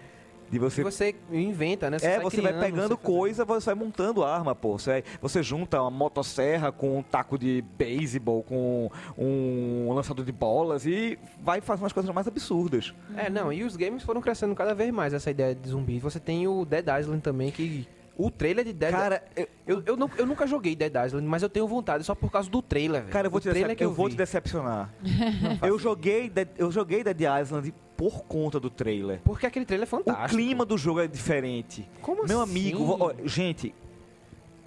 De 0.51 0.57
você 0.59 0.83
Você 0.83 1.15
inventa, 1.31 1.89
né? 1.89 1.97
é, 1.97 1.99
sai 1.99 2.19
você 2.21 2.41
vai 2.41 2.51
criando, 2.53 2.65
pegando 2.65 2.95
você- 2.97 3.03
coisa, 3.05 3.45
você 3.45 3.65
vai 3.67 3.75
montando 3.75 4.23
arma, 4.23 4.55
pô. 4.55 4.77
Você, 4.79 5.03
você 5.21 5.43
junta 5.43 5.81
uma 5.81 5.91
motosserra 5.91 6.71
com 6.71 6.97
um 6.97 7.03
taco 7.03 7.37
de 7.37 7.63
beisebol, 7.77 8.41
com 8.43 8.89
um 9.17 9.91
lançador 9.93 10.25
de 10.25 10.31
bolas 10.31 10.85
e 10.85 11.17
vai 11.41 11.61
fazendo 11.61 11.83
umas 11.83 11.93
coisas 11.93 12.13
mais 12.13 12.27
absurdas. 12.27 12.93
É, 13.15 13.29
não, 13.29 13.51
e 13.53 13.63
os 13.63 13.75
games 13.75 14.03
foram 14.03 14.21
crescendo 14.21 14.55
cada 14.55 14.73
vez 14.73 14.91
mais 14.91 15.13
essa 15.13 15.29
ideia 15.29 15.53
de 15.53 15.69
zumbi. 15.69 15.99
Você 15.99 16.19
tem 16.19 16.47
o 16.47 16.65
Dead 16.65 16.85
Island 16.99 17.21
também, 17.21 17.51
que. 17.51 17.87
O 18.21 18.29
trailer 18.29 18.65
de 18.65 18.73
Dead 18.73 18.91
Cara, 18.91 19.23
eu, 19.33 19.47
Eu, 19.65 19.83
eu, 19.85 19.95
não- 19.95 20.09
eu 20.17 20.25
nunca 20.25 20.45
joguei 20.45 20.75
Dead 20.75 20.91
Island, 21.05 21.25
mas 21.25 21.41
eu 21.41 21.47
tenho 21.47 21.65
vontade 21.65 22.03
só 22.03 22.13
por 22.13 22.29
causa 22.29 22.49
do 22.49 22.61
trailer, 22.61 22.99
velho. 23.03 23.13
cara, 23.13 23.27
eu 23.27 23.31
vou 23.31 23.39
te, 23.39 23.49
decep- 23.49 23.79
eu 23.81 23.93
vou 23.93 24.09
te 24.09 24.17
decepcionar. 24.17 24.89
eu, 25.65 25.79
joguei 25.79 26.29
Dead, 26.29 26.49
eu 26.57 26.69
joguei 26.69 27.01
Dead 27.01 27.21
Island 27.41 27.73
por 27.99 28.23
conta 28.23 28.61
do 28.61 28.69
trailer. 28.69 29.19
Porque 29.25 29.45
aquele 29.45 29.65
trailer 29.65 29.83
é 29.85 29.89
fantástico. 29.89 30.27
O 30.27 30.29
clima 30.29 30.63
do 30.63 30.77
jogo 30.77 31.01
é 31.01 31.07
diferente. 31.07 31.85
Como 32.01 32.25
Meu 32.25 32.39
assim? 32.41 32.51
amigo, 32.51 32.95
ó, 32.97 33.13
gente, 33.25 33.75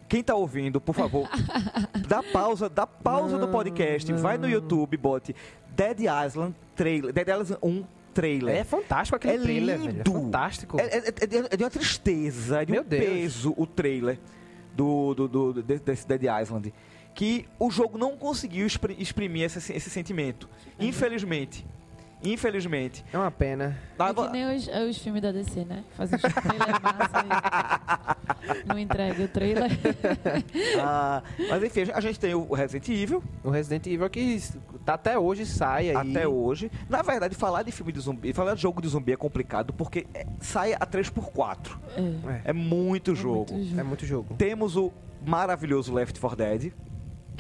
quem 0.06 0.22
tá 0.22 0.34
ouvindo, 0.34 0.78
por 0.82 0.94
favor, 0.94 1.26
dá 2.06 2.22
pausa, 2.22 2.68
dá 2.68 2.86
pausa 2.86 3.38
Não, 3.38 3.50
podcast, 3.50 4.12
vai 4.12 4.36
no 4.36 4.42
não. 4.42 4.50
YouTube, 4.50 4.98
bote 4.98 5.34
Dead 5.74 6.00
Island 6.00 6.54
trailer, 6.76 7.10
Dead 7.10 7.26
Island 7.26 7.56
1 7.62 7.84
trailer. 8.12 8.54
É 8.54 8.64
fantástico 8.64 9.16
aquele 9.16 9.34
É 9.36 9.38
trailer, 9.38 9.78
velho. 9.78 9.88
É 9.88 9.92
lindo. 9.94 10.12
fantástico. 10.12 10.78
É, 10.78 10.82
é- 10.84 11.08
é 11.08 11.26
de, 11.26 11.36
é 11.38 11.56
de 11.56 11.64
uma 11.64 11.70
tristeza, 11.70 12.60
é 12.60 12.64
de 12.66 12.72
Meu 12.72 12.82
um 12.82 12.84
Deus. 12.84 13.02
peso 13.02 13.54
o 13.56 13.66
trailer 13.66 14.18
do, 14.76 15.14
do, 15.14 15.26
do- 15.28 15.62
de- 15.62 15.78
desse 15.78 16.06
Dead 16.06 16.24
Island. 16.42 16.74
Que 17.14 17.46
o 17.58 17.70
jogo 17.70 17.96
não 17.96 18.14
conseguiu 18.14 18.66
expri- 18.66 18.96
exprimir 18.98 19.44
esse, 19.44 19.72
esse 19.72 19.88
sentimento. 19.88 20.46
Infelizmente. 20.78 21.64
Infelizmente. 22.24 23.04
É 23.12 23.18
uma 23.18 23.30
pena. 23.30 23.76
É 23.94 23.96
Tava- 23.96 24.26
que 24.26 24.32
nem 24.32 24.56
os, 24.56 24.68
é 24.68 24.84
os 24.84 24.98
filmes 24.98 25.20
da 25.22 25.32
DC, 25.32 25.64
né? 25.64 25.84
Fazem 25.96 26.16
os 26.16 26.22
trailer 26.22 26.82
massa 26.82 27.24
e 28.64 28.68
não 28.68 28.78
entrega 28.78 29.22
o 29.24 29.28
trailer. 29.28 29.70
Ah, 30.80 31.22
mas 31.48 31.62
enfim, 31.62 31.82
a 31.92 32.00
gente 32.00 32.18
tem 32.18 32.34
o 32.34 32.52
Resident 32.54 32.88
Evil, 32.88 33.22
O 33.44 33.50
Resident 33.50 33.86
Evil 33.86 34.08
que 34.10 34.40
tá 34.84 34.94
até 34.94 35.18
hoje 35.18 35.44
sai 35.46 35.90
aí. 35.90 35.96
até 35.96 36.26
hoje. 36.26 36.70
Na 36.88 37.02
verdade, 37.02 37.34
falar 37.34 37.62
de 37.62 37.70
filme 37.72 37.92
de 37.92 38.00
zumbi, 38.00 38.32
falar 38.32 38.54
de 38.54 38.60
jogo 38.62 38.80
de 38.82 38.88
zumbi 38.88 39.12
é 39.12 39.16
complicado 39.16 39.72
porque 39.72 40.06
é- 40.14 40.26
sai 40.40 40.74
a 40.74 40.86
3x4. 40.86 41.78
É. 42.44 42.50
É 42.50 42.52
muito 42.52 43.14
jogo. 43.14 43.52
muito 43.52 43.78
É 43.80 43.82
muito 43.82 44.06
jogo. 44.06 44.34
Temos 44.34 44.76
o 44.76 44.92
maravilhoso 45.24 45.92
Left 45.92 46.18
4 46.18 46.36
Dead, 46.36 46.72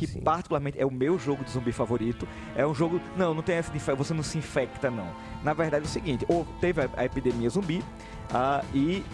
que 0.06 0.12
Sim. 0.12 0.20
particularmente 0.20 0.80
é 0.80 0.84
o 0.84 0.90
meu 0.90 1.16
jogo 1.16 1.44
de 1.44 1.50
zumbi 1.50 1.70
favorito. 1.70 2.26
É 2.56 2.66
um 2.66 2.74
jogo. 2.74 3.00
Não, 3.16 3.32
não 3.32 3.42
tem 3.42 3.56
essa 3.56 3.70
de 3.70 3.78
você 3.78 4.12
não 4.12 4.22
se 4.22 4.36
infecta, 4.36 4.90
não. 4.90 5.08
Na 5.44 5.52
verdade 5.52 5.84
é 5.84 5.86
o 5.86 5.90
seguinte: 5.90 6.24
ou 6.28 6.44
teve 6.60 6.80
a, 6.82 6.88
a 6.96 7.04
epidemia 7.04 7.48
zumbi 7.48 7.84
ah, 8.32 8.64
e. 8.74 9.04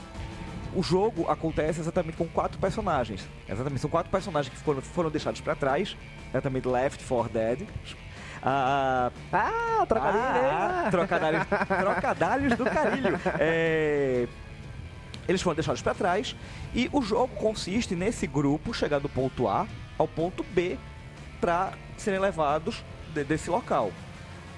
O 0.74 0.83
jogo 0.83 1.27
acontece 1.31 1.81
exatamente 1.81 2.18
com 2.18 2.27
quatro 2.27 2.59
personagens. 2.59 3.27
Exatamente, 3.48 3.81
são 3.81 3.88
quatro 3.88 4.11
personagens 4.12 4.55
que 4.55 4.61
foram, 4.62 4.83
foram 4.83 5.11
deixados 5.11 5.40
pra 5.40 5.55
trás. 5.55 5.96
Exatamente, 6.29 6.68
Left 6.68 7.03
4 7.03 7.33
Dead. 7.33 7.66
Ah, 8.42 9.11
Ah, 9.33 9.87
trocadilho. 9.88 10.24
ah, 10.46 10.88
trocadilhos, 10.90 11.46
trocadilhos 11.81 12.59
do 12.59 12.64
carilho. 12.66 13.20
É, 13.40 14.29
eles 15.27 15.40
foram 15.40 15.55
deixados 15.55 15.81
para 15.81 15.94
trás 15.94 16.37
e 16.74 16.88
o 16.92 17.01
jogo 17.01 17.35
consiste 17.37 17.94
nesse 17.96 18.27
grupo 18.27 18.74
chegar 18.74 18.98
do 19.01 19.09
ponto 19.09 19.48
A 19.48 19.66
ao 19.99 20.07
ponto 20.09 20.43
B 20.45 20.79
para 21.41 21.73
serem 21.97 22.21
levados 22.21 22.83
de- 23.13 23.25
desse 23.25 23.51
local. 23.51 23.91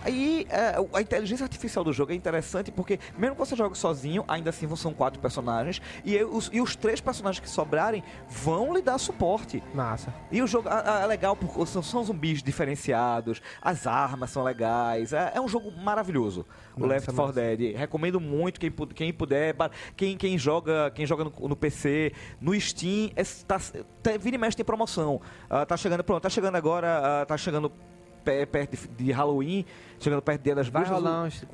Aí 0.03 0.47
é, 0.49 0.77
a 0.93 1.01
inteligência 1.01 1.45
artificial 1.45 1.85
do 1.85 1.93
jogo 1.93 2.13
é 2.13 2.15
interessante 2.15 2.71
porque, 2.71 2.99
mesmo 3.17 3.37
que 3.37 3.41
você 3.41 3.55
jogue 3.55 3.77
sozinho, 3.77 4.25
ainda 4.27 4.51
assim 4.51 4.75
são 4.77 4.93
quatro 4.93 5.21
personagens. 5.21 5.81
E 6.05 6.23
os, 6.23 6.51
e 6.53 6.61
os 6.61 6.75
três 6.77 7.01
personagens 7.01 7.41
que 7.41 7.49
sobrarem 7.49 8.03
vão 8.29 8.75
lhe 8.75 8.83
dar 8.83 8.99
suporte. 8.99 9.63
Massa. 9.75 10.13
E 10.31 10.41
o 10.43 10.47
jogo 10.47 10.69
é 10.69 11.07
legal 11.07 11.37
porque 11.37 11.67
são, 11.67 11.83
são, 11.83 12.05
zumbis 12.05 12.43
diferenciados, 12.43 13.43
as 13.61 13.87
armas 13.87 14.31
são 14.31 14.43
legais. 14.43 15.13
É, 15.13 15.33
é 15.35 15.41
um 15.41 15.49
jogo 15.49 15.71
maravilhoso. 15.71 16.47
O 16.77 16.81
massa, 16.81 16.93
Left 16.93 17.13
4 17.13 17.33
Dead. 17.33 17.77
Recomendo 17.77 18.21
muito 18.21 18.59
quem, 18.59 18.71
quem 18.71 19.13
puder. 19.13 19.55
Quem, 19.97 20.17
quem 20.17 20.39
joga, 20.39 20.91
quem 20.91 21.05
joga 21.05 21.25
no, 21.25 21.49
no 21.49 21.57
PC, 21.57 22.13
no 22.41 22.59
Steam, 22.59 23.11
é, 23.17 23.23
tá, 23.47 23.59
tá, 24.03 24.17
vira 24.19 24.37
e 24.37 24.39
mexe 24.39 24.57
tem 24.57 24.65
promoção. 24.65 25.21
Uh, 25.51 25.67
tá 25.67 25.77
chegando, 25.77 26.05
pronto, 26.05 26.23
tá 26.23 26.31
chegando 26.31 26.57
agora, 26.57 27.23
uh, 27.23 27.27
tá 27.27 27.37
chegando 27.37 27.73
perto 28.21 28.89
de 28.97 29.13
Halloween, 29.13 29.65
chegando 29.99 30.23
perto 30.23 30.41
do 30.41 30.45
Dia 30.45 30.55
das 30.55 30.69
Bruxas. 30.69 30.99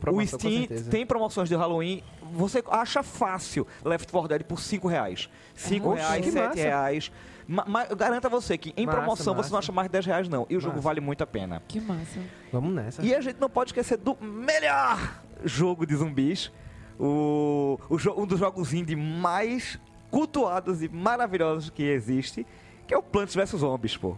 o 0.07 0.27
Steam 0.27 0.67
tem 0.91 1.07
promoções 1.07 1.49
de 1.49 1.55
Halloween. 1.55 2.03
Você 2.33 2.63
acha 2.71 3.03
fácil 3.03 3.67
Left 3.85 4.11
4 4.11 4.29
Dead 4.29 4.43
por 4.45 4.61
5 4.61 4.89
reais. 4.89 5.29
5 5.55 5.95
reais, 5.95 6.27
7 6.27 6.57
reais. 6.59 7.13
Mas 7.49 7.89
garanta 7.95 8.29
você 8.29 8.59
que 8.59 8.75
em 8.77 8.85
massa, 8.85 8.99
promoção 8.99 9.35
massa. 9.35 9.49
você 9.49 9.53
não 9.53 9.59
acha 9.61 9.73
mais 9.73 9.89
de 9.89 9.93
10 9.93 10.07
reais, 10.07 10.29
não. 10.29 10.47
E 10.51 10.55
o 10.55 10.57
massa. 10.57 10.69
jogo 10.69 10.81
vale 10.81 11.01
muito 11.01 11.23
a 11.23 11.27
pena. 11.27 11.63
Que 11.69 11.81
massa. 11.81 12.21
Vamos 12.53 12.75
nessa. 12.75 13.03
E 13.03 13.15
a 13.15 13.21
gente 13.21 13.41
não 13.41 13.49
pode 13.49 13.71
esquecer 13.71 13.97
do 13.97 14.17
melhor 14.21 15.23
jogo 15.45 15.87
de 15.87 15.95
zumbis. 15.95 16.51
O, 16.99 17.79
o 17.89 18.23
um 18.23 18.27
dos 18.27 18.41
jogos 18.41 18.73
indie 18.73 18.97
mais 18.97 19.79
cultuados 20.11 20.83
e 20.83 20.89
maravilhosos 20.89 21.71
que 21.71 21.83
existe, 21.83 22.47
que 22.87 22.95
é 22.95 22.99
o 22.99 23.03
Plants 23.03 23.35
vs 23.35 23.51
Zombies, 23.51 23.97
pô. 23.97 24.17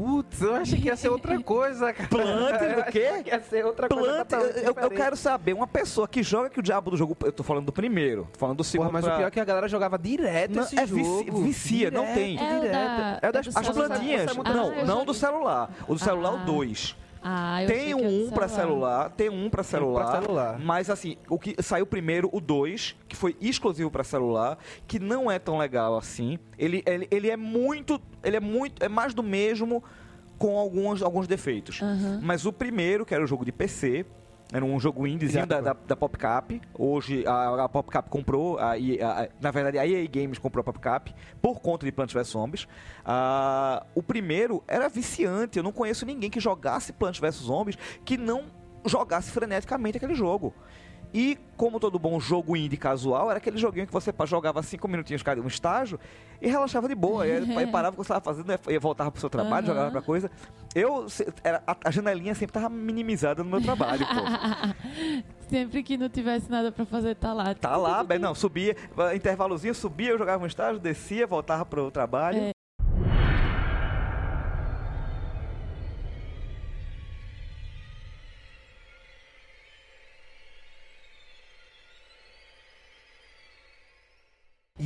Putz, 0.00 0.40
eu 0.40 0.54
achei 0.54 0.80
que 0.80 0.86
ia 0.86 0.96
ser 0.96 1.10
outra 1.10 1.38
coisa, 1.42 1.92
cara. 1.92 2.08
Plante 2.08 2.74
do 2.74 2.84
quê? 2.90 3.22
Que 3.22 3.28
ia 3.28 3.40
ser 3.40 3.66
outra 3.66 3.86
Plante, 3.86 4.34
coisa. 4.34 4.58
Eu, 4.60 4.74
eu, 4.74 4.90
quero 4.90 5.14
saber, 5.14 5.52
uma 5.52 5.66
pessoa 5.66 6.08
que 6.08 6.22
joga 6.22 6.48
que 6.48 6.58
o 6.58 6.62
diabo 6.62 6.90
do 6.90 6.96
jogo. 6.96 7.14
Eu 7.22 7.32
tô 7.32 7.42
falando 7.42 7.66
do 7.66 7.72
primeiro, 7.72 8.26
tô 8.32 8.38
falando 8.38 8.56
do 8.56 8.64
segundo. 8.64 8.86
Porra, 8.86 8.92
mas 8.94 9.04
pra... 9.04 9.14
o 9.14 9.16
pior 9.18 9.26
é 9.26 9.30
que 9.30 9.40
a 9.40 9.44
galera 9.44 9.68
jogava 9.68 9.98
direto 9.98 10.54
não, 10.54 10.62
esse 10.62 10.78
é 10.78 10.86
jogo. 10.86 11.42
vicia, 11.42 11.90
direto, 11.90 11.94
não 11.94 12.14
tem. 12.14 12.38
É 12.38 12.60
direto. 12.60 12.72
Da, 12.72 13.18
é 13.20 13.32
das 13.32 13.48
as 13.54 13.68
plantinhas. 13.68 14.38
Ah, 14.42 14.54
não, 14.54 14.84
não 14.86 15.04
do 15.04 15.12
celular. 15.12 15.70
O 15.86 15.92
do 15.92 16.00
celular 16.00 16.32
é 16.32 16.42
o 16.42 16.46
2. 16.46 16.96
Ah, 17.22 17.58
tem 17.66 17.94
um 17.94 18.30
para 18.30 18.48
celular. 18.48 19.10
tem 19.10 19.28
um 19.28 19.50
para 19.50 19.62
celular, 19.62 20.22
celular, 20.22 20.58
mas 20.58 20.88
assim, 20.88 21.16
o 21.28 21.38
que 21.38 21.54
saiu 21.62 21.86
primeiro, 21.86 22.30
o 22.32 22.40
2, 22.40 22.96
que 23.06 23.14
foi 23.14 23.36
exclusivo 23.40 23.90
para 23.90 24.02
celular, 24.02 24.58
que 24.86 24.98
não 24.98 25.30
é 25.30 25.38
tão 25.38 25.58
legal 25.58 25.98
assim. 25.98 26.38
Ele, 26.58 26.82
ele, 26.86 27.06
ele 27.10 27.30
é 27.30 27.36
muito, 27.36 28.00
ele 28.24 28.36
é 28.36 28.40
muito, 28.40 28.82
é 28.82 28.88
mais 28.88 29.12
do 29.12 29.22
mesmo 29.22 29.84
com 30.38 30.56
alguns, 30.56 31.02
alguns 31.02 31.26
defeitos. 31.26 31.82
Uhum. 31.82 32.20
Mas 32.22 32.46
o 32.46 32.52
primeiro, 32.52 33.04
que 33.04 33.14
era 33.14 33.22
o 33.22 33.26
jogo 33.26 33.44
de 33.44 33.52
PC, 33.52 34.06
era 34.52 34.64
um 34.64 34.80
jogo 34.80 35.06
indiezinho 35.06 35.46
da, 35.46 35.60
da, 35.60 35.72
da, 35.72 35.96
PopCap. 35.96 36.60
Hoje 36.76 37.24
a, 37.26 37.64
a 37.64 37.68
PopCap 37.68 38.08
comprou, 38.08 38.58
a, 38.58 38.72
a, 38.72 39.28
na 39.40 39.50
verdade 39.50 39.78
a 39.78 39.86
EA 39.86 40.06
Games 40.08 40.38
comprou 40.38 40.60
a 40.60 40.64
PopCap 40.64 41.14
por 41.40 41.60
conta 41.60 41.86
de 41.86 41.92
Plants 41.92 42.12
vs 42.12 42.28
Zombies. 42.28 42.64
Uh, 42.64 43.86
o 43.94 44.02
primeiro 44.02 44.62
era 44.66 44.88
viciante. 44.88 45.58
Eu 45.58 45.62
não 45.62 45.72
conheço 45.72 46.04
ninguém 46.04 46.28
que 46.28 46.40
jogasse 46.40 46.92
Plants 46.92 47.20
vs 47.20 47.36
Zombies 47.36 47.78
que 48.04 48.16
não 48.16 48.44
jogasse 48.84 49.30
freneticamente 49.30 49.98
aquele 49.98 50.14
jogo. 50.14 50.52
E, 51.12 51.38
como 51.56 51.80
todo 51.80 51.98
bom 51.98 52.20
jogo 52.20 52.56
indie 52.56 52.76
casual, 52.76 53.30
era 53.30 53.38
aquele 53.38 53.58
joguinho 53.58 53.86
que 53.86 53.92
você 53.92 54.12
jogava 54.26 54.62
cinco 54.62 54.86
minutinhos 54.86 55.22
cada 55.22 55.40
um 55.40 55.46
estágio 55.46 55.98
e 56.40 56.48
relaxava 56.48 56.88
de 56.88 56.94
boa. 56.94 57.26
e 57.26 57.32
aí 57.32 57.66
parava 57.70 57.96
o 57.96 58.00
que 58.00 58.06
você 58.06 58.12
estava 58.12 58.24
fazendo, 58.24 58.70
ia 58.70 58.80
voltava 58.80 59.10
pro 59.10 59.20
seu 59.20 59.28
trabalho, 59.28 59.66
uhum. 59.66 59.74
jogava 59.74 59.90
pra 59.90 60.02
coisa. 60.02 60.30
Eu, 60.74 61.06
era, 61.42 61.62
a, 61.66 61.90
janelinha 61.90 62.34
sempre 62.34 62.52
tava 62.52 62.68
minimizada 62.68 63.42
no 63.42 63.50
meu 63.50 63.60
trabalho, 63.60 64.06
pô. 64.06 65.24
Sempre 65.50 65.82
que 65.82 65.96
não 65.96 66.08
tivesse 66.08 66.48
nada 66.48 66.70
pra 66.70 66.86
fazer, 66.86 67.16
tá 67.16 67.32
lá. 67.32 67.52
Tá 67.56 67.76
lá, 67.76 68.04
bem, 68.04 68.20
não, 68.20 68.36
subia, 68.36 68.76
intervalozinho, 69.12 69.74
subia, 69.74 70.10
eu 70.10 70.18
jogava 70.18 70.44
um 70.44 70.46
estágio, 70.46 70.80
descia, 70.80 71.26
voltava 71.26 71.66
pro 71.66 71.90
trabalho. 71.90 72.38
É. 72.38 72.59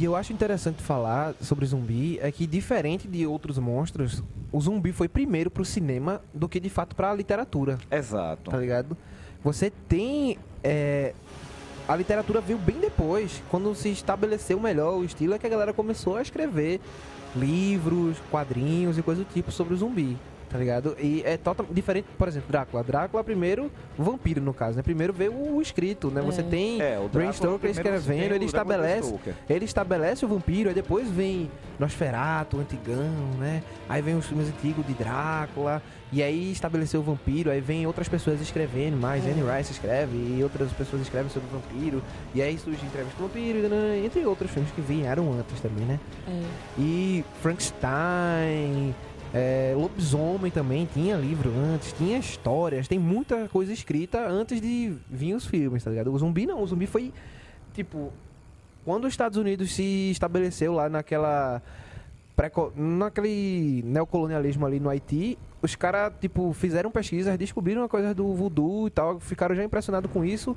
Eu 0.05 0.15
acho 0.15 0.35
interessante 0.35 0.83
falar 0.83 1.35
sobre 1.41 1.65
zumbi 1.65 2.19
é 2.21 2.31
que, 2.31 2.47
diferente 2.47 3.09
de 3.09 3.27
outros 3.27 3.57
monstros, 3.59 4.23
o 4.53 4.61
zumbi 4.61 4.93
foi 4.93 5.09
primeiro 5.09 5.51
pro 5.51 5.65
cinema 5.65 6.21
do 6.35 6.47
que 6.47 6.61
de 6.61 6.69
fato 6.69 6.95
pra 6.95 7.15
literatura. 7.15 7.79
Exato. 7.91 8.51
Tá 8.51 8.59
ligado? 8.59 8.97
Você 9.43 9.71
tem. 9.89 10.39
É, 10.63 11.15
a 11.89 11.97
literatura 11.97 12.43
veio 12.43 12.59
bem 12.59 12.79
depois, 12.81 13.43
quando 13.51 13.75
se 13.75 13.89
estabeleceu 13.89 14.61
melhor 14.61 14.99
o 14.99 15.05
estilo, 15.05 15.33
é 15.33 15.39
que 15.39 15.47
a 15.47 15.51
galera 15.51 15.73
começou 15.73 16.17
a 16.17 16.23
escrever 16.23 16.83
livros, 17.35 18.19
quadrinhos 18.31 18.99
e 18.99 19.03
coisas 19.03 19.25
do 19.25 19.33
tipo 19.33 19.51
sobre 19.51 19.73
o 19.73 19.77
zumbi 19.77 20.19
tá 20.55 20.59
ligado? 20.61 20.97
E 21.01 21.21
é 21.27 21.37
totalmente 21.37 21.75
diferente, 21.75 22.07
por 22.17 22.29
exemplo, 22.29 22.49
Drácula. 22.49 22.85
Drácula 22.85 23.25
primeiro, 23.25 23.73
vampiro 23.99 24.41
no 24.41 24.55
caso, 24.55 24.77
né? 24.77 24.85
Primeiro 24.85 25.13
veio 25.13 25.35
o 25.35 25.61
escrito, 25.61 26.13
né? 26.13 26.21
É. 26.21 26.25
Você 26.25 26.45
tem 26.45 26.81
é, 26.81 26.97
o 26.97 27.09
Bram 27.09 27.33
Stoker 27.33 27.69
escrevendo, 27.69 28.37
ele 28.37 28.45
estabelece, 28.45 29.13
ele 29.51 29.65
estabelece 29.65 30.25
o 30.25 30.29
vampiro, 30.29 30.69
aí 30.69 30.75
depois 30.75 31.11
vem 31.11 31.51
Nosferatu, 31.77 32.61
Antigão, 32.61 33.11
né? 33.37 33.65
Aí 33.89 34.01
vem 34.01 34.15
os 34.15 34.27
filmes 34.27 34.47
antigos 34.47 34.87
de 34.87 34.95
Drácula, 34.95 35.83
e 36.13 36.23
aí 36.23 36.53
estabeleceu 36.53 37.01
o 37.01 37.03
vampiro, 37.03 37.51
aí 37.51 37.61
vem 37.61 37.85
outras 37.85 38.09
pessoas 38.09 38.41
escrevendo 38.41 38.97
mais, 38.97 39.27
é. 39.27 39.33
Anne 39.33 39.43
Rice 39.43 39.73
escreve, 39.73 40.17
e 40.17 40.41
outras 40.41 40.71
pessoas 40.71 41.03
escrevem 41.03 41.31
sobre 41.31 41.49
o 41.49 41.59
vampiro, 41.59 42.01
e 42.33 42.41
aí 42.41 42.57
surge 42.57 42.87
entrevista 42.87 43.19
com 43.19 43.25
o 43.25 43.27
vampiro, 43.27 43.59
entre 44.05 44.25
outros 44.25 44.53
filmes 44.53 44.71
que 44.71 44.81
vieram 44.81 45.33
antes 45.33 45.61
também, 45.61 45.85
né? 45.85 45.99
É. 46.29 46.43
E 46.79 47.25
Frankenstein, 47.43 48.95
é, 49.37 49.75
Lobisomem 49.77 50.53
também 50.53 50.87
tinha 50.87 51.17
livro 51.17 51.51
antes, 51.75 51.93
tinha 51.93 52.17
histórias, 52.17 52.87
tem 52.87 53.01
muita 53.01 53.49
coisa 53.49 53.73
escrita 53.73 54.29
antes 54.29 54.61
de 54.61 54.95
vir 55.11 55.35
os 55.35 55.45
filmes, 55.45 55.83
tá 55.83 55.91
ligado? 55.91 56.13
O 56.13 56.17
zumbi 56.17 56.47
não, 56.47 56.63
o 56.63 56.67
zumbi 56.67 56.87
foi 56.87 57.13
tipo. 57.73 58.13
Quando 58.85 59.07
os 59.07 59.13
Estados 59.13 59.37
Unidos 59.37 59.75
se 59.75 60.11
estabeleceu 60.13 60.73
lá 60.73 60.89
naquela. 60.89 61.61
naquele 62.77 63.83
neocolonialismo 63.85 64.67
ali 64.67 64.79
no 64.79 64.89
Haiti, 64.89 65.37
os 65.61 65.75
caras, 65.75 66.13
tipo, 66.21 66.53
fizeram 66.53 66.93
pesquisas, 66.93 67.37
descobriram 67.37 67.83
a 67.83 67.89
coisa 67.89 68.15
do 68.15 68.33
voodoo 68.35 68.87
e 68.87 68.91
tal, 68.91 69.19
ficaram 69.19 69.57
já 69.57 69.65
impressionados 69.65 70.13
com 70.13 70.25
isso. 70.25 70.57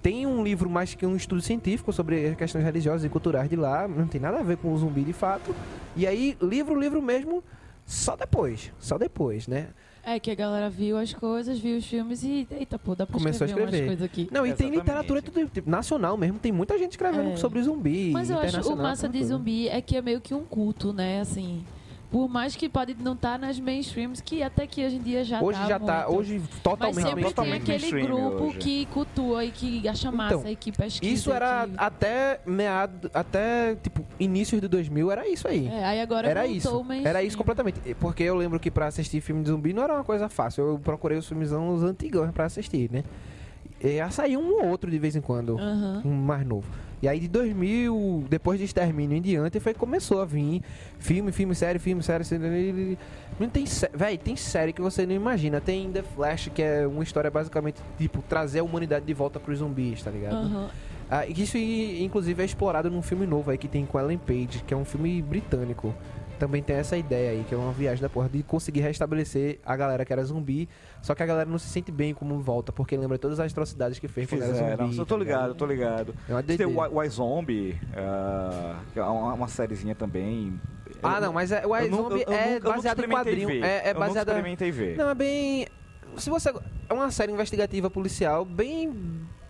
Tem 0.00 0.26
um 0.26 0.44
livro 0.44 0.70
mais 0.70 0.94
que 0.94 1.04
um 1.04 1.16
estudo 1.16 1.40
científico 1.40 1.92
sobre 1.92 2.36
questões 2.36 2.64
religiosas 2.64 3.04
e 3.04 3.08
culturais 3.08 3.50
de 3.50 3.56
lá, 3.56 3.88
não 3.88 4.06
tem 4.06 4.20
nada 4.20 4.38
a 4.38 4.42
ver 4.42 4.58
com 4.58 4.72
o 4.72 4.78
zumbi 4.78 5.02
de 5.02 5.12
fato. 5.12 5.52
E 5.96 6.06
aí, 6.06 6.36
livro, 6.40 6.78
livro 6.78 7.00
mesmo, 7.00 7.42
só 7.84 8.16
depois, 8.16 8.72
só 8.78 8.98
depois, 8.98 9.46
né? 9.46 9.68
É 10.04 10.18
que 10.18 10.32
a 10.32 10.34
galera 10.34 10.68
viu 10.68 10.98
as 10.98 11.14
coisas, 11.14 11.60
viu 11.60 11.78
os 11.78 11.86
filmes 11.86 12.24
e, 12.24 12.46
eita, 12.50 12.76
pô, 12.76 12.94
dá 12.96 13.06
pra 13.06 13.16
Começou 13.16 13.46
escrever, 13.46 13.62
a 13.62 13.64
escrever. 13.66 13.86
umas 13.86 13.98
coisas 13.98 14.04
aqui. 14.04 14.28
Não, 14.32 14.44
e 14.44 14.48
Exatamente. 14.48 14.72
tem 14.72 14.80
literatura 14.80 15.22
tudo, 15.22 15.48
tipo, 15.48 15.70
nacional 15.70 16.16
mesmo, 16.16 16.40
tem 16.40 16.50
muita 16.50 16.76
gente 16.76 16.92
escrevendo 16.92 17.30
é. 17.30 17.36
sobre 17.36 17.62
zumbi. 17.62 18.10
Mas 18.10 18.28
eu 18.28 18.38
acho 18.38 18.72
o 18.72 18.76
massa 18.76 19.08
de 19.08 19.24
zumbi 19.24 19.68
é 19.68 19.80
que 19.80 19.96
é 19.96 20.02
meio 20.02 20.20
que 20.20 20.34
um 20.34 20.42
culto, 20.44 20.92
né? 20.92 21.20
Assim, 21.20 21.64
por 22.12 22.28
mais 22.28 22.54
que 22.54 22.68
pode 22.68 22.94
não 23.00 23.14
estar 23.14 23.32
tá 23.32 23.46
nas 23.46 23.58
mainstreams, 23.58 24.20
que 24.20 24.42
até 24.42 24.66
que 24.66 24.84
hoje 24.84 24.96
em 24.96 25.02
dia 25.02 25.24
já 25.24 25.40
hoje 25.42 25.58
tá 25.58 25.66
já 25.66 25.80
tá 25.80 26.04
muito. 26.06 26.18
hoje 26.18 26.42
totalmente 26.62 26.94
Mas 26.96 27.04
sempre 27.06 27.24
totalmente 27.24 27.64
tem 27.64 27.76
aquele 27.76 28.02
grupo 28.02 28.44
hoje. 28.44 28.58
que 28.58 28.86
cultua 28.86 29.44
e 29.46 29.50
que 29.50 29.88
acha 29.88 30.12
massa 30.12 30.34
então, 30.34 30.50
e 30.50 30.54
que 30.54 30.70
pesquisa. 30.70 31.12
Isso 31.12 31.32
era 31.32 31.66
que... 31.66 31.72
até 31.78 32.40
meado, 32.44 33.10
até 33.14 33.74
tipo 33.76 34.04
inícios 34.20 34.60
de 34.60 34.68
2000 34.68 35.10
era 35.10 35.26
isso 35.26 35.48
aí. 35.48 35.66
É, 35.66 35.84
aí 35.86 36.00
agora 36.02 36.28
era 36.28 36.46
isso. 36.46 36.84
Era 37.02 37.22
isso 37.22 37.38
completamente, 37.38 37.80
porque 37.94 38.22
eu 38.22 38.36
lembro 38.36 38.60
que 38.60 38.70
para 38.70 38.86
assistir 38.86 39.22
filme 39.22 39.42
de 39.42 39.48
zumbi 39.48 39.72
não 39.72 39.82
era 39.82 39.94
uma 39.94 40.04
coisa 40.04 40.28
fácil. 40.28 40.68
Eu 40.68 40.78
procurei 40.78 41.16
os 41.16 41.26
filmes 41.26 41.50
os 41.50 41.82
antigos 41.82 42.30
para 42.30 42.44
assistir, 42.44 42.90
né? 42.92 43.04
E 43.82 44.12
saiu 44.12 44.40
um 44.40 44.62
ou 44.62 44.68
outro 44.68 44.90
de 44.90 44.98
vez 44.98 45.16
em 45.16 45.20
quando, 45.20 45.56
uhum. 45.56 46.02
um 46.04 46.14
mais 46.14 46.46
novo. 46.46 46.68
E 47.02 47.08
aí 47.08 47.18
de 47.18 47.26
2000, 47.26 48.26
depois 48.30 48.60
de 48.60 48.64
Extermínio 48.64 49.16
em 49.16 49.20
diante, 49.20 49.58
foi 49.58 49.74
começou 49.74 50.22
a 50.22 50.24
vir 50.24 50.62
filme, 51.00 51.32
filme, 51.32 51.52
série, 51.52 51.80
filme, 51.80 52.00
série, 52.00 52.22
série. 52.22 52.96
Não 53.40 53.48
tem, 53.48 53.64
véi, 53.92 54.16
tem 54.16 54.36
série 54.36 54.72
que 54.72 54.80
você 54.80 55.04
não 55.04 55.12
imagina. 55.12 55.60
Tem 55.60 55.90
The 55.90 56.02
Flash, 56.02 56.50
que 56.54 56.62
é 56.62 56.86
uma 56.86 57.02
história 57.02 57.28
basicamente 57.28 57.80
tipo 57.98 58.22
trazer 58.22 58.60
a 58.60 58.62
humanidade 58.62 59.04
de 59.04 59.12
volta 59.12 59.40
para 59.40 59.52
os 59.52 59.58
zumbis, 59.58 60.00
tá 60.00 60.12
ligado? 60.12 60.46
Uhum. 60.46 60.68
Ah, 61.10 61.26
isso 61.26 61.58
inclusive 61.58 62.40
é 62.40 62.46
explorado 62.46 62.88
num 62.88 63.02
filme 63.02 63.26
novo 63.26 63.50
aí 63.50 63.58
que 63.58 63.66
tem 63.66 63.84
com 63.84 63.98
Ellen 63.98 64.16
Page, 64.16 64.62
que 64.64 64.72
é 64.72 64.76
um 64.76 64.84
filme 64.84 65.20
britânico 65.20 65.92
também 66.42 66.60
tem 66.60 66.74
essa 66.74 66.96
ideia 66.96 67.30
aí, 67.30 67.44
que 67.44 67.54
é 67.54 67.56
uma 67.56 67.70
viagem 67.72 68.02
da 68.02 68.08
porra, 68.08 68.28
de 68.28 68.42
conseguir 68.42 68.80
restabelecer 68.80 69.60
a 69.64 69.76
galera 69.76 70.04
que 70.04 70.12
era 70.12 70.24
zumbi, 70.24 70.68
só 71.00 71.14
que 71.14 71.22
a 71.22 71.26
galera 71.26 71.48
não 71.48 71.56
se 71.56 71.68
sente 71.68 71.92
bem 71.92 72.12
como 72.12 72.40
volta, 72.40 72.72
porque 72.72 72.96
lembra 72.96 73.16
todas 73.16 73.38
as 73.38 73.52
atrocidades 73.52 74.00
que 74.00 74.08
fez 74.08 74.28
quando 74.28 74.42
era 74.42 74.84
zumbi. 74.84 74.98
Eu 74.98 75.06
tô 75.06 75.14
tá 75.14 75.22
ligado, 75.22 75.48
eu 75.50 75.54
tô 75.54 75.66
ligado. 75.66 76.14
É 76.28 76.42
tem 76.42 76.66
o 76.66 77.02
Y 77.04 77.10
Zombie, 77.10 77.78
uh, 77.92 78.76
que 78.92 78.98
é 78.98 79.04
uma, 79.04 79.34
uma 79.34 79.46
sériezinha 79.46 79.94
também. 79.94 80.60
Ah, 81.00 81.20
não, 81.20 81.32
mas 81.32 81.52
é, 81.52 81.64
o 81.64 81.76
Y 81.76 81.94
Zombie 81.94 82.24
é 82.26 82.58
baseado 82.58 83.04
em 83.04 83.08
quadrinho. 83.08 83.64
É, 83.64 83.90
é 83.90 83.94
baseado. 83.94 84.28
Eu 84.28 84.34
experimentei 84.34 84.72
ver. 84.72 84.96
Não, 84.96 85.10
é 85.10 85.14
bem 85.14 85.68
Se 86.16 86.28
você. 86.28 86.52
É 86.88 86.92
uma 86.92 87.12
série 87.12 87.30
investigativa 87.30 87.88
policial 87.88 88.44
bem 88.44 88.92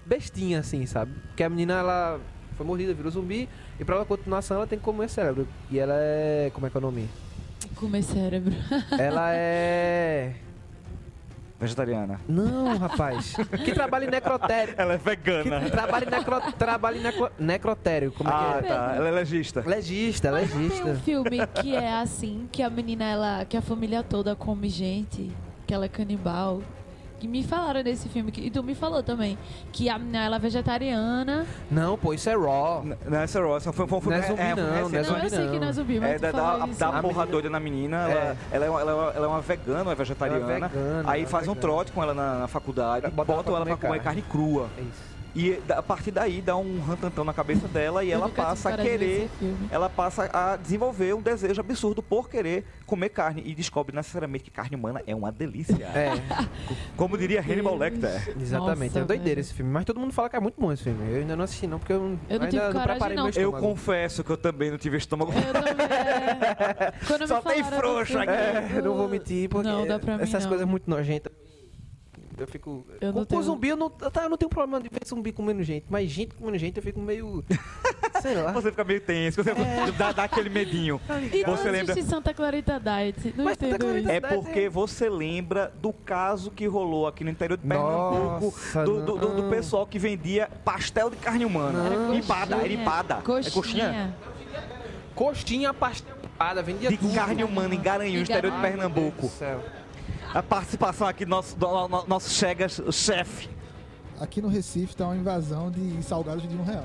bestinha, 0.05 0.59
assim, 0.59 0.85
sabe? 0.85 1.15
Porque 1.29 1.43
a 1.43 1.49
menina, 1.49 1.79
ela 1.79 2.21
foi 2.55 2.67
mordida, 2.67 2.93
virou 2.93 3.11
zumbi, 3.11 3.49
e 3.81 3.85
pra 3.85 3.97
ela 3.97 4.05
continuação 4.05 4.57
ela 4.59 4.67
tem 4.67 4.79
que 4.79 4.85
comer 4.85 5.09
cérebro. 5.09 5.47
E 5.71 5.79
ela 5.79 5.95
é. 5.97 6.51
Como 6.55 6.67
é 6.67 6.71
que 6.71 6.77
é 6.77 6.79
o 6.79 6.83
nome? 6.83 7.09
Comer 7.77 8.03
cérebro. 8.03 8.53
Ela 8.99 9.33
é. 9.35 10.35
Vegetariana. 11.59 12.21
Não, 12.29 12.77
rapaz. 12.77 13.35
Que 13.65 13.73
trabalha 13.73 14.05
em 14.05 14.11
necrotério. 14.11 14.75
Ela 14.77 14.95
é 14.95 14.99
Que 14.99 15.05
vegana. 15.05 15.71
trabalha 15.71 16.05
em, 16.05 16.11
necro... 16.11 16.53
trabalha 16.59 16.99
em 16.99 17.03
necro... 17.03 17.31
necrotério. 17.39 18.13
Como 18.13 18.29
é 18.29 18.33
Ah, 18.33 18.59
que 18.61 18.69
tá. 18.69 18.93
Ela 18.97 19.09
é 19.09 19.11
legista. 19.13 19.61
é? 19.61 19.69
Legista, 19.69 20.33
Tem 20.33 20.39
um 20.39 20.41
legista. 20.43 20.95
filme 21.05 21.47
que 21.47 21.75
é 21.77 21.93
assim, 22.01 22.49
que 22.51 22.63
a 22.63 22.69
menina, 22.71 23.05
ela, 23.05 23.45
que 23.45 23.57
a 23.57 23.63
família 23.63 24.03
toda 24.03 24.35
come 24.35 24.69
gente, 24.69 25.31
que 25.67 25.73
ela 25.73 25.85
é 25.85 25.89
canibal. 25.89 26.63
Que 27.23 27.29
me 27.29 27.45
falaram 27.45 27.85
desse 27.85 28.09
filme, 28.09 28.33
que, 28.33 28.41
e 28.41 28.51
tu 28.51 28.65
me 28.65 28.75
falou 28.75 29.01
também, 29.01 29.39
que 29.71 29.89
a 29.89 29.97
menina 29.97 30.25
ela 30.25 30.35
é 30.35 30.39
vegetariana. 30.41 31.47
Não, 31.71 31.97
pô, 31.97 32.13
isso 32.13 32.29
é 32.29 32.35
Raw. 32.35 32.83
N- 32.85 32.97
Não, 33.07 33.19
essa 33.21 33.39
é 33.39 33.43
Ross. 33.43 33.63
Foi, 33.63 33.87
foi 33.87 33.99
um 33.99 34.01
filme 34.01 34.17
Não 34.19 34.25
é 34.25 34.27
zumbi, 34.27 34.41
é, 34.43 34.55
não, 34.57 34.57
não 34.57 34.69
é 34.75 34.81
não, 34.81 34.99
eu 34.99 35.05
zumbi, 35.05 35.31
sei 35.31 35.49
que 35.51 35.59
não 35.61 35.69
é 35.69 35.73
zumbi, 35.73 36.01
mas 36.01 36.11
É, 36.11 36.15
tu 36.17 36.21
dá, 36.23 36.33
falou 36.33 36.59
dá, 36.59 36.67
isso. 36.67 36.81
dá 36.81 36.89
A 36.89 37.01
porra 37.01 37.25
doida 37.27 37.49
na 37.49 37.61
menina, 37.61 38.09
ela 38.11 38.21
É. 38.21 38.37
ela 38.51 38.65
é, 38.67 38.71
uma- 38.71 38.81
ela, 38.81 38.91
é 38.91 38.95
uma, 38.95 39.11
ela 39.13 39.25
é 39.27 39.29
uma 39.29 39.41
vegana, 39.41 39.83
uma 39.85 39.95
vegetariana. 39.95 40.43
Ela 40.45 40.53
é 40.67 40.69
vegana, 40.69 40.99
aí 41.13 41.21
ela 41.21 41.29
é 41.29 41.31
faz 41.31 41.47
um 41.47 41.55
trote 41.55 41.93
com 41.93 42.03
ela 42.03 42.13
na, 42.13 42.41
na 42.41 42.49
faculdade, 42.49 43.07
Bota 43.13 43.31
ela 43.33 43.43
botam 43.45 43.55
ela 43.57 43.67
pra 43.67 43.77
comer 43.77 44.03
carne 44.03 44.23
crua. 44.23 44.69
É 44.77 44.81
isso. 44.81 45.13
E 45.35 45.59
a 45.71 45.83
partir 45.83 46.11
daí 46.11 46.43
dá 46.43 46.57
um 46.57 46.79
rantantão 46.81 47.25
na 47.25 47.33
cabeça 47.33 47.67
dela 47.67 48.05
e 48.05 48.11
Eu 48.11 48.19
ela 48.19 48.29
passa 48.29 48.69
a 48.69 48.77
querer. 48.77 49.31
Ela 49.71 49.89
passa 49.89 50.29
a 50.33 50.57
desenvolver 50.57 51.15
um 51.15 51.23
desejo 51.23 51.59
absurdo 51.61 52.03
por 52.03 52.29
querer 52.29 52.65
comer 52.87 53.09
carne 53.09 53.43
e 53.47 53.55
descobre 53.55 53.97
necessariamente 53.97 54.45
que 54.45 54.51
carne 54.51 54.77
humana 54.77 55.03
é 55.07 55.15
uma 55.15 55.33
delícia. 55.33 55.85
É, 55.87 56.13
Como 56.97 57.17
diria 57.17 57.41
Hannibal. 57.41 57.77
Lecter. 57.77 58.37
exatamente. 58.39 58.91
Nossa, 58.91 58.99
é 59.01 59.05
doideira 59.05 59.37
velho. 59.37 59.41
esse 59.41 59.55
filme. 59.55 59.73
Mas 59.73 59.85
todo 59.87 59.99
mundo 59.99 60.13
fala 60.13 60.29
que 60.29 60.37
é 60.37 60.41
muito 60.41 60.61
bom 60.61 60.71
esse 60.71 60.83
filme. 60.83 61.11
Eu 61.11 61.21
ainda 61.21 61.35
não 61.35 61.45
assisti, 61.45 61.67
não, 61.67 61.79
porque 61.79 61.93
eu, 61.95 61.97
Eu 62.29 62.39
não 62.39 62.47
ainda 62.47 62.49
tive 62.49 62.61
coragem, 62.67 62.85
preparei 62.91 63.17
não. 63.17 63.25
meu 63.25 63.33
Eu 63.33 63.41
estômago. 63.49 63.67
confesso 63.67 64.23
que 64.25 64.31
eu 64.31 64.37
também 64.37 64.71
não 64.71 64.77
tive 64.79 64.97
estômago. 64.99 65.33
Eu 65.33 65.53
também. 65.53 65.87
é. 65.87 66.93
Quando 67.09 67.27
Só 67.27 67.37
me 67.37 67.43
tem 67.43 67.65
filme, 67.65 68.23
aqui. 68.23 68.31
É, 68.31 68.71
eu 68.77 68.83
não 68.85 68.97
vou 68.97 69.09
mentir, 69.09 69.49
porque 69.49 69.69
Não, 69.69 69.87
dá 69.87 69.99
pra 69.99 70.17
mim 70.19 70.23
essas 70.25 70.43
não. 70.43 70.49
coisas 70.51 70.67
muito 70.69 70.89
nojentas. 70.91 71.33
Eu 72.43 72.49
fico. 72.49 72.85
Eu 73.01 73.13
com, 73.13 73.19
com 73.21 73.25
tenho- 73.25 73.43
zumbi 73.43 73.69
eu 73.69 73.77
não, 73.77 73.89
tá, 73.89 74.25
eu 74.25 74.29
não 74.29 74.37
tenho 74.37 74.49
problema 74.49 74.81
de 74.81 74.89
ver 74.89 75.01
zumbi 75.07 75.33
comendo 75.33 75.63
gente, 75.63 75.87
mas 75.89 76.11
gente 76.11 76.35
comendo 76.35 76.59
gente 76.59 76.77
eu 76.77 76.83
fico 76.83 77.01
meio. 77.01 77.45
sei 78.21 78.35
lá. 78.35 78.53
Você 78.53 78.71
fica 78.71 78.85
meio 78.85 79.01
tenso, 79.01 79.43
você 79.43 79.51
É. 79.51 79.91
dá, 79.97 80.13
dá 80.13 80.25
aquele 80.25 80.49
medinho. 80.49 81.01
E 81.33 81.43
Você 81.45 81.65
não 81.65 81.73
lembra? 81.73 81.93
existe 81.93 82.11
Santa 82.11 82.33
Clarita 82.35 82.79
Diet. 82.81 83.35
Não 83.37 83.45
Mas 83.45 83.57
entendo 83.57 83.79
Clarita 83.79 83.99
isso. 84.01 84.09
É 84.11 84.13
Verdade, 84.21 84.35
porque 84.43 84.61
é. 84.61 84.69
você 84.69 85.09
lembra 85.09 85.73
do 85.81 85.93
caso 85.93 86.51
que 86.51 86.67
rolou 86.67 87.07
aqui 87.07 87.25
no 87.25 87.31
interior 87.31 87.57
de 87.57 87.67
Pernambuco 87.67 88.45
Nossa, 88.47 88.85
do, 88.85 89.03
do- 89.05 89.17
do- 89.19 89.43
do 89.43 89.51
pessoal 89.51 89.87
que 89.87 89.99
vendia 89.99 90.49
pastel 90.65 91.11
de 91.11 91.17
carne 91.17 91.45
humana. 91.45 91.79
Não. 91.91 92.15
Empada, 92.15 92.57
era 92.57 92.73
empada. 92.73 93.15
É 93.47 93.51
coxinha 93.51 94.15
Coxinha 95.15 95.75
pastelada, 95.75 96.63
vendia 96.63 96.89
de 96.89 96.97
tudo. 96.97 97.15
carne 97.15 97.45
humana 97.45 97.75
em 97.75 97.81
Garanhuns, 97.81 98.23
interior 98.29 98.51
de 98.51 98.57
Ai, 98.57 98.63
Meu 98.63 98.71
Pernambuco. 98.71 99.21
Deus 99.21 99.33
do 99.33 99.39
céu. 99.39 99.61
A 100.35 100.43
participação 100.43 101.07
aqui 101.07 101.25
do 101.25 101.31
nosso, 101.31 101.57
do, 101.57 101.89
no- 101.89 102.05
nosso 102.07 102.31
Chegas, 102.31 102.79
o 102.79 102.93
chefe. 102.93 103.49
Aqui 104.21 104.41
no 104.41 104.49
Recife 104.49 104.95
tá 104.97 105.07
uma 105.07 105.17
invasão 105.17 105.71
de 105.71 106.03
salgados 106.03 106.49
de 106.49 106.57
um 106.57 106.63
real. 106.63 106.85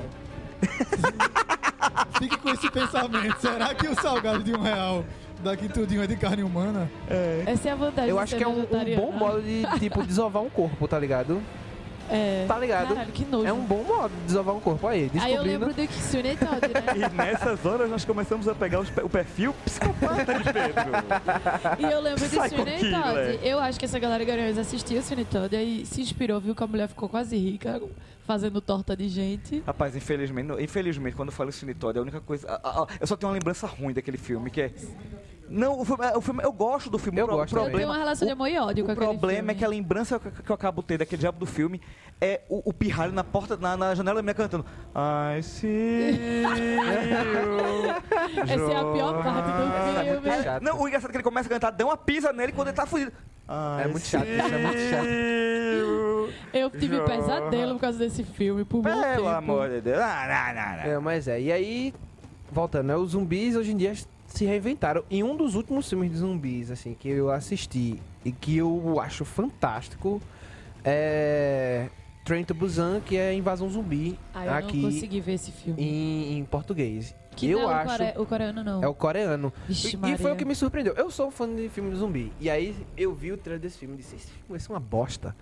Fique 2.17 2.37
com 2.37 2.49
esse 2.49 2.69
pensamento. 2.69 3.39
Será 3.39 3.73
que 3.75 3.87
o 3.87 3.95
salgado 4.01 4.43
de 4.43 4.53
um 4.53 4.61
real 4.61 5.05
daqui 5.43 5.69
tudinho 5.69 6.01
é 6.01 6.07
de 6.07 6.15
carne 6.17 6.43
humana? 6.43 6.89
Essa 7.45 7.69
é 7.69 7.71
a 7.71 7.75
vantagem 7.75 8.09
Eu 8.09 8.19
acho 8.19 8.35
que 8.35 8.43
é 8.43 8.47
um, 8.47 8.61
um 8.61 8.95
bom 8.95 9.11
modo 9.11 9.41
de, 9.41 9.63
tipo, 9.79 10.03
desovar 10.03 10.41
um 10.43 10.49
corpo, 10.49 10.87
tá 10.87 10.97
ligado? 10.99 11.41
É. 12.09 12.45
Tá 12.47 12.57
ligado? 12.59 12.89
Caralho, 12.89 13.11
que 13.11 13.25
nojo. 13.25 13.45
É 13.45 13.51
um 13.53 13.63
bom 13.65 13.83
modo 13.83 14.11
de 14.13 14.25
desovar 14.27 14.55
um 14.55 14.59
corpo. 14.59 14.87
Aí, 14.87 14.99
Aí 14.99 15.03
eu 15.05 15.09
descobrindo. 15.43 15.43
lembro 15.43 15.73
do 15.73 15.87
Kitsune 15.87 16.35
Todd, 16.37 16.73
né? 16.73 17.07
E 17.11 17.15
nessas 17.15 17.65
horas 17.65 17.89
nós 17.89 18.05
começamos 18.05 18.47
a 18.47 18.55
pegar 18.55 18.83
pe- 18.85 19.01
o 19.01 19.09
perfil 19.09 19.53
psicopata 19.65 20.33
de 20.35 20.43
Pedro. 20.45 20.91
E 21.79 21.83
eu 21.91 21.99
lembro 22.01 22.19
de 22.27 22.29
Sweeney 22.29 22.79
Killer. 22.79 23.01
Todd. 23.01 23.39
Eu 23.47 23.59
acho 23.59 23.77
que 23.79 23.85
essa 23.85 23.99
galera 23.99 24.23
Garanhuns 24.23 24.57
assistiu 24.57 25.01
Sweeney 25.01 25.25
Todd 25.25 25.53
e 25.53 25.57
aí 25.57 25.85
se 25.85 26.01
inspirou, 26.01 26.39
viu 26.39 26.55
que 26.55 26.63
a 26.63 26.67
mulher 26.67 26.87
ficou 26.87 27.09
quase 27.09 27.35
rica, 27.37 27.81
fazendo 28.25 28.59
torta 28.61 28.95
de 28.95 29.07
gente. 29.09 29.61
Rapaz, 29.65 29.95
infelizmente, 29.95 30.51
infelizmente, 30.63 31.15
quando 31.15 31.29
eu 31.29 31.33
falo 31.35 31.51
Cine 31.51 31.73
Todd, 31.73 31.97
a 31.99 32.01
única 32.01 32.21
coisa. 32.21 32.47
a- 32.63 32.83
a- 32.83 32.87
eu 32.99 33.07
só 33.07 33.15
tenho 33.15 33.29
uma 33.29 33.33
lembrança 33.37 33.67
ruim 33.67 33.93
daquele 33.93 34.17
filme, 34.17 34.49
que 34.49 34.61
é. 34.61 34.71
Não, 35.49 35.79
o 35.79 35.85
filme, 35.85 36.05
o 36.15 36.21
filme- 36.21 36.43
eu 36.43 36.51
gosto 36.51 36.89
do 36.89 36.97
filme. 36.97 37.19
Eu 37.19 37.25
o 37.25 37.29
gosto 37.29 37.51
o 37.53 37.55
também. 37.55 37.59
Eu 37.59 37.63
tenho 37.65 37.71
problema, 37.71 37.91
uma 37.93 37.97
relação 37.99 38.25
de 38.25 38.31
amor 38.33 38.47
e 38.49 38.57
ódio 38.57 38.83
com 38.85 38.89
o 38.89 38.93
aquele 38.93 39.07
problema 39.07 39.37
filme. 39.39 39.51
é 39.53 39.55
que 39.55 39.65
a 39.65 39.67
lembrança 39.67 40.19
que, 40.19 40.43
que 40.43 40.49
eu 40.49 40.53
acabo 40.55 40.81
tendo 40.83 40.99
daquele 40.99 41.19
diabo 41.19 41.39
do 41.39 41.45
filme 41.45 41.81
é 42.19 42.41
o, 42.49 42.69
o 42.69 42.73
pirralho 42.73 43.11
na 43.13 43.23
porta, 43.23 43.55
na, 43.57 43.77
na 43.77 43.93
janela 43.95 44.15
da 44.17 44.21
minha 44.23 44.33
cantando. 44.33 44.65
I 44.95 45.41
see 45.43 46.11
you. 46.43 46.49
Essa 48.43 48.71
é 48.71 48.75
a 48.75 48.85
pior 48.91 49.23
parte 49.23 49.51
do 49.51 49.63
Essa 49.73 50.03
é 50.03 50.21
filme. 50.21 50.43
chato. 50.43 50.63
Não, 50.63 50.81
o 50.81 50.87
engraçado 50.87 51.09
é 51.09 51.11
que 51.11 51.17
ele 51.17 51.23
começa 51.23 51.47
a 51.47 51.49
cantar, 51.51 51.71
dá 51.71 51.85
uma 51.85 51.97
pisa 51.97 52.33
nele 52.33 52.51
quando 52.51 52.67
ele 52.69 52.77
tá 52.77 52.85
fudido. 52.85 53.11
É 53.81 53.87
muito 53.87 54.05
chato, 54.05 54.25
isso 54.27 54.53
é 54.53 54.57
muito 54.57 54.79
chato. 54.89 55.07
Eu 56.53 56.69
tive 56.69 56.97
Jorra. 56.97 57.09
pesadelo 57.09 57.75
por 57.75 57.81
causa 57.81 57.97
desse 57.99 58.23
filme, 58.23 58.65
por 58.65 58.83
muito 58.83 58.95
tempo. 58.99 59.15
Pelo 59.15 59.27
amor 59.29 59.69
de 59.69 59.81
Deus. 59.81 59.99
Ah, 60.01 60.53
não, 60.53 60.61
não, 60.61 60.77
não. 60.77 60.91
É, 60.91 60.99
mas 60.99 61.27
é. 61.27 61.39
E 61.39 61.51
aí, 61.51 61.93
voltando, 62.51 62.87
né? 62.87 62.95
Os 62.95 63.11
zumbis 63.11 63.55
hoje 63.55 63.71
em 63.71 63.77
dia 63.77 63.93
se 64.27 64.45
reinventaram. 64.45 65.03
Em 65.09 65.23
um 65.23 65.35
dos 65.35 65.55
últimos 65.55 65.89
filmes 65.89 66.11
de 66.11 66.17
zumbis, 66.17 66.69
assim, 66.69 66.93
que 66.93 67.09
eu 67.09 67.31
assisti 67.31 67.99
e 68.23 68.31
que 68.31 68.57
eu 68.57 68.99
acho 68.99 69.25
fantástico 69.25 70.21
é. 70.83 71.89
Train 72.25 72.43
to 72.43 72.53
Busan, 72.53 72.99
que 72.99 73.15
é 73.15 73.33
Invasão 73.33 73.69
Zumbi 73.69 74.19
Ah, 74.33 74.45
eu 74.45 74.53
aqui 74.53 74.81
não 74.81 74.91
consegui 74.91 75.21
ver 75.21 75.35
esse 75.35 75.49
filme. 75.49 75.81
em, 75.81 76.37
em 76.37 76.43
português. 76.43 77.15
Que 77.37 77.49
eu 77.51 77.59
não 77.59 77.71
é 77.71 77.73
o 77.73 77.77
acho. 77.77 77.97
core- 77.97 78.13
o 78.17 78.25
coreano 78.25 78.63
não. 78.65 78.83
É 78.83 78.87
o 78.89 78.93
coreano. 78.93 79.53
Vixe, 79.65 79.87
E- 79.87 79.93
e 79.93 79.97
Maria. 79.97 80.17
foi 80.17 80.33
o 80.33 80.35
que 80.35 80.43
me 80.43 80.53
surpreendeu. 80.53 80.93
Eu 80.95 81.09
sou 81.09 81.27
um 81.27 81.31
fã 81.31 81.47
de 81.47 81.69
filme 81.69 81.89
de 81.91 81.95
zumbi. 81.95 82.33
E 82.41 82.49
aí 82.49 82.75
eu 82.97 83.13
vi 83.15 83.31
o 83.31 83.37
trailer 83.37 83.61
desse 83.61 83.77
filme 83.77 83.93
e 83.93 83.97
disse: 83.99 84.15
Esse 84.17 84.25
filme 84.27 84.43
vai 84.49 84.59
ser 84.59 84.73
uma 84.73 84.79
bosta. 84.79 85.33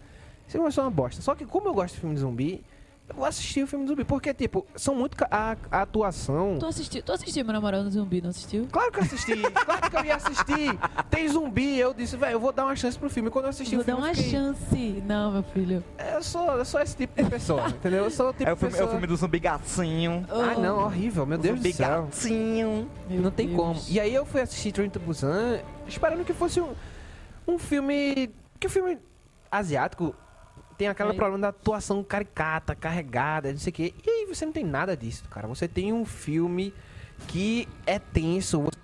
Esse 0.43 0.51
filme 0.51 0.63
vai 0.65 0.71
ser 0.71 0.81
uma 0.81 0.91
bosta. 0.91 1.21
Só 1.23 1.33
que, 1.33 1.43
como 1.43 1.67
eu 1.69 1.73
gosto 1.73 1.95
de 1.95 2.01
filme 2.01 2.13
de 2.13 2.21
zumbi, 2.21 2.63
eu 3.07 3.15
vou 3.15 3.25
assistir 3.25 3.63
o 3.63 3.67
filme 3.67 3.85
de 3.85 3.89
zumbi. 3.89 4.03
Porque, 4.03 4.33
tipo, 4.33 4.65
são 4.75 4.95
muito. 4.95 5.15
A, 5.29 5.55
a 5.71 5.81
atuação. 5.83 6.57
Tu 6.59 6.65
assistiu, 6.65 7.03
tu 7.03 7.11
assistiu 7.13 7.45
Meu 7.45 7.53
Namorado 7.53 7.89
Zumbi, 7.91 8.19
não 8.21 8.31
assistiu? 8.31 8.67
Claro 8.71 8.91
que 8.91 8.99
eu 8.99 9.03
assisti. 9.03 9.35
claro 9.51 9.89
que 9.91 9.95
eu 9.97 10.05
ia 10.05 10.15
assistir. 10.15 10.79
Tem 11.09 11.27
zumbi. 11.27 11.77
Eu 11.77 11.93
disse, 11.93 12.17
velho, 12.17 12.33
eu 12.33 12.39
vou 12.39 12.51
dar 12.51 12.65
uma 12.65 12.75
chance 12.75 12.97
pro 12.97 13.09
filme. 13.09 13.29
Quando 13.29 13.45
eu 13.45 13.49
assisti 13.49 13.75
Vou 13.75 13.83
o 13.83 13.85
dar 13.85 13.93
filme. 13.93 14.01
uma 14.01 14.11
eu 14.11 14.15
fiquei, 14.15 14.31
chance. 14.31 15.03
Não, 15.05 15.31
meu 15.31 15.43
filho. 15.43 15.83
Eu 16.13 16.23
sou, 16.23 16.51
eu 16.57 16.65
sou 16.65 16.81
esse 16.81 16.97
tipo 16.97 17.21
de 17.21 17.29
pessoa, 17.29 17.67
entendeu? 17.69 18.05
Eu 18.05 18.09
sou 18.11 18.29
o 18.29 18.33
tipo 18.33 18.49
É 18.49 18.51
o 18.51 18.55
de 18.55 18.59
filme, 18.59 18.73
é 18.73 18.77
pessoa... 18.77 18.87
o 18.87 18.91
filme 18.91 19.07
do 19.07 19.15
zumbi 19.15 19.39
gatinho. 19.39 20.25
Ah, 20.29 20.59
não, 20.59 20.79
horrível. 20.79 21.25
Meu 21.25 21.37
Deus 21.37 21.57
zumbi 21.57 21.71
do 21.71 21.75
céu. 21.75 22.03
gatinho. 22.05 22.89
Meu 23.09 23.21
não 23.21 23.31
tem 23.31 23.47
Deus. 23.47 23.59
como. 23.59 23.79
E 23.87 23.99
aí 23.99 24.13
eu 24.13 24.25
fui 24.25 24.41
assistir 24.41 24.71
Train 24.71 24.89
to 24.89 24.99
Busan 24.99 25.59
esperando 25.87 26.25
que 26.25 26.33
fosse 26.33 26.59
um, 26.59 26.73
um 27.47 27.59
filme... 27.59 28.31
Que 28.59 28.67
o 28.67 28.69
filme 28.69 28.97
asiático 29.51 30.15
tem 30.77 30.87
aquele 30.87 31.09
Aí- 31.11 31.15
problema 31.15 31.39
da 31.41 31.47
atuação 31.49 32.03
caricata, 32.03 32.75
carregada, 32.75 33.51
não 33.51 33.59
sei 33.59 33.71
o 33.71 33.73
quê. 33.73 33.93
E 34.05 34.09
aí 34.09 34.25
você 34.25 34.45
não 34.45 34.53
tem 34.53 34.63
nada 34.65 34.95
disso, 34.95 35.23
cara. 35.29 35.47
Você 35.47 35.67
tem 35.67 35.93
um 35.93 36.05
filme 36.05 36.73
que 37.27 37.67
é 37.85 37.97
tenso, 37.99 38.61
você 38.61 38.77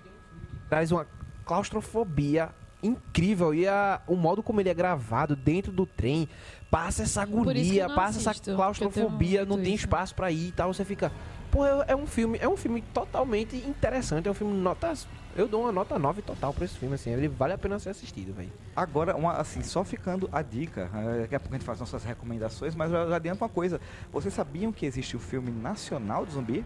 traz 0.68 0.90
uma 0.90 1.06
claustrofobia 1.44 2.50
incrível. 2.82 3.54
E 3.54 3.68
a- 3.68 4.00
o 4.06 4.16
modo 4.16 4.42
como 4.42 4.60
ele 4.60 4.68
é 4.68 4.74
gravado 4.74 5.36
dentro 5.36 5.70
do 5.70 5.86
trem 5.86 6.28
passa 6.70 7.02
essa 7.02 7.24
que 7.26 7.32
agonia, 7.32 7.88
passa 7.90 8.30
assisto, 8.30 8.50
essa 8.50 8.56
claustrofobia, 8.56 9.44
não 9.44 9.56
tem 9.56 9.74
isso. 9.74 9.84
espaço 9.84 10.14
pra 10.14 10.30
ir 10.30 10.48
e 10.48 10.52
tal. 10.52 10.72
Você 10.72 10.84
fica. 10.84 11.12
Pô, 11.50 11.66
é, 11.66 11.84
é 11.88 11.96
um 11.96 12.06
filme, 12.06 12.38
é 12.40 12.48
um 12.48 12.56
filme 12.56 12.80
totalmente 12.94 13.54
interessante. 13.56 14.26
É 14.26 14.30
um 14.30 14.34
filme 14.34 14.54
nota. 14.56 14.94
Eu 15.34 15.48
dou 15.48 15.62
uma 15.62 15.72
nota 15.72 15.98
9 15.98 16.20
total 16.20 16.52
pra 16.52 16.64
esse 16.64 16.76
filme, 16.76 16.94
assim. 16.94 17.10
Ele 17.10 17.26
vale 17.26 17.54
a 17.54 17.58
pena 17.58 17.78
ser 17.78 17.90
assistido, 17.90 18.34
velho. 18.34 18.52
Agora, 18.76 19.16
uma, 19.16 19.32
assim, 19.34 19.62
só 19.62 19.82
ficando 19.82 20.28
a 20.30 20.42
dica, 20.42 20.90
eh, 20.94 21.20
daqui 21.22 21.34
a 21.34 21.40
pouco 21.40 21.54
a 21.54 21.58
gente 21.58 21.66
faz 21.66 21.80
nossas 21.80 22.04
recomendações, 22.04 22.74
mas 22.74 22.92
eu 22.92 23.08
já 23.08 23.16
adianto 23.16 23.42
uma 23.42 23.48
coisa. 23.48 23.80
Vocês 24.12 24.34
sabiam 24.34 24.70
que 24.70 24.84
existe 24.84 25.16
o 25.16 25.18
filme 25.18 25.50
nacional 25.50 26.26
de 26.26 26.32
zumbi? 26.32 26.64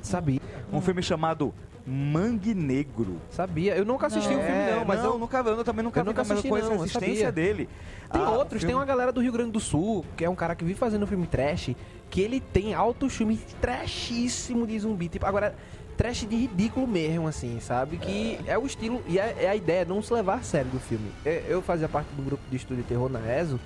Sabia, 0.00 0.40
Um 0.72 0.80
filme 0.80 1.02
chamado 1.02 1.52
Mangue 1.86 2.54
Negro. 2.54 3.20
sabia. 3.30 3.74
Eu 3.76 3.84
nunca 3.84 4.06
assisti 4.06 4.28
o 4.34 4.40
filme, 4.40 4.70
não, 4.74 4.84
mas 4.84 5.02
não, 5.02 5.12
eu. 5.14 5.18
nunca, 5.18 5.38
eu 5.38 5.64
também 5.64 5.82
nunca 5.84 6.00
eu 6.00 6.04
vi, 6.04 6.08
nunca 6.10 6.22
assisti, 6.22 6.48
não, 6.48 6.56
a 6.56 6.74
existência 6.76 7.32
dele. 7.32 7.68
Tem 8.12 8.22
Ah, 8.22 8.30
outros, 8.30 8.60
tem 8.60 8.68
filme- 8.70 8.74
uma 8.74 8.84
galera 8.86 9.10
do 9.12 9.20
Rio 9.20 9.32
Grande 9.32 9.50
do 9.52 9.60
Sul, 9.60 10.04
que 10.16 10.24
é 10.24 10.30
um 10.30 10.34
cara 10.34 10.54
que 10.54 10.64
vive 10.64 10.78
fazendo 10.78 11.06
filme 11.06 11.26
trash, 11.26 11.74
que 12.10 12.20
ele 12.20 12.40
tem 12.40 12.74
altos 12.74 13.14
filmes 13.14 13.40
trashíssimo 13.60 14.66
de 14.66 14.78
zumbi. 14.78 15.08
Tipo, 15.08 15.26
agora, 15.26 15.54
trash 15.98 16.24
de 16.26 16.36
ridículo 16.36 16.86
mesmo, 16.86 17.26
assim, 17.26 17.58
sabe? 17.60 17.98
Que 17.98 18.38
é 18.46 18.56
o 18.56 18.64
estilo, 18.64 19.02
e 19.08 19.18
é, 19.18 19.36
é 19.40 19.48
a 19.48 19.56
ideia, 19.56 19.84
não 19.84 20.00
se 20.00 20.14
levar 20.14 20.36
a 20.36 20.42
sério 20.42 20.70
do 20.70 20.78
filme. 20.78 21.10
É, 21.26 21.44
Eu 21.48 21.60
fazia 21.60 21.88
parte 21.88 22.06
do 22.14 22.22
grupo 22.22 22.42
de 22.48 22.56
estudo 22.56 22.76
de 22.78 22.84
terror 22.84 23.10
na 23.10 23.20
ESO, 23.40 23.58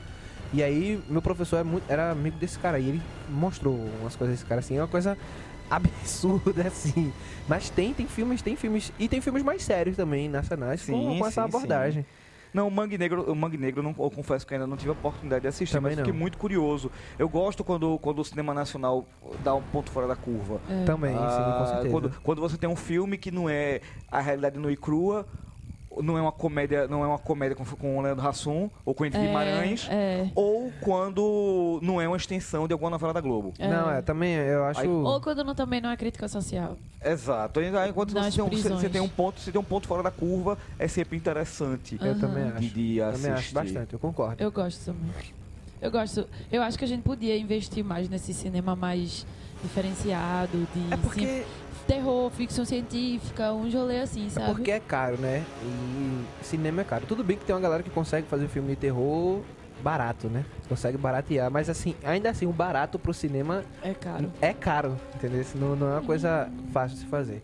e 0.52 0.62
aí 0.62 0.98
meu 1.08 1.20
professor 1.20 1.58
é 1.58 1.62
muito, 1.62 1.84
era 1.88 2.10
amigo 2.10 2.36
desse 2.38 2.58
cara, 2.58 2.78
e 2.78 2.88
ele 2.88 3.02
mostrou 3.28 3.74
umas 4.00 4.16
coisas 4.16 4.36
desse 4.36 4.48
cara, 4.48 4.60
assim, 4.60 4.78
é 4.78 4.80
uma 4.80 4.88
coisa 4.88 5.16
absurda, 5.70 6.66
assim. 6.66 7.12
Mas 7.46 7.68
tem, 7.68 7.92
tem 7.92 8.06
filmes, 8.06 8.40
tem 8.40 8.56
filmes, 8.56 8.90
e 8.98 9.08
tem 9.08 9.20
filmes 9.20 9.42
mais 9.42 9.62
sérios 9.62 9.94
também, 9.94 10.26
nacionais, 10.28 10.80
com, 10.80 10.86
Sim, 10.86 11.18
com 11.18 11.26
essa 11.26 11.42
sim, 11.42 11.50
sim. 11.50 11.56
abordagem. 11.56 12.06
Não, 12.52 12.68
o 12.68 12.70
Mangue 12.70 12.98
Negro, 12.98 13.30
o 13.30 13.34
Mangue 13.34 13.56
Negro 13.56 13.82
não, 13.82 13.94
eu 13.98 14.10
confesso 14.10 14.46
que 14.46 14.52
ainda 14.54 14.66
não 14.66 14.76
tive 14.76 14.90
a 14.90 14.92
oportunidade 14.92 15.42
de 15.42 15.48
assistir, 15.48 15.72
Também 15.74 15.92
mas 15.92 15.98
fiquei 15.98 16.12
não. 16.12 16.20
muito 16.20 16.36
curioso. 16.36 16.90
Eu 17.18 17.28
gosto 17.28 17.64
quando, 17.64 17.98
quando 17.98 18.18
o 18.20 18.24
cinema 18.24 18.52
nacional 18.52 19.06
dá 19.42 19.54
um 19.54 19.62
ponto 19.62 19.90
fora 19.90 20.06
da 20.06 20.16
curva. 20.16 20.60
É. 20.68 20.84
Também, 20.84 21.12
sim, 21.12 21.18
com 21.18 21.22
Ah, 21.24 21.66
certeza. 21.66 21.88
Quando, 21.90 22.12
quando 22.22 22.40
você 22.40 22.56
tem 22.58 22.68
um 22.68 22.76
filme 22.76 23.16
que 23.16 23.30
não 23.30 23.48
é 23.48 23.80
a 24.10 24.20
realidade 24.20 24.58
nua 24.58 24.72
e 24.72 24.76
crua, 24.76 25.26
não 26.00 26.16
é 26.16 26.22
uma 26.22 26.32
comédia, 26.32 26.86
não 26.88 27.02
é 27.02 27.06
uma 27.06 27.18
comédia 27.18 27.56
com, 27.56 27.64
com 27.64 27.98
o 27.98 28.00
Leandro 28.00 28.26
Hassum 28.26 28.70
ou 28.84 28.94
com 28.94 29.04
Henrique 29.04 29.20
É, 29.20 29.26
Guimarães, 29.26 29.88
é. 29.90 30.30
ou 30.34 30.72
quando 30.80 31.78
não 31.82 32.00
é 32.00 32.06
uma 32.08 32.16
extensão 32.16 32.66
de 32.66 32.72
alguma 32.72 32.90
novela 32.90 33.12
da 33.12 33.20
Globo. 33.20 33.52
É. 33.58 33.68
Não, 33.68 33.90
é, 33.90 34.02
também 34.02 34.34
eu 34.34 34.64
acho. 34.64 34.88
Ou 34.88 35.20
quando 35.20 35.44
não, 35.44 35.54
também 35.54 35.80
não 35.80 35.90
é 35.90 35.96
crítica 35.96 36.28
social. 36.28 36.76
Exato. 37.04 37.60
Aí, 37.60 37.76
aí 37.76 37.92
quando 37.92 38.12
você 38.12 38.30
tem, 38.30 38.44
um, 38.44 38.48
você, 38.48 38.68
você 38.68 38.88
tem 38.88 39.00
um 39.00 39.08
ponto, 39.08 39.40
você 39.40 39.50
tem 39.52 39.60
um 39.60 39.64
ponto 39.64 39.86
fora 39.88 40.02
da 40.02 40.10
curva, 40.10 40.56
é 40.78 40.86
sempre 40.88 41.16
interessante. 41.16 41.98
Eu 42.00 42.18
também 42.18 42.44
acho. 42.44 42.60
De, 42.60 42.68
de 42.70 43.00
também 43.00 43.30
acho 43.32 43.54
bastante, 43.54 43.92
eu 43.92 43.98
concordo. 43.98 44.42
Eu 44.42 44.50
gosto 44.52 44.84
também. 44.84 45.10
Eu 45.80 45.90
gosto. 45.90 46.28
Eu 46.50 46.62
acho 46.62 46.78
que 46.78 46.84
a 46.84 46.88
gente 46.88 47.02
podia 47.02 47.36
investir 47.36 47.84
mais 47.84 48.08
nesse 48.08 48.32
cinema 48.32 48.76
mais 48.76 49.26
diferenciado, 49.62 50.66
de 50.74 50.92
É 50.92 50.96
porque, 50.96 51.26
sim- 51.26 51.44
terror, 51.86 52.30
ficção 52.30 52.64
científica, 52.64 53.52
um 53.52 53.70
rolê 53.70 54.00
assim, 54.00 54.26
é 54.26 54.30
sabe? 54.30 54.46
porque 54.54 54.70
é 54.70 54.80
caro, 54.80 55.16
né? 55.18 55.44
E 55.62 56.44
cinema 56.44 56.80
é 56.82 56.84
caro. 56.84 57.04
Tudo 57.06 57.22
bem 57.24 57.36
que 57.36 57.44
tem 57.44 57.54
uma 57.54 57.60
galera 57.60 57.82
que 57.82 57.90
consegue 57.90 58.26
fazer 58.26 58.48
filme 58.48 58.70
de 58.70 58.76
terror 58.76 59.40
barato, 59.82 60.28
né? 60.28 60.44
Consegue 60.68 60.96
baratear, 60.96 61.50
mas 61.50 61.68
assim, 61.68 61.94
ainda 62.04 62.30
assim, 62.30 62.46
o 62.46 62.52
barato 62.52 62.98
pro 62.98 63.12
cinema 63.12 63.64
É 63.82 63.92
caro. 63.92 64.32
é 64.40 64.52
caro, 64.52 64.96
entendeu? 65.16 65.44
Não, 65.56 65.74
não 65.74 65.88
é 65.88 65.92
uma 65.94 66.02
coisa 66.02 66.48
fácil 66.72 66.96
de 66.98 67.02
se 67.04 67.08
fazer. 67.08 67.42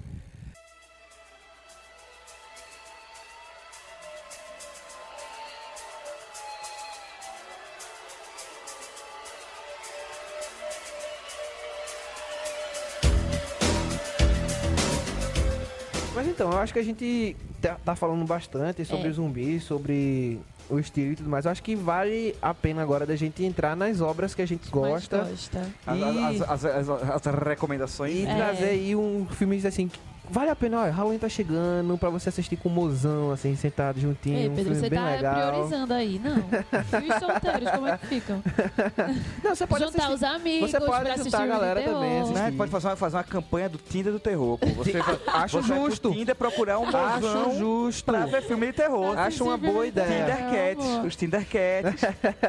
Mas 16.19 16.27
então, 16.27 16.51
eu 16.51 16.59
acho 16.59 16.73
que 16.73 16.81
a 16.81 16.83
gente 16.83 17.37
tá, 17.62 17.77
tá 17.85 17.95
falando 17.95 18.25
bastante 18.27 18.85
sobre 18.85 19.07
É. 19.07 19.11
os 19.11 19.16
zumbis, 19.16 19.62
sobre 19.62 20.41
o 20.69 20.77
estilo 20.81 21.12
e 21.12 21.16
tudo 21.16 21.31
mais. 21.31 21.45
Eu 21.45 21.53
acho 21.53 21.62
que 21.62 21.77
vale 21.77 22.35
a 22.43 22.53
pena 22.53 22.83
agora 22.83 23.07
da 23.07 23.14
gente 23.14 23.45
entrar 23.45 23.77
nas 23.77 24.01
obras 24.01 24.35
que 24.35 24.43
a 24.43 24.47
gente 24.47 24.69
gosta. 24.69 25.19
Gosta. 25.19 25.61
As, 25.87 25.97
E- 25.97 26.43
as, 26.43 26.64
as, 26.64 26.89
as- 26.89 27.27
as 27.27 27.35
recomendações. 27.37 28.16
E 28.16 28.27
É. 28.27 28.35
trazer 28.35 28.64
aí 28.71 28.97
um 28.97 29.27
filme 29.31 29.64
assim 29.64 29.87
que 29.87 29.99
vale 30.31 30.51
a 30.51 30.57
pena, 30.57 30.81
olha, 30.81 30.91
Halloween 30.93 31.18
tá 31.18 31.29
chegando 31.29 31.97
pra 31.99 32.11
você 32.11 32.29
assistir 32.29 32.57
com 32.57 32.68
o 32.68 32.72
mozão, 32.72 33.31
assim, 33.33 33.55
sentado 33.57 34.01
juntinho, 34.01 34.37
Ei, 34.39 34.49
um 34.49 34.55
Pedro, 34.55 34.64
filme 34.74 34.81
você 34.81 34.91
bem 34.91 34.99
tá 34.99 35.05
legal. 35.11 35.35
priorizando 35.53 35.95
aí, 35.95 36.18
não. 36.22 36.37
E 36.39 37.09
os 37.12 37.18
solteiros, 37.18 37.70
como 37.70 37.87
é 37.89 37.99
que 37.99 38.07
ficam? 38.07 38.43
Não, 39.43 39.55
você 39.55 39.66
pode 39.66 39.85
Juntar 39.85 39.99
assistir. 40.09 40.14
os 40.14 40.22
amigos 40.22 40.70
Você 40.70 40.79
pode 40.81 40.91
pra 40.91 40.99
juntar 41.11 41.20
assistir 41.20 41.37
a 41.37 41.47
galera 41.47 41.83
também, 41.83 42.20
assistir. 42.20 42.35
Né? 42.39 42.55
Pode 42.57 42.70
fazer 42.70 42.89
uma, 42.89 42.97
fazer 42.97 43.16
uma 43.16 43.24
campanha 43.24 43.68
do 43.68 43.79
Tinder 43.79 44.12
do 44.12 44.18
terror. 44.20 44.59
Pô. 44.59 44.66
Você 44.68 44.93
Acho 45.26 45.62
você 45.62 45.74
justo. 45.74 46.11
Tinder 46.12 46.35
procurar 46.35 46.79
um 46.79 46.85
Acho 46.89 47.20
mozão 47.20 47.59
justo. 47.59 48.05
pra 48.05 48.26
ver 48.26 48.43
filme 48.43 48.66
de 48.66 48.72
terror. 48.74 49.18
Acho 49.18 49.45
uma 49.45 49.57
boa 49.57 49.87
ideia. 49.87 50.07
Tinder 50.09 50.51
Cats, 50.76 50.87
amor. 50.87 51.07
os 51.07 51.16
Tinder 51.16 51.47
Cats. 51.47 52.01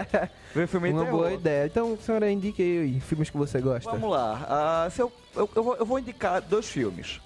ver 0.54 0.68
filme 0.68 0.90
de 0.90 0.94
Uma 0.96 1.04
terror. 1.06 1.18
boa 1.20 1.32
ideia. 1.34 1.66
Então, 1.66 1.98
senhora, 2.02 2.30
indique 2.32 2.62
aí 2.62 3.00
filmes 3.00 3.30
que 3.30 3.38
você 3.38 3.60
gosta. 3.62 3.90
Vamos 3.92 4.10
lá. 4.10 4.88
Se 4.92 5.02
eu, 5.02 5.12
eu, 5.36 5.50
eu 5.56 5.64
vou, 5.64 5.76
eu 5.76 5.86
vou 5.86 6.00
indicar 6.00 6.42
dois 6.42 6.68
filmes. 6.70 7.20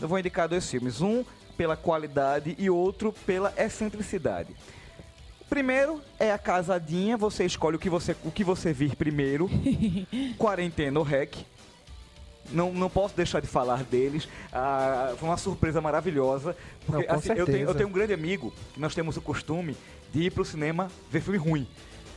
Eu 0.00 0.08
vou 0.08 0.18
indicar 0.18 0.48
dois 0.48 0.68
filmes. 0.68 1.00
Um 1.00 1.24
pela 1.56 1.76
qualidade 1.76 2.54
e 2.56 2.70
outro 2.70 3.12
pela 3.26 3.52
excentricidade. 3.56 4.54
Primeiro 5.48 6.00
é 6.18 6.30
a 6.30 6.38
casadinha, 6.38 7.16
você 7.16 7.44
escolhe 7.44 7.76
o 7.76 7.78
que 7.78 7.90
você, 7.90 8.14
o 8.22 8.30
que 8.30 8.44
você 8.44 8.72
vir 8.72 8.94
primeiro. 8.94 9.50
Quarentena 10.38 10.98
ou 10.98 11.04
Rec. 11.04 11.36
Não, 12.50 12.72
não 12.72 12.88
posso 12.88 13.14
deixar 13.14 13.40
de 13.40 13.46
falar 13.46 13.82
deles. 13.82 14.28
Ah, 14.52 15.14
foi 15.18 15.28
uma 15.28 15.36
surpresa 15.36 15.80
maravilhosa. 15.80 16.56
Porque 16.86 17.06
Não, 17.06 17.14
assim, 17.14 17.32
eu, 17.32 17.44
tenho, 17.44 17.68
eu 17.68 17.74
tenho 17.74 17.88
um 17.88 17.92
grande 17.92 18.12
amigo 18.12 18.52
que 18.72 18.80
nós 18.80 18.94
temos 18.94 19.16
o 19.16 19.20
costume 19.20 19.76
de 20.12 20.22
ir 20.22 20.32
pro 20.32 20.44
cinema 20.44 20.88
ver 21.10 21.20
filme 21.20 21.38
ruim. 21.38 21.68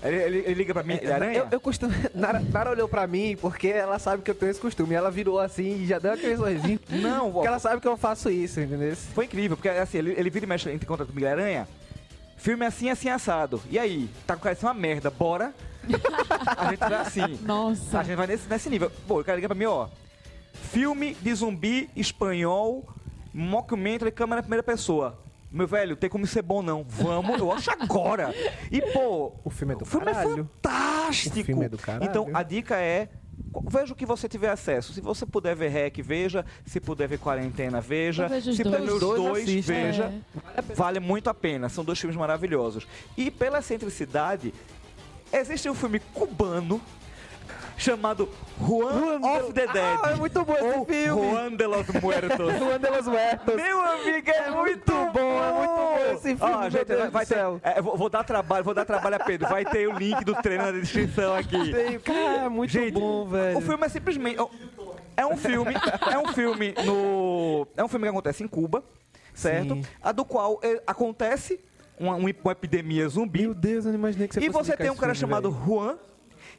Ele, 0.04 0.16
ele- 0.16 0.38
ele 0.40 0.54
liga 0.56 0.74
pra 0.74 0.82
mim, 0.84 0.98
ele 1.02 1.12
aranha. 1.12 1.40
Eu, 1.40 1.48
eu 1.52 1.60
costumo. 1.60 1.94
Nara, 2.16 2.40
Nara 2.40 2.72
olhou 2.72 2.88
pra 2.88 3.06
mim 3.06 3.38
porque 3.40 3.68
ela 3.68 4.00
sabe 4.00 4.24
que 4.24 4.32
eu 4.32 4.36
tenho 4.36 4.50
esse 4.50 4.60
costume. 4.60 4.96
Ela 4.96 5.12
virou 5.12 5.40
assim 5.40 5.84
e 5.84 5.86
já 5.88 6.00
deu 6.00 6.14
aquele 6.14 6.36
sorrisinho. 6.38 6.80
Não, 6.90 7.32
Porque 7.32 7.48
ela 7.48 7.60
sabe 7.60 7.80
que 7.82 7.88
eu 7.88 7.96
faço 7.98 8.30
isso, 8.30 8.60
entendeu? 8.60 8.96
Foi 9.14 9.26
incrível, 9.26 9.56
porque 9.56 9.70
assim, 9.70 10.00
ele, 10.00 10.14
ele 10.18 10.30
vira 10.30 10.46
e 10.46 10.50
mexe 10.50 10.70
entre 10.72 10.88
contato 10.88 11.14
com 11.14 11.20
o 11.20 11.28
Aranha. 11.28 11.68
Filme 12.38 12.66
assim, 12.66 12.90
assim, 12.90 13.08
assado. 13.10 13.62
E 13.70 13.78
aí? 13.78 14.10
Tá 14.26 14.36
com 14.36 14.42
cara 14.42 14.56
de 14.56 14.66
uma 14.66 14.74
merda, 14.74 15.12
bora? 15.12 15.54
a 16.58 16.70
gente 16.72 16.80
vai 16.80 16.94
assim. 16.96 17.40
Nossa. 17.46 18.00
A 18.00 18.04
gente 18.04 18.16
vai 18.16 18.26
nesse, 18.26 18.50
nesse 18.50 18.70
nível. 18.70 18.92
Pô, 19.08 19.20
o 19.20 19.24
cara 19.24 19.36
liga 19.36 19.48
pra 19.48 19.56
mim, 19.58 19.66
ó. 19.66 19.88
Filme 20.72 21.16
de 21.22 21.34
zumbi 21.36 21.90
espanhol, 21.96 22.88
mockumentary, 23.32 24.12
câmera 24.12 24.42
primeira 24.42 24.64
pessoa. 24.64 25.18
Meu 25.52 25.68
velho, 25.68 25.96
tem 25.98 26.10
como 26.10 26.26
ser 26.26 26.42
bom 26.42 26.62
não. 26.62 26.86
Vamos, 26.88 27.38
eu 27.40 27.52
acho 27.52 27.70
agora. 27.72 28.34
E, 28.72 28.82
pô, 28.94 29.34
O 29.44 29.50
filme 29.50 29.74
é 29.74 29.78
do 29.78 29.82
o 29.84 29.86
filme 29.86 30.06
caralho. 30.06 30.32
é 30.32 30.36
fantástico. 30.70 31.40
O 31.40 31.44
filme 31.44 31.66
é 31.66 31.70
do 31.70 31.78
caralho. 31.78 32.06
Então, 32.10 32.28
a 32.34 32.42
dica 32.44 32.78
é. 32.78 33.10
Veja 33.70 33.92
o 33.92 33.96
que 33.96 34.06
você 34.06 34.30
tiver 34.30 34.50
acesso. 34.50 34.94
Se 34.94 35.02
você 35.02 35.26
puder 35.26 35.56
ver 35.56 35.68
REC, 35.70 36.02
veja. 36.02 36.46
Se 36.66 36.80
puder 36.80 37.08
ver 37.08 37.18
Quarentena, 37.20 37.82
veja. 37.82 38.30
Se 38.42 38.64
puder 38.64 38.80
ver 38.82 38.88
dois. 38.88 38.94
os 38.94 39.00
Dois 39.02 39.22
dois, 39.22 39.44
assiste. 39.44 39.68
veja. 39.68 40.14
É. 40.56 40.62
Vale 40.74 41.00
muito 41.02 41.30
a 41.30 41.34
pena. 41.34 41.68
São 41.68 41.84
dois 41.84 42.00
filmes 42.00 42.16
maravilhosos. 42.18 42.88
E 43.18 43.30
pela 43.30 43.60
excentricidade, 43.60 44.54
existe 45.34 45.70
um 45.70 45.74
filme 45.76 46.00
cubano 46.14 46.80
chamado 47.82 48.30
Juan, 48.60 49.20
of 49.22 49.54
the 49.54 49.68
Dead. 49.68 50.00
Ah, 50.04 50.12
é 50.12 50.16
muito 50.16 50.46
bom 50.46 50.54
esse 50.54 50.86
filme. 50.86 51.32
Juan 51.32 51.56
de 51.56 51.66
los 51.66 51.88
Muertos. 52.02 52.54
Juan 52.60 52.80
de 52.80 52.90
los 52.90 53.08
Muertos. 53.08 53.56
Meu 53.56 53.80
amigo, 53.80 54.30
é, 54.30 54.52
muito 54.52 54.92
bom, 54.92 55.12
bom, 55.12 55.44
é 55.44 55.52
muito 55.54 55.76
bom 55.76 55.98
esse 56.14 56.36
filme, 56.36 56.54
Ó, 56.54 56.60
meu 56.60 56.72
gente, 56.72 56.86
Deus 56.86 57.12
vai, 57.12 57.26
ter, 57.26 57.38
é, 57.64 57.82
vou, 57.82 57.98
vou 57.98 58.10
dar 58.10 58.24
trabalho, 58.24 58.64
vou 58.64 58.74
dar 58.74 58.86
trabalho 58.86 59.16
a 59.16 59.20
Pedro. 59.20 59.50
Vai 59.50 59.66
ter 59.66 59.88
o 59.88 59.98
link 59.98 60.24
do 60.24 60.36
treino 60.36 60.66
na 60.66 60.72
descrição 60.72 61.36
aqui. 61.36 61.72
Tem- 61.72 62.00
Cara, 62.00 62.46
é 62.46 62.50
muito 62.50 62.72
Gente, 62.72 62.94
bom, 62.94 63.28
velho. 63.28 63.58
O 63.58 63.62
filme 63.62 63.86
é 63.86 63.90
simplesmente. 63.90 64.38
É 65.18 65.26
um 65.26 65.36
filme. 65.38 65.74
é 66.12 66.18
um 66.18 66.34
filme 66.34 66.74
no. 66.86 67.68
É 67.76 67.84
um 67.84 67.88
filme 67.88 68.06
que 68.06 68.10
acontece 68.10 68.44
em 68.44 68.48
Cuba, 68.48 68.84
certo? 69.34 69.76
Sim. 69.76 69.84
A 70.02 70.12
do 70.12 70.24
qual 70.24 70.60
é, 70.64 70.82
acontece 70.86 71.60
uma, 72.00 72.16
uma 72.16 72.30
epidemia 72.30 73.08
zumbi. 73.10 73.42
Meu 73.42 73.54
Deus, 73.54 73.86
eu 73.86 73.92
não 73.92 74.00
imaginei 74.00 74.28
que 74.28 74.36
você 74.36 74.46
e 74.46 74.50
você 74.50 74.78
tem 74.78 74.90
um 74.90 74.96
cara 74.96 75.14
filme, 75.14 75.32
chamado 75.32 75.52
velho. 75.52 75.66
Juan 75.66 75.98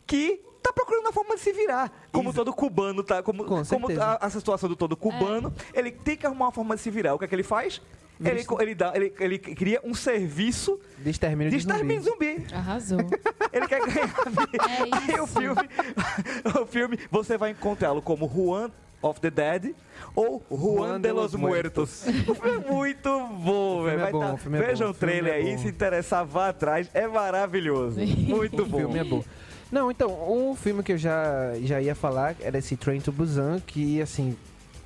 que 0.07 0.41
tá 0.63 0.73
procurando 0.73 1.09
a 1.09 1.13
forma 1.13 1.35
de 1.35 1.41
se 1.41 1.53
virar. 1.53 1.91
Como 2.13 2.29
Exa- 2.31 2.37
todo 2.37 2.53
cubano 2.53 3.03
tá. 3.03 3.23
Como, 3.23 3.45
Com 3.45 3.65
como 3.65 3.89
tá 3.95 4.19
a 4.21 4.31
situação 4.31 4.69
do 4.69 4.77
todo 4.77 4.97
cubano. 4.97 5.53
Ele 5.75 5.91
tem 5.91 6.17
que 6.17 6.27
arrumar 6.27 6.47
uma 6.47 6.53
forma 6.53 6.75
de 6.77 6.81
se 6.83 6.91
virar. 6.91 7.15
O 7.15 7.19
que 7.19 7.25
é 7.25 7.29
que 7.29 7.35
ele 7.35 7.43
faz? 7.43 7.81
Ele, 8.25 8.45
ele, 8.61 8.75
dá, 8.77 8.93
ele, 8.95 9.13
ele 9.19 9.37
cria 9.39 9.81
um 9.83 9.93
serviço 9.95 10.79
De 10.99 11.11
extermínio 11.11 11.51
de 11.51 11.57
de, 11.57 11.73
zumbi. 11.73 11.99
zumbi. 11.99 12.47
Arrasou. 12.55 13.01
Ele 13.53 13.67
quer 13.67 13.81
ganhar 13.81 14.09
É 14.09 14.63
Aí 15.13 15.21
o 15.21 15.25
isso. 15.25 15.41
filme, 15.41 15.69
o 16.63 16.67
filme, 16.67 16.99
você 17.11 17.37
vai 17.37 17.51
encontrá-lo 17.51 18.01
como 18.01 18.31
Juan 18.33 18.71
of 19.03 19.21
the 19.21 19.29
Dead 19.31 19.75
ou 20.15 20.41
Juan 20.49 21.01
de 21.01 21.11
los 21.11 21.35
Muertos. 21.35 22.05
O 22.29 22.35
filme 22.37 22.65
é 22.65 22.71
muito 22.71 23.09
bom, 23.27 23.83
velho. 23.83 23.99
é 23.99 24.03
Vai 24.03 24.13
bom, 24.13 24.21
tá- 24.21 24.35
o 24.35 24.37
filme 24.37 24.59
é 24.59 24.63
Veja 24.63 24.85
bom, 24.85 24.91
o 24.91 24.93
o 24.93 24.95
filme 24.95 25.13
trailer 25.15 25.33
é 25.33 25.37
aí, 25.39 25.59
se 25.59 25.67
interessar, 25.67 26.25
vá 26.25 26.49
atrás. 26.51 26.89
É 26.95 27.09
maravilhoso. 27.09 27.99
Muito 27.99 28.63
O 28.63 28.67
bom. 28.67 28.79
filme 28.79 28.99
é 29.01 29.05
bom. 29.05 29.25
Não, 29.73 29.91
então, 29.91 30.11
um 30.31 30.55
filme 30.55 30.83
que 30.83 30.93
eu 30.93 30.99
já, 30.99 31.55
já 31.63 31.81
ia 31.81 31.95
falar 31.95 32.37
era 32.41 32.59
esse 32.59 32.77
Train 32.77 33.01
to 33.01 33.11
Busan, 33.11 33.59
que, 33.67 34.01
assim, 34.03 34.37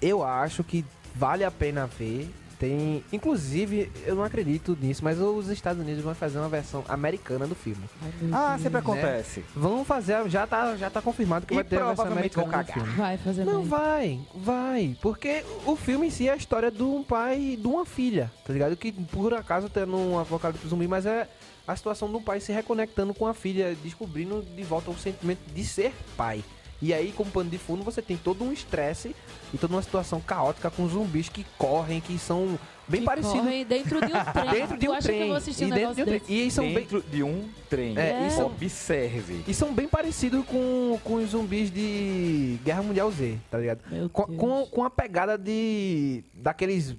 eu 0.01 0.23
acho 0.23 0.63
que 0.63 0.85
vale 1.15 1.43
a 1.45 1.51
pena 1.51 1.87
ver. 1.87 2.31
Tem, 2.59 3.05
inclusive, 3.13 3.93
eu 4.07 4.15
não 4.15 4.25
acredito 4.25 4.75
nisso, 4.81 5.05
mas 5.05 5.21
os 5.21 5.51
Estados 5.51 5.83
Unidos 5.83 6.03
vão 6.03 6.15
fazer 6.15 6.39
uma 6.39 6.49
versão 6.49 6.83
americana 6.89 7.47
do 7.47 7.55
filme. 7.55 7.85
Ah, 8.33 8.57
sempre 8.63 8.79
acontece. 8.79 9.45
Vão 9.55 9.85
fazer, 9.85 10.27
já 10.31 10.47
tá, 10.47 10.75
já 10.75 10.89
tá 10.89 11.03
confirmado 11.03 11.45
que 11.47 11.53
E 11.53 11.57
vai 11.57 11.65
ter 11.65 11.77
a 11.83 11.89
versão 11.89 12.05
vão 12.07 12.13
americana 12.15 12.47
do 12.47 12.51
cagar. 12.51 12.73
filme. 12.75 12.89
Vai 12.95 13.19
fazer 13.19 13.45
Não 13.45 13.61
bem. 13.61 13.69
vai, 13.69 14.21
vai. 14.37 14.97
Porque 15.03 15.45
o 15.67 15.77
filme 15.77 16.07
em 16.07 16.11
si 16.11 16.29
é 16.29 16.33
a 16.33 16.37
história 16.37 16.71
de 16.71 16.83
um 16.83 17.03
pai 17.03 17.39
e 17.39 17.57
de 17.59 17.67
uma 17.67 17.85
filha, 17.85 18.33
tá 18.47 18.55
ligado? 18.55 18.75
Que 18.75 18.91
por 18.91 19.35
acaso 19.35 19.69
tá 19.69 19.85
num 19.85 20.19
apocalipse 20.19 20.67
zumbi, 20.67 20.89
mas 20.89 21.05
é 21.05 21.29
a 21.67 21.75
situação 21.77 22.11
do 22.11 22.21
pai 22.21 22.41
se 22.41 22.53
reconectando 22.53 23.13
com 23.15 23.27
a 23.27 23.35
filha, 23.35 23.77
descobrindo 23.83 24.43
de 24.43 24.63
volta 24.63 24.91
o 24.91 24.99
sentimento 24.99 25.41
de 25.53 25.65
ser 25.65 25.93
pai. 26.17 26.43
E 26.81 26.93
aí, 26.93 27.11
como 27.17 27.31
pano 27.31 27.49
de 27.49 27.57
fundo, 27.57 27.83
você 27.83 28.03
tem 28.03 28.19
todo 28.19 28.45
um 28.45 28.53
estresse 28.53 29.17
e 29.53 29.57
toda 29.57 29.75
uma 29.75 29.81
situação 29.83 30.21
caótica 30.21 30.71
com 30.71 30.87
zumbis 30.87 31.27
que 31.31 31.45
correm, 31.57 32.03
que 32.03 32.19
são 32.19 32.59
bem 32.87 33.01
Que 33.01 33.07
parecidos. 33.07 33.41
correm 33.41 33.65
dentro 33.65 33.99
de 33.99 34.13
um 34.13 34.25
trem. 34.33 34.51
Dentro 34.51 34.77
de 34.77 34.89
um 34.91 34.99
trem. 34.99 35.33
um 35.33 35.37
e 35.39 35.39
dentro 35.39 35.55
de 35.55 35.65
um 35.65 35.69
negócio 35.71 36.05
trem. 36.05 36.23
E 36.29 36.51
são 36.51 36.65
bem, 36.67 36.75
Dentro 36.75 37.03
de 37.11 37.23
um 37.23 37.49
trem. 37.71 37.97
É, 37.99 38.27
e 38.27 38.31
são- 38.31 38.47
Observe. 38.49 39.43
e 39.49 39.55
são 39.55 39.73
bem 39.73 39.89
parecidos 39.89 40.45
com, 40.45 41.01
com 41.03 41.15
os 41.15 41.31
zumbis 41.31 41.71
de 41.71 42.59
Guerra 42.63 42.83
Mundial 42.83 43.11
Z, 43.11 43.39
tá 43.51 43.57
ligado? 43.59 43.81
Com, 44.11 44.25
com, 44.37 44.67
com 44.67 44.85
a 44.85 44.91
pegada 44.91 45.39
de. 45.39 46.23
daqueles. 46.35 46.95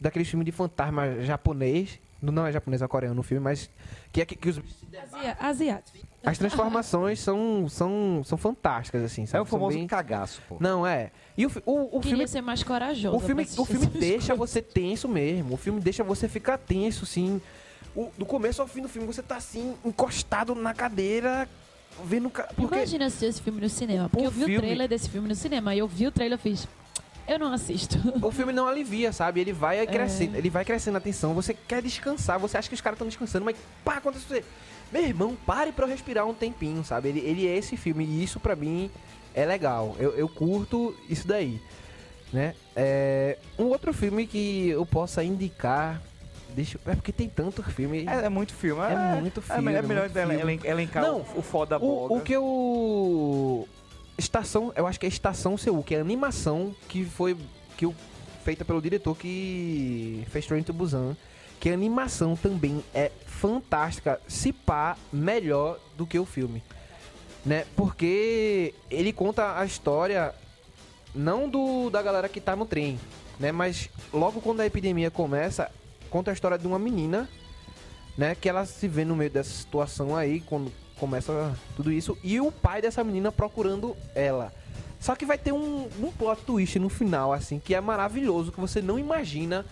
daqueles 0.00 0.26
filmes 0.26 0.46
de 0.46 0.52
fantasma 0.52 1.20
japonês, 1.20 2.00
Não 2.22 2.46
é 2.46 2.52
japonês, 2.52 2.80
é 2.80 2.86
coreano 2.86 3.18
o 3.20 3.22
filme, 3.24 3.42
mas 3.42 3.68
que 4.12 4.20
é 4.22 4.24
que, 4.24 4.36
que 4.36 4.48
os, 4.48 4.58
Asia- 4.58 5.36
Asiático. 5.40 5.98
as 6.24 6.38
transformações 6.38 7.18
são, 7.18 7.68
são, 7.68 8.22
são 8.24 8.38
fantásticas, 8.38 9.02
assim, 9.02 9.26
sabe? 9.26 9.38
É 9.38 9.42
o 9.42 9.44
São 9.46 9.58
famoso 9.58 9.76
bem- 9.76 9.86
cagaço, 9.88 10.40
pô. 10.48 10.56
Não, 10.60 10.86
é. 10.86 11.10
E 11.36 11.44
o, 11.46 11.50
o, 11.66 11.96
o 11.96 12.00
Queria 12.00 12.16
filme 12.18 12.28
ser 12.28 12.40
mais 12.40 12.62
corajoso. 12.62 13.16
O 13.16 13.20
filme, 13.20 13.42
o 13.58 13.64
filme 13.64 13.86
deixa 13.86 14.36
coisas. 14.36 14.52
você 14.54 14.62
tenso 14.62 15.08
mesmo. 15.08 15.54
O 15.54 15.56
filme 15.56 15.80
deixa 15.80 16.04
você 16.04 16.28
ficar 16.28 16.58
tenso, 16.58 17.02
assim. 17.04 17.40
O- 17.96 18.10
do 18.16 18.24
começo 18.24 18.62
ao 18.62 18.68
fim 18.68 18.82
do 18.82 18.88
filme, 18.88 19.06
você 19.06 19.22
tá 19.22 19.36
assim, 19.36 19.74
encostado 19.84 20.54
na 20.54 20.72
cadeira, 20.72 21.48
vendo. 22.04 22.30
Porque 22.30 22.76
Imagina 22.76 23.06
assistir 23.06 23.26
esse 23.26 23.42
filme 23.42 23.60
no 23.60 23.68
cinema. 23.68 24.08
Porque 24.08 24.24
O 24.24 24.28
eu 24.28 24.30
vi 24.30 24.38
filme- 24.44 24.56
o 24.56 24.60
trailer 24.60 24.88
desse 24.88 25.10
filme 25.10 25.26
no 25.28 25.34
cinema. 25.34 25.74
E 25.74 25.80
eu 25.80 25.88
vi 25.88 26.06
o 26.06 26.12
trailer 26.12 26.38
e 26.38 26.42
fiz. 26.42 26.68
Eu 27.26 27.38
não 27.38 27.52
assisto. 27.52 27.96
o 28.24 28.30
filme 28.30 28.52
não 28.52 28.66
alivia, 28.66 29.12
sabe? 29.12 29.40
Ele 29.40 29.50
É. 29.50 29.54
vai 29.54 29.86
crescendo, 29.86 30.36
ele 30.36 30.50
vai 30.50 30.64
crescendo 30.64 30.96
a 30.96 31.00
tensão. 31.00 31.34
Você 31.34 31.54
quer 31.54 31.80
descansar, 31.82 32.38
você 32.38 32.56
acha 32.58 32.68
que 32.68 32.74
os 32.74 32.80
caras 32.80 32.96
estão 32.96 33.06
descansando, 33.08 33.44
mas 33.44 33.56
pá, 33.84 33.96
acontece 33.96 34.24
você. 34.26 34.44
Meu 34.90 35.02
irmão, 35.02 35.36
pare 35.46 35.72
pra 35.72 35.84
eu 35.86 35.88
respirar 35.88 36.26
um 36.26 36.34
tempinho, 36.34 36.84
sabe? 36.84 37.08
Ele, 37.08 37.20
ele 37.20 37.46
é 37.48 37.56
esse 37.56 37.76
filme 37.76 38.04
e 38.04 38.22
isso 38.22 38.38
pra 38.38 38.54
mim 38.54 38.90
é 39.34 39.46
legal. 39.46 39.96
Eu, 39.98 40.10
eu 40.16 40.28
curto 40.28 40.94
isso 41.08 41.26
daí, 41.26 41.60
né? 42.32 42.54
É, 42.76 43.38
um 43.58 43.64
outro 43.64 43.92
filme 43.94 44.26
que 44.26 44.68
eu 44.68 44.84
possa 44.84 45.22
indicar. 45.24 46.02
Deixa, 46.54 46.78
eu- 46.84 46.92
é 46.92 46.94
porque 46.94 47.12
tem 47.12 47.30
tanto 47.30 47.62
filme. 47.62 48.04
É, 48.06 48.26
é 48.26 48.28
muito 48.28 48.52
filme. 48.52 48.82
É 48.82 49.18
muito 49.18 49.40
É, 49.48 49.54
filme, 49.54 49.72
é 49.72 49.80
melhor 49.80 50.10
filme. 50.10 50.34
elen- 50.34 50.60
elencar 50.64 51.02
Não, 51.02 51.20
o, 51.20 51.38
o 51.38 51.42
foda 51.42 51.78
boga. 51.78 52.12
O, 52.12 52.18
o 52.18 52.20
que 52.20 52.32
eu. 52.34 53.66
Estação. 54.22 54.72
Eu 54.76 54.86
acho 54.86 54.98
que 54.98 55.06
é 55.06 55.08
Estação 55.08 55.56
Seul, 55.56 55.82
que 55.82 55.94
é 55.94 55.98
a 55.98 56.00
animação 56.00 56.74
que 56.88 57.04
foi. 57.04 57.36
Que 57.76 57.86
o, 57.86 57.94
feita 58.44 58.64
pelo 58.64 58.80
diretor 58.80 59.16
que 59.16 60.24
fez 60.30 60.46
Train 60.46 60.62
to 60.62 60.72
Busan. 60.72 61.16
Que 61.60 61.70
a 61.70 61.74
animação 61.74 62.36
também 62.36 62.82
é 62.94 63.10
fantástica. 63.26 64.20
Se 64.26 64.52
pá, 64.52 64.96
melhor 65.12 65.78
do 65.96 66.06
que 66.06 66.18
o 66.18 66.24
filme. 66.24 66.62
Né? 67.44 67.66
Porque 67.76 68.74
ele 68.90 69.12
conta 69.12 69.58
a 69.58 69.64
história. 69.64 70.34
Não 71.14 71.48
do 71.48 71.90
da 71.90 72.00
galera 72.00 72.28
que 72.28 72.40
tá 72.40 72.56
no 72.56 72.64
trem. 72.64 72.98
Né? 73.38 73.52
Mas 73.52 73.90
logo 74.12 74.40
quando 74.40 74.60
a 74.60 74.66
epidemia 74.66 75.10
começa, 75.10 75.70
conta 76.08 76.30
a 76.30 76.34
história 76.34 76.58
de 76.58 76.66
uma 76.66 76.78
menina 76.78 77.28
né? 78.16 78.34
Que 78.34 78.48
ela 78.48 78.64
se 78.64 78.86
vê 78.88 79.04
no 79.04 79.16
meio 79.16 79.30
dessa 79.30 79.50
situação 79.50 80.16
aí, 80.16 80.40
quando 80.40 80.72
começa 81.02 81.58
tudo 81.74 81.90
isso, 81.90 82.16
e 82.22 82.40
o 82.40 82.52
pai 82.52 82.80
dessa 82.80 83.02
menina 83.02 83.32
procurando 83.32 83.96
ela. 84.14 84.52
Só 85.00 85.16
que 85.16 85.26
vai 85.26 85.36
ter 85.36 85.50
um, 85.50 85.88
um 86.00 86.12
plot 86.12 86.42
twist 86.42 86.78
no 86.78 86.88
final, 86.88 87.32
assim, 87.32 87.58
que 87.58 87.74
é 87.74 87.80
maravilhoso, 87.80 88.52
que 88.52 88.60
você 88.60 88.80
não 88.80 89.00
imagina 89.00 89.66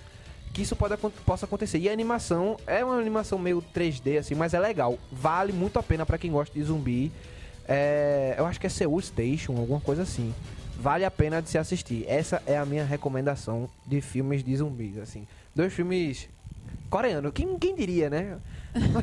que 0.53 0.63
isso 0.63 0.75
pode, 0.75 0.97
possa 1.25 1.47
acontecer. 1.47 1.79
E 1.79 1.89
a 1.89 1.93
animação 1.93 2.57
é 2.67 2.85
uma 2.85 2.97
animação 2.97 3.39
meio 3.39 3.63
3D, 3.73 4.19
assim, 4.19 4.35
mas 4.35 4.55
é 4.55 4.59
legal. 4.59 4.99
Vale 5.13 5.53
muito 5.53 5.79
a 5.79 5.85
pena 5.85 6.05
pra 6.05 6.19
quem 6.19 6.33
gosta 6.33 6.53
de 6.53 6.65
zumbi. 6.65 7.13
É, 7.69 8.35
eu 8.37 8.45
acho 8.45 8.59
que 8.59 8.67
é 8.67 8.71
Seoul 8.71 9.01
Station, 9.01 9.57
alguma 9.57 9.81
coisa 9.81 10.03
assim. 10.03 10.35
Vale 10.81 11.05
a 11.05 11.11
pena 11.13 11.41
de 11.41 11.49
se 11.49 11.59
assistir. 11.59 12.05
Essa 12.09 12.43
é 12.45 12.59
a 12.59 12.67
minha 12.67 12.85
recomendação 12.85 13.71
de 13.87 14.01
filmes 14.01 14.43
de 14.43 14.57
zumbis, 14.57 14.99
assim. 14.99 15.29
Dois 15.55 15.73
filmes 15.73 16.29
coreanos. 16.89 17.31
Quem, 17.33 17.57
quem 17.57 17.77
diria, 17.77 18.11
né? 18.11 18.37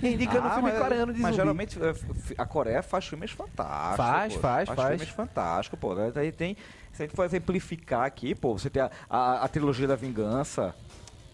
Indicando 0.03 0.47
um 0.47 0.51
filme 0.51 0.71
mas, 0.71 0.79
coreano 0.81 1.13
de 1.13 1.19
mas 1.19 1.31
zumbi. 1.31 1.35
geralmente 1.35 1.79
f- 1.81 2.35
a 2.37 2.45
Coreia 2.45 2.81
faz 2.81 3.05
filmes 3.07 3.31
fantásticos. 3.31 3.97
Faz, 3.97 4.33
pô. 4.33 4.39
faz, 4.39 4.69
faz. 4.69 4.89
filmes 5.01 5.09
fantásticos, 5.15 5.79
pô. 5.79 5.93
Aí 6.15 6.31
tem, 6.31 6.55
se 6.93 7.03
a 7.03 7.05
gente 7.05 7.15
for 7.15 7.25
exemplificar 7.25 8.03
aqui, 8.05 8.33
pô, 8.33 8.57
você 8.57 8.69
tem 8.69 8.81
a, 8.81 8.89
a, 9.09 9.43
a 9.43 9.47
trilogia 9.47 9.87
da 9.87 9.95
vingança. 9.95 10.73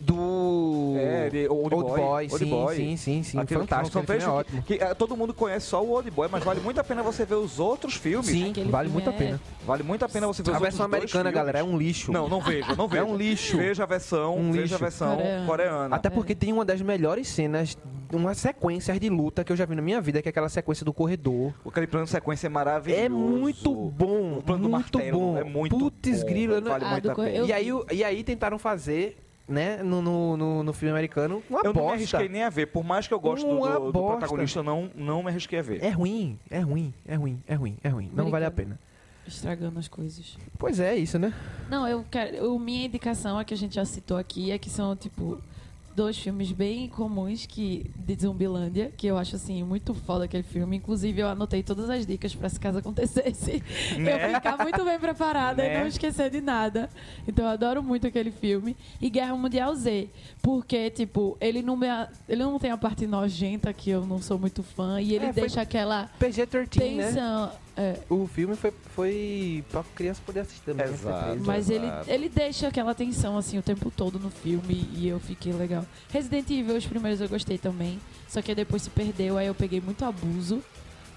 Do. 0.06 0.94
É, 0.98 1.30
de 1.30 1.48
Old, 1.48 1.74
Old 1.76 1.90
Boy. 1.90 2.00
Boy, 2.00 2.28
Old 2.32 2.38
sim, 2.44 2.50
Boy. 2.50 2.76
sim, 2.76 2.98
sim, 2.98 3.24
sim. 3.24 3.40
Aquele 3.40 3.62
Fantástico, 3.62 3.94
são 3.94 4.02
aquele 4.02 4.20
filme 4.20 4.34
é 4.36 4.38
ótimo. 4.40 4.62
que, 4.64 4.78
que, 4.78 4.84
eh, 4.84 4.94
todo 4.94 5.16
mundo 5.16 5.34
conhece 5.34 5.66
só 5.68 5.84
o 5.84 5.90
Old 5.92 6.10
Boy, 6.12 6.28
mas 6.32 6.44
vale 6.44 6.60
muito 6.60 6.80
a 6.80 6.84
pena 6.84 7.02
você 7.02 7.26
ver 7.26 7.36
os 7.36 7.60
outros 7.60 7.96
filmes. 7.96 8.28
Sim, 8.28 8.52
Aquele 8.52 8.70
vale 8.70 8.90
muito 8.90 9.10
a 9.10 9.14
é- 9.14 9.18
pena. 9.18 9.42
Vale 9.66 9.84
muito 9.84 10.04
a 10.04 10.10
pena 10.10 10.28
você 10.28 10.44
ver 10.44 10.52
A 10.52 10.56
os 10.56 10.62
versão 10.62 10.86
outros 10.86 11.00
dois 11.02 11.14
americana, 11.16 11.24
filmes. 11.32 11.36
galera, 11.36 11.60
é 11.60 11.64
um 11.64 11.78
lixo. 11.78 12.12
Não, 12.12 12.28
não 12.28 12.42
veja, 12.42 12.76
não 12.76 12.88
veja. 12.88 13.04
É 13.04 13.06
um 13.06 13.16
lixo. 13.18 13.58
Veja 13.58 13.84
a 13.84 13.86
versão, 13.86 14.38
Um 14.38 14.52
veja 14.52 14.76
a 14.76 14.78
versão 14.78 15.16
Coreana. 15.16 15.46
coreana. 15.48 15.96
Até 15.96 16.10
porque 16.10 16.36
tem 16.36 16.52
uma 16.54 16.64
das 16.66 16.82
melhores 16.82 17.28
cenas, 17.28 17.78
uma 18.12 18.34
sequência 18.34 18.98
de 19.00 19.10
luta 19.10 19.44
que 19.44 19.52
eu 19.52 19.56
já 19.56 19.66
vi 19.66 19.76
na 19.76 19.82
minha 19.82 20.00
vida, 20.02 20.22
que 20.22 20.28
é 20.28 20.32
aquela 20.32 20.50
sequência 20.50 20.86
do 20.86 20.94
corredor. 20.94 21.54
Aquele 21.66 21.88
plano 21.88 22.06
de 22.06 22.12
sequência 22.12 22.48
é 22.48 22.50
maravilhoso. 22.50 23.02
É 23.04 23.10
muito 23.10 23.74
bom, 23.74 24.38
O 24.38 24.44
plano 24.44 24.64
do 24.64 24.70
muito 24.70 24.72
martelo 25.00 25.20
bom. 25.20 25.38
é 25.38 25.44
muito 25.44 25.78
Putz, 25.78 26.22
bom, 26.22 26.28
grilo, 26.30 26.62
vale 26.62 26.86
Ah, 26.86 26.92
muito 26.92 27.04
do 27.04 27.12
a 27.12 27.16
pena. 27.16 27.46
E 27.46 27.54
aí, 27.54 27.70
e 27.92 28.04
aí 28.04 28.24
tentaram 28.24 28.60
fazer, 28.60 29.18
né, 29.48 29.84
no, 29.84 30.02
no, 30.02 30.38
no, 30.38 30.64
no 30.64 30.74
filme 30.74 30.92
americano, 30.92 31.44
uma 31.50 31.60
Eu 31.60 31.66
não 31.66 31.74
me 31.74 31.80
bosta. 31.80 31.94
arrisquei 31.96 32.30
nem 32.30 32.44
a 32.44 32.50
ver, 32.50 32.68
por 32.68 32.84
mais 32.84 33.08
que 33.08 33.14
eu 33.14 33.20
goste 33.20 33.46
do, 33.46 33.52
do- 33.60 33.80
do 33.88 33.92
bosta. 33.92 34.18
protagonista, 34.20 34.60
eu 34.60 34.64
não, 34.64 34.90
não 34.96 35.22
me 35.24 35.30
arrisquei 35.30 35.60
a 35.60 35.62
ver. 35.62 35.84
É 35.84 35.90
ruim, 35.90 36.40
é 36.50 36.60
ruim, 36.60 36.94
é 37.06 37.16
ruim, 37.16 37.40
é 37.46 37.56
ruim, 37.56 37.78
é 37.84 37.90
ruim. 37.90 38.12
Não 38.14 38.30
vale 38.30 38.46
a 38.46 38.48
Americano. 38.48 38.78
pena. 38.78 38.94
Estragando 39.26 39.80
as 39.80 39.88
coisas. 39.88 40.38
Pois 40.58 40.80
é, 40.82 40.96
isso, 40.96 41.18
né? 41.18 41.34
Não, 41.70 41.88
eu 41.88 42.06
quero. 42.12 42.54
o- 42.54 42.60
minha 42.60 42.86
indicação, 42.86 43.38
a 43.38 43.44
que 43.46 43.54
a 43.54 43.58
gente 43.58 43.76
já 43.76 43.86
citou 43.86 44.18
aqui, 44.18 44.52
é 44.52 44.58
que 44.58 44.70
são, 44.70 44.96
tipo, 44.96 45.42
dois 45.96 46.18
filmes 46.18 46.52
bem 46.52 46.88
comuns 46.88 47.46
que, 47.46 47.90
de 47.96 48.16
Zumbilândia, 48.22 48.92
que 48.98 49.08
eu 49.08 49.18
acho, 49.18 49.36
assim, 49.36 49.64
muito 49.64 49.94
foda 49.94 50.26
aquele 50.26 50.44
filme. 50.44 50.78
Inclusive, 50.78 51.22
eu 51.22 51.28
anotei 51.28 51.62
todas 51.64 51.90
as 51.90 52.06
dicas 52.06 52.34
pra 52.36 52.50
se 52.50 52.60
caso 52.60 52.78
acontecesse. 52.80 53.62
Né? 53.98 54.32
Eu 54.32 54.36
ficar 54.36 54.58
muito 54.58 54.84
bem 54.84 55.00
preparada 55.00 55.64
e 55.64 55.68
Né? 55.70 55.80
não 55.82 55.88
esquecer 55.88 56.30
de 56.30 56.42
nada. 56.42 56.90
Então, 57.28 57.46
eu 57.46 57.52
adoro 57.52 57.84
muito 57.84 58.08
aquele 58.08 58.32
filme. 58.32 58.76
E 59.02 59.10
Guerra 59.10 59.36
Mundial 59.36 59.74
Z. 59.76 60.10
Porque, 60.42 60.90
tipo, 60.90 61.38
ele 61.40 61.62
não, 61.62 61.76
me, 61.78 61.88
a- 61.88 62.10
ele 62.28 62.44
não 62.44 62.58
tem 62.60 62.72
a 62.72 62.78
parte 62.78 63.06
nojenta 63.08 63.72
que 63.74 63.90
eu 63.90 64.06
não 64.06 64.22
sou 64.22 64.38
muito 64.40 64.64
fã. 64.64 65.00
E 65.02 65.14
ele 65.16 65.26
É, 65.28 65.34
deixa 65.34 65.62
aquela 65.62 66.10
PG-13, 66.20 66.96
né? 66.96 67.52
É, 67.76 67.98
O 68.10 68.28
filme 68.28 68.56
foi, 68.56 68.72
foi 68.96 69.64
pra 69.72 69.84
criança 69.96 70.22
poder 70.26 70.42
assistir 70.42 70.62
também. 70.64 70.86
né? 70.88 70.94
Exato. 70.94 71.40
Mas 71.46 71.70
ele, 71.70 71.88
ele 72.08 72.30
deixa 72.30 72.68
aquela 72.68 72.94
tensão 72.94 73.38
assim 73.38 73.58
o 73.58 73.64
tempo 73.64 73.90
todo 73.90 74.20
no 74.20 74.30
filme 74.30 74.88
e 74.94 75.08
eu 75.08 75.20
fiquei 75.20 75.52
legal. 75.54 75.86
Resident 76.10 76.50
Evil, 76.50 76.76
os 76.76 76.86
primeiros 76.86 77.20
eu 77.22 77.28
gostei 77.30 77.58
também. 77.58 78.00
Só 78.28 78.42
que 78.42 78.54
depois 78.54 78.82
se 78.84 78.90
perdeu, 78.90 79.38
aí 79.38 79.48
eu 79.48 79.56
peguei 79.56 79.82
muito 79.82 80.06
abuso. 80.06 80.62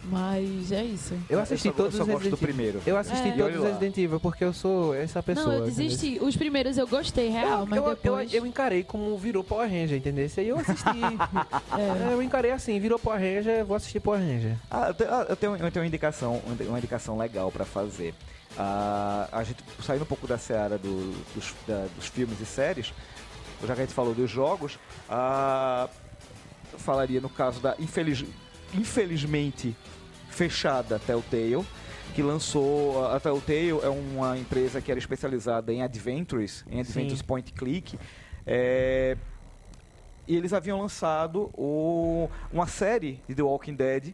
Mas 0.08 0.70
é 0.72 0.84
isso. 0.84 1.14
Eu 1.28 1.40
assisti 1.40 1.68
eu 1.68 1.74
só, 1.74 1.82
todos 1.82 1.98
eu 1.98 1.98
só 1.98 2.02
os 2.04 2.08
gosto 2.08 2.30
do 2.30 2.36
Resident 2.36 2.42
Evil. 2.42 2.54
primeiro. 2.54 2.82
Eu 2.86 2.96
assisti 2.96 3.28
É. 3.28 3.34
E 3.34 3.38
todos 3.38 3.56
os. 3.58 3.64
Resident 3.64 3.98
Evil 3.98 4.20
porque 4.20 4.44
eu 4.44 4.52
sou 4.52 4.94
essa 4.94 5.22
pessoa. 5.22 5.46
não, 5.46 5.52
eu 5.54 5.68
entendeu? 5.68 5.88
desisti. 5.88 6.18
Os 6.22 6.36
primeiros 6.36 6.78
eu 6.78 6.86
gostei, 6.86 7.28
real, 7.28 7.60
eu, 7.60 7.66
mas 7.66 7.78
eu, 7.78 7.88
depois. 7.90 8.32
eu, 8.32 8.40
eu 8.40 8.46
encarei 8.46 8.84
como 8.84 9.16
virou 9.18 9.42
Power 9.42 9.68
Ranger, 9.68 9.98
entendeu? 9.98 10.28
Aí 10.36 10.48
eu 10.48 10.58
assisti. 10.58 10.84
É. 11.76 12.12
Eu 12.12 12.22
encarei 12.22 12.50
assim, 12.52 12.78
virou 12.80 12.98
Power 12.98 13.18
Ranger, 13.20 13.64
vou 13.64 13.76
assistir 13.76 14.00
Power 14.00 14.20
Ranger. 14.20 14.56
Ah, 14.70 14.88
eu 14.88 14.94
tenho, 14.94 15.10
ah, 15.14 15.26
eu 15.28 15.36
tenho, 15.36 15.56
eu 15.56 15.70
tenho 15.70 15.82
uma, 15.82 15.86
indicação, 15.86 16.40
uma 16.60 16.78
indicação 16.78 17.18
legal 17.18 17.50
pra 17.50 17.64
fazer. 17.64 18.14
Ah, 18.58 19.28
a 19.32 19.42
gente 19.42 19.62
saindo 19.84 20.02
um 20.02 20.06
pouco 20.06 20.26
da 20.26 20.38
seara 20.38 20.78
do- 20.78 21.12
dos, 21.34 21.54
da- 21.66 21.86
dos 21.94 22.06
filmes 22.06 22.40
e 22.40 22.46
séries, 22.46 22.92
já 23.66 23.74
que 23.74 23.80
a 23.80 23.84
gente 23.84 23.94
falou 23.94 24.14
dos 24.14 24.30
jogos, 24.30 24.78
ah, 25.10 25.88
eu 26.72 26.78
falaria 26.78 27.20
no 27.20 27.28
caso 27.28 27.60
da 27.60 27.74
infeliz, 27.78 28.24
infelizmente 28.74 29.76
fechada 30.36 30.98
Telltale, 30.98 31.64
que 32.14 32.22
lançou 32.22 33.06
a 33.06 33.18
Telltale 33.18 33.80
é 33.82 33.88
uma 33.88 34.36
empresa 34.38 34.80
que 34.82 34.90
era 34.90 34.98
especializada 35.00 35.72
em 35.72 35.82
adventures, 35.82 36.62
em 36.70 36.78
adventures 36.80 37.20
Sim. 37.20 37.24
point 37.24 37.52
click. 37.54 37.98
É, 38.46 39.16
e 40.28 40.36
eles 40.36 40.52
haviam 40.52 40.80
lançado 40.80 41.50
o- 41.54 42.28
uma 42.52 42.66
série 42.66 43.20
de 43.26 43.34
The 43.34 43.42
Walking 43.42 43.74
Dead 43.74 44.12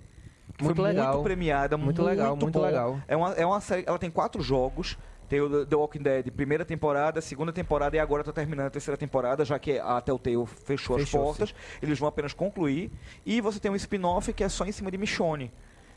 que 0.56 0.64
Muito 0.64 0.76
foi 0.76 0.88
legal. 0.90 1.12
muito 1.14 1.24
premiada, 1.24 1.76
Muito 1.76 2.02
legal, 2.02 2.36
muito 2.36 2.58
bom. 2.58 2.64
legal. 2.64 3.00
É 3.08 3.16
uma, 3.16 3.32
é 3.32 3.44
uma 3.44 3.60
série, 3.60 3.84
ela 3.86 3.98
tem 3.98 4.10
quatro 4.10 4.40
jogos. 4.42 4.96
Tem 5.28 5.40
o 5.40 5.64
The 5.64 5.74
Walking 5.76 6.02
Dead, 6.02 6.30
primeira 6.30 6.62
temporada, 6.62 7.18
segunda 7.22 7.50
temporada 7.54 7.96
e 7.96 7.98
agora 7.98 8.22
tá 8.22 8.32
terminando 8.32 8.66
a 8.66 8.70
terceira 8.70 8.98
temporada, 8.98 9.44
já 9.46 9.58
que 9.58 9.78
a 9.78 9.98
Telltale 10.02 10.44
fechou 10.46 10.96
as 10.96 11.02
Fechou-se. 11.04 11.10
portas. 11.38 11.54
Eles 11.82 11.98
vão 11.98 12.06
apenas 12.06 12.34
concluir. 12.34 12.90
E 13.24 13.40
você 13.40 13.58
tem 13.58 13.70
um 13.70 13.74
spin-off 13.76 14.30
que 14.34 14.44
é 14.44 14.48
só 14.50 14.66
em 14.66 14.72
cima 14.72 14.90
de 14.90 14.98
Michonne. 14.98 15.50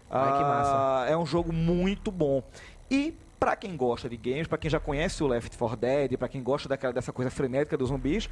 Ai, 0.10 0.38
que 0.38 0.44
massa. 0.44 1.06
É 1.10 1.18
um 1.18 1.26
jogo 1.26 1.52
muito 1.52 2.12
bom. 2.12 2.44
E 2.90 3.14
pra 3.40 3.56
quem 3.56 3.76
gosta 3.76 4.10
de 4.10 4.18
games, 4.18 4.48
pra 4.48 4.58
quem 4.58 4.70
já 4.70 4.80
conhece 4.80 5.24
o 5.24 5.28
Left 5.28 5.58
4 5.58 5.78
Dead, 5.78 6.18
pra 6.18 6.28
quem 6.28 6.42
gosta 6.42 6.70
daquela, 6.70 6.94
dessa 6.94 7.12
coisa 7.12 7.30
frenética 7.30 7.78
dos 7.78 7.90
zumbis, 7.90 8.30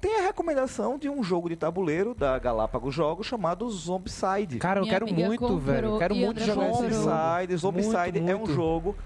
tem 0.00 0.18
a 0.18 0.22
recomendação 0.22 0.98
de 0.98 1.08
um 1.08 1.22
jogo 1.22 1.48
de 1.48 1.54
tabuleiro 1.54 2.12
da 2.12 2.36
Galápagos 2.38 2.92
Jogos 2.92 3.26
chamado 3.26 3.70
Zombicide. 3.70 4.58
Cara, 4.58 4.80
eu 4.80 4.84
Minha 4.84 4.98
quero 4.98 5.14
muito, 5.14 5.40
comprou 5.40 5.58
velho. 5.58 5.98
Quero 5.98 6.14
e 6.14 6.24
muito 6.24 6.40
jogar 6.40 6.70
esse 6.70 6.90
jogo. 6.90 6.92
Zombicide, 6.92 7.56
Zombicide 7.56 8.18
Muito, 8.20 8.30
é 8.30 8.34
um 8.34 8.38
muito. 8.38 8.52
jogo. 8.52 8.96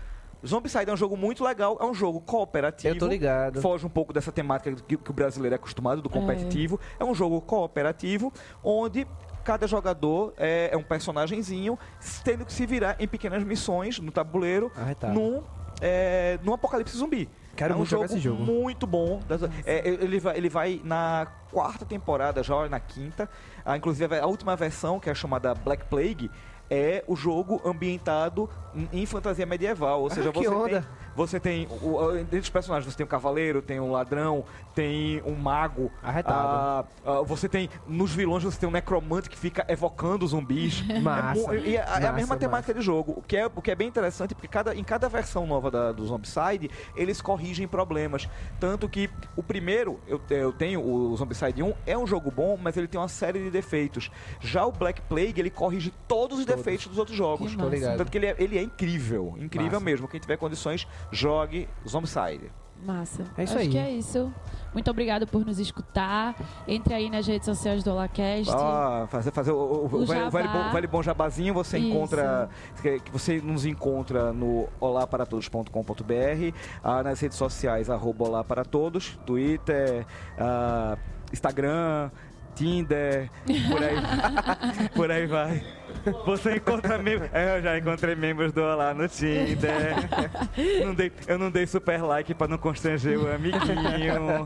Zombicide 0.47 0.91
é 0.91 0.93
um 0.95 0.97
jogo 0.97 1.17
muito 1.17 1.45
legal, 1.45 1.77
é 1.81 1.85
um 1.85 1.93
jogo 1.93 2.21
cooperativo. 2.21 2.95
Eu 2.95 2.99
tô 2.99 3.07
ligado. 3.07 3.61
Foge 3.61 3.85
um 3.85 3.91
pouco 3.91 4.13
dessa 4.13 4.31
temática 4.33 4.75
que, 4.87 4.97
que 4.97 5.11
o 5.11 5.15
brasileiro 5.15 5.55
é 5.55 5.57
acostumado, 5.57 6.01
do 6.01 6.09
competitivo. 6.09 6.81
É, 6.99 7.05
um 7.05 7.15
jogo 7.15 7.41
cooperativo, 7.41 8.33
onde 8.63 9.07
cada 9.47 9.67
jogador 9.69 10.35
é, 10.37 10.71
é 10.73 10.77
um 10.77 10.83
personagemzinho, 10.83 11.79
tendo 12.25 12.45
que 12.45 12.53
se 12.53 12.67
virar 12.67 12.97
em 12.99 13.07
pequenas 13.07 13.45
missões 13.45 14.01
no 14.01 14.11
tabuleiro, 14.11 14.73
Arretado. 14.77 15.15
num, 15.15 15.43
é, 15.81 16.39
num 16.43 16.53
apocalipse 16.53 16.97
zumbi. 16.97 17.29
Quero 17.55 17.73
é 17.73 17.75
um 17.75 17.79
muito 17.79 17.89
jogar 17.91 18.09
jogo, 18.09 18.15
esse 18.19 18.23
jogo. 18.23 18.43
muito 18.43 18.87
bom. 18.87 19.21
Das- 19.27 19.43
é, 19.65 19.89
ele, 19.89 20.19
vai, 20.21 20.37
ele 20.37 20.49
vai 20.51 20.81
na 20.85 21.27
quarta 21.51 21.87
temporada, 21.87 22.43
já 22.43 22.69
na 22.69 22.81
quinta. 22.81 23.31
Ah, 23.65 23.77
inclusive, 23.77 24.19
a 24.19 24.27
última 24.27 24.55
versão, 24.57 24.99
que 25.01 25.09
é 25.09 25.15
chamada 25.15 25.55
Black 25.55 25.85
Plague, 25.87 26.31
é 26.71 27.05
o 27.07 27.15
jogo 27.17 27.61
ambientado 27.65 28.49
em, 28.93 29.07
fantasia 29.07 29.47
medieval. 29.47 30.03
Ou 30.03 30.11
seja, 30.11 30.29
Ah, 30.29 30.33
você 30.33 30.49
onda. 30.49 30.81
tem, 30.81 30.85
você 31.15 31.41
tem. 31.41 31.67
O, 31.81 31.99
os 32.39 32.51
personagens, 32.51 32.93
você 32.93 32.97
tem 32.97 33.07
um 33.07 33.09
cavaleiro, 33.09 33.63
tem 33.63 33.81
um 33.81 33.91
ladrão, 33.91 34.45
tem 34.75 35.23
um 35.25 35.35
mago. 35.35 35.91
Arretado. 36.03 36.37
ah, 36.37 36.85
ah, 37.05 37.23
você 37.23 37.49
tem. 37.49 37.71
Nos 37.87 38.13
vilões, 38.13 38.43
você 38.45 38.59
tem 38.59 38.69
um 38.69 38.73
necromante 38.73 39.31
que 39.31 39.39
fica 39.39 39.65
evocando 39.69 40.27
zumbis. 40.27 40.83
Massa. 41.01 41.55
É, 41.55 41.59
e 41.61 41.77
é, 41.77 41.81
é 41.81 41.83
a 41.83 41.87
Massa, 41.87 42.01
mesma 42.13 42.35
massa. 42.35 42.37
temática 42.37 42.75
de 42.75 42.83
jogo, 42.83 43.15
o 43.17 43.23
que 43.23 43.37
é, 43.37 43.47
o 43.47 43.63
que 43.63 43.71
é 43.71 43.75
bem 43.75 43.89
interessante, 43.89 44.35
porque 44.35 44.49
cada, 44.49 44.75
em 44.75 44.85
cada 44.85 45.09
versão 45.09 45.47
nova 45.47 45.71
da, 45.71 45.93
do 45.93 46.05
Zombicide, 46.05 46.71
eles 46.95 47.21
corrigem 47.23 47.67
problemas. 47.67 48.29
Tanto 48.61 48.89
que 48.89 49.09
o 49.37 49.43
primeiro, 49.43 49.99
eu, 50.07 50.21
eu 50.31 50.53
tenho, 50.53 50.83
o 50.85 51.17
Zombicide 51.17 51.63
1, 51.63 51.73
é 51.87 51.97
um 51.97 52.07
jogo 52.07 52.31
bom, 52.31 52.59
mas 52.61 52.77
ele 52.77 52.89
tem 52.89 53.01
uma 53.01 53.09
série 53.09 53.39
de 53.43 53.51
defeitos. 53.51 54.11
Já 54.41 54.67
o 54.67 54.73
Black 54.73 55.01
Plague, 55.03 55.41
ele 55.41 55.51
corrige 55.51 55.93
todos 56.07 56.39
os 56.39 56.45
defeitos 56.45 56.56
dos 56.63 56.99
outros 56.99 57.17
jogos. 57.17 57.51
Que 57.53 57.57
massa. 57.57 57.71
ligado. 57.71 57.99
Tanto 57.99 58.11
que 58.11 58.19
ele 58.19 58.27
é, 58.27 58.37
ele 58.39 58.59
é 58.59 58.63
incrível, 58.63 59.35
incrível 59.39 59.73
Massa. 59.73 59.85
mesmo. 59.85 60.09
Quem 60.09 60.21
tiver 60.21 60.37
condições, 60.37 60.87
jogue 61.11 61.69
Zombicide. 61.89 62.51
Massa. 62.85 63.25
É 63.37 63.45
isso 63.45 63.55
Acho 63.55 63.63
aí. 63.63 63.69
que 63.69 63.79
é 63.79 63.91
isso. 63.91 64.33
Muito 64.73 64.91
obrigado 64.91 65.27
por 65.27 65.45
nos 65.45 65.59
escutar. 65.59 66.37
Entre 66.69 66.93
aí 66.93 67.09
nas 67.09 67.27
redes 67.27 67.47
sociais 67.47 67.83
do 67.83 67.91
Olacast. 67.91 68.51
Ah, 68.53 69.07
fazer, 69.09 69.31
fazer 69.31 69.51
o, 69.53 69.57
o, 69.57 69.87
O 69.87 70.03
o 70.03 70.07
vale, 70.31 70.49
bom, 70.49 70.71
vale 70.71 70.87
bom 70.87 71.03
jabazinho, 71.03 71.55
você 71.55 71.79
Isso. 71.79 71.89
encontra. 71.89 72.51
Que 72.83 73.01
que 73.01 73.11
você 73.11 73.41
nos 73.41 73.65
encontra 73.65 74.33
no 74.33 74.69
olaparatodos.com.br, 74.79 76.57
ah, 76.85 77.03
nas 77.03 77.21
redes 77.21 77.39
sociais, 77.39 77.89
arroba 77.89 78.29
Olá 78.29 78.45
para 78.45 78.65
Todos, 78.65 79.19
Twitter, 79.25 80.07
ah, 80.39 80.99
Instagram, 81.33 82.11
Tinder, 82.55 83.31
por 83.71 83.83
aí, 83.83 84.89
por 84.95 85.11
aí 85.11 85.27
vai. 85.27 85.65
Você 86.25 86.57
encontra 86.57 86.99
membros. 86.99 87.31
Eu 87.33 87.63
já 87.63 87.79
encontrei 87.79 88.15
membros 88.15 88.53
do 88.53 88.63
Olá 88.63 88.95
no 88.95 89.09
Tinder. 89.09 89.97
Não 90.85 90.95
dei- 90.95 91.13
eu 91.27 91.39
não 91.39 91.51
dei 91.51 91.67
super 91.67 92.03
like 92.03 92.33
pra 92.35 92.47
não 92.49 92.59
constranger 92.59 93.19
o 93.19 93.33
amiguinho. 93.33 94.45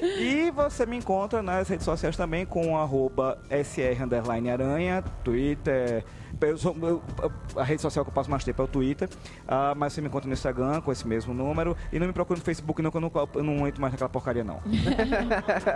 E 0.00 0.50
você 0.50 0.84
me 0.86 0.96
encontra 0.96 1.42
nas 1.42 1.68
redes 1.68 1.84
sociais 1.84 2.16
também 2.16 2.44
com 2.46 2.76
arroba 2.76 3.38
SR 3.50 4.02
underline 4.04 4.50
aranha, 4.50 5.02
Twitter. 5.24 6.04
eu 6.40 6.56
sou- 6.58 6.76
eu- 6.82 7.02
a 7.56 7.64
rede 7.64 7.82
social 7.82 8.04
que 8.04 8.10
eu 8.10 8.14
passo 8.14 8.30
mais 8.30 8.44
tempo 8.44 8.60
é 8.62 8.64
o 8.64 8.68
Twitter, 8.68 9.08
ah, 9.46 9.74
mas 9.76 9.92
você 9.92 10.00
me 10.00 10.08
encontra 10.08 10.28
no 10.28 10.34
Instagram 10.34 10.80
com 10.80 10.92
esse 10.92 11.06
mesmo 11.06 11.32
número. 11.34 11.76
E 11.92 11.98
não 11.98 12.06
me 12.06 12.12
procura 12.12 12.38
no 12.38 12.44
Facebook, 12.44 12.80
não, 12.82 12.90
que 12.90 12.96
eu 12.96 13.00
não, 13.00 13.10
eu 13.34 13.42
não 13.42 13.66
entro 13.66 13.80
mais 13.80 13.92
naquela 13.92 14.10
porcaria, 14.10 14.44
não. 14.44 14.60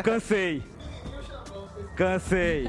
Cansei. 0.04 0.62
Cansei. 1.96 2.68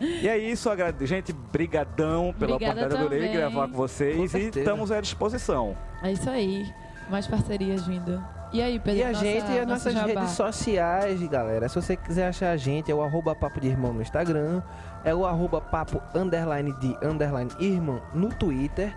E 0.00 0.28
é 0.28 0.36
isso, 0.36 0.68
agrade... 0.68 1.06
gente, 1.06 1.32
brigadão 1.32 2.34
pela 2.38 2.54
Obrigada 2.56 2.80
oportunidade, 2.80 2.94
adorei 2.96 3.20
também. 3.20 3.36
gravar 3.36 3.68
com 3.68 3.74
vocês 3.76 4.32
Com 4.32 4.38
e 4.38 4.48
estamos 4.48 4.90
à 4.90 5.00
disposição. 5.00 5.76
É 6.02 6.12
isso 6.12 6.28
aí. 6.28 6.66
Mais 7.08 7.26
parcerias 7.26 7.86
vindo. 7.86 8.22
E 8.52 8.60
aí, 8.60 8.80
Pedro? 8.80 8.98
E 9.00 9.04
a 9.04 9.12
nossa- 9.12 9.24
gente 9.24 9.52
e 9.52 9.58
as 9.60 9.66
nossas 9.66 9.92
jabá? 9.94 10.06
redes 10.06 10.30
sociais, 10.30 11.22
galera. 11.28 11.68
Se 11.68 11.74
você 11.76 11.96
quiser 11.96 12.26
achar 12.28 12.50
a 12.50 12.56
gente, 12.56 12.90
é 12.90 12.94
o 12.94 13.02
arroba 13.02 13.34
papo 13.34 13.60
de 13.60 13.68
irmão 13.68 13.92
no 13.92 14.02
Instagram, 14.02 14.60
é 15.04 15.14
o 15.14 15.24
arroba 15.24 15.60
papo 15.60 16.02
underline 16.14 16.72
de 16.80 16.96
underline 17.04 17.50
irmão 17.60 18.02
no 18.12 18.28
Twitter. 18.30 18.92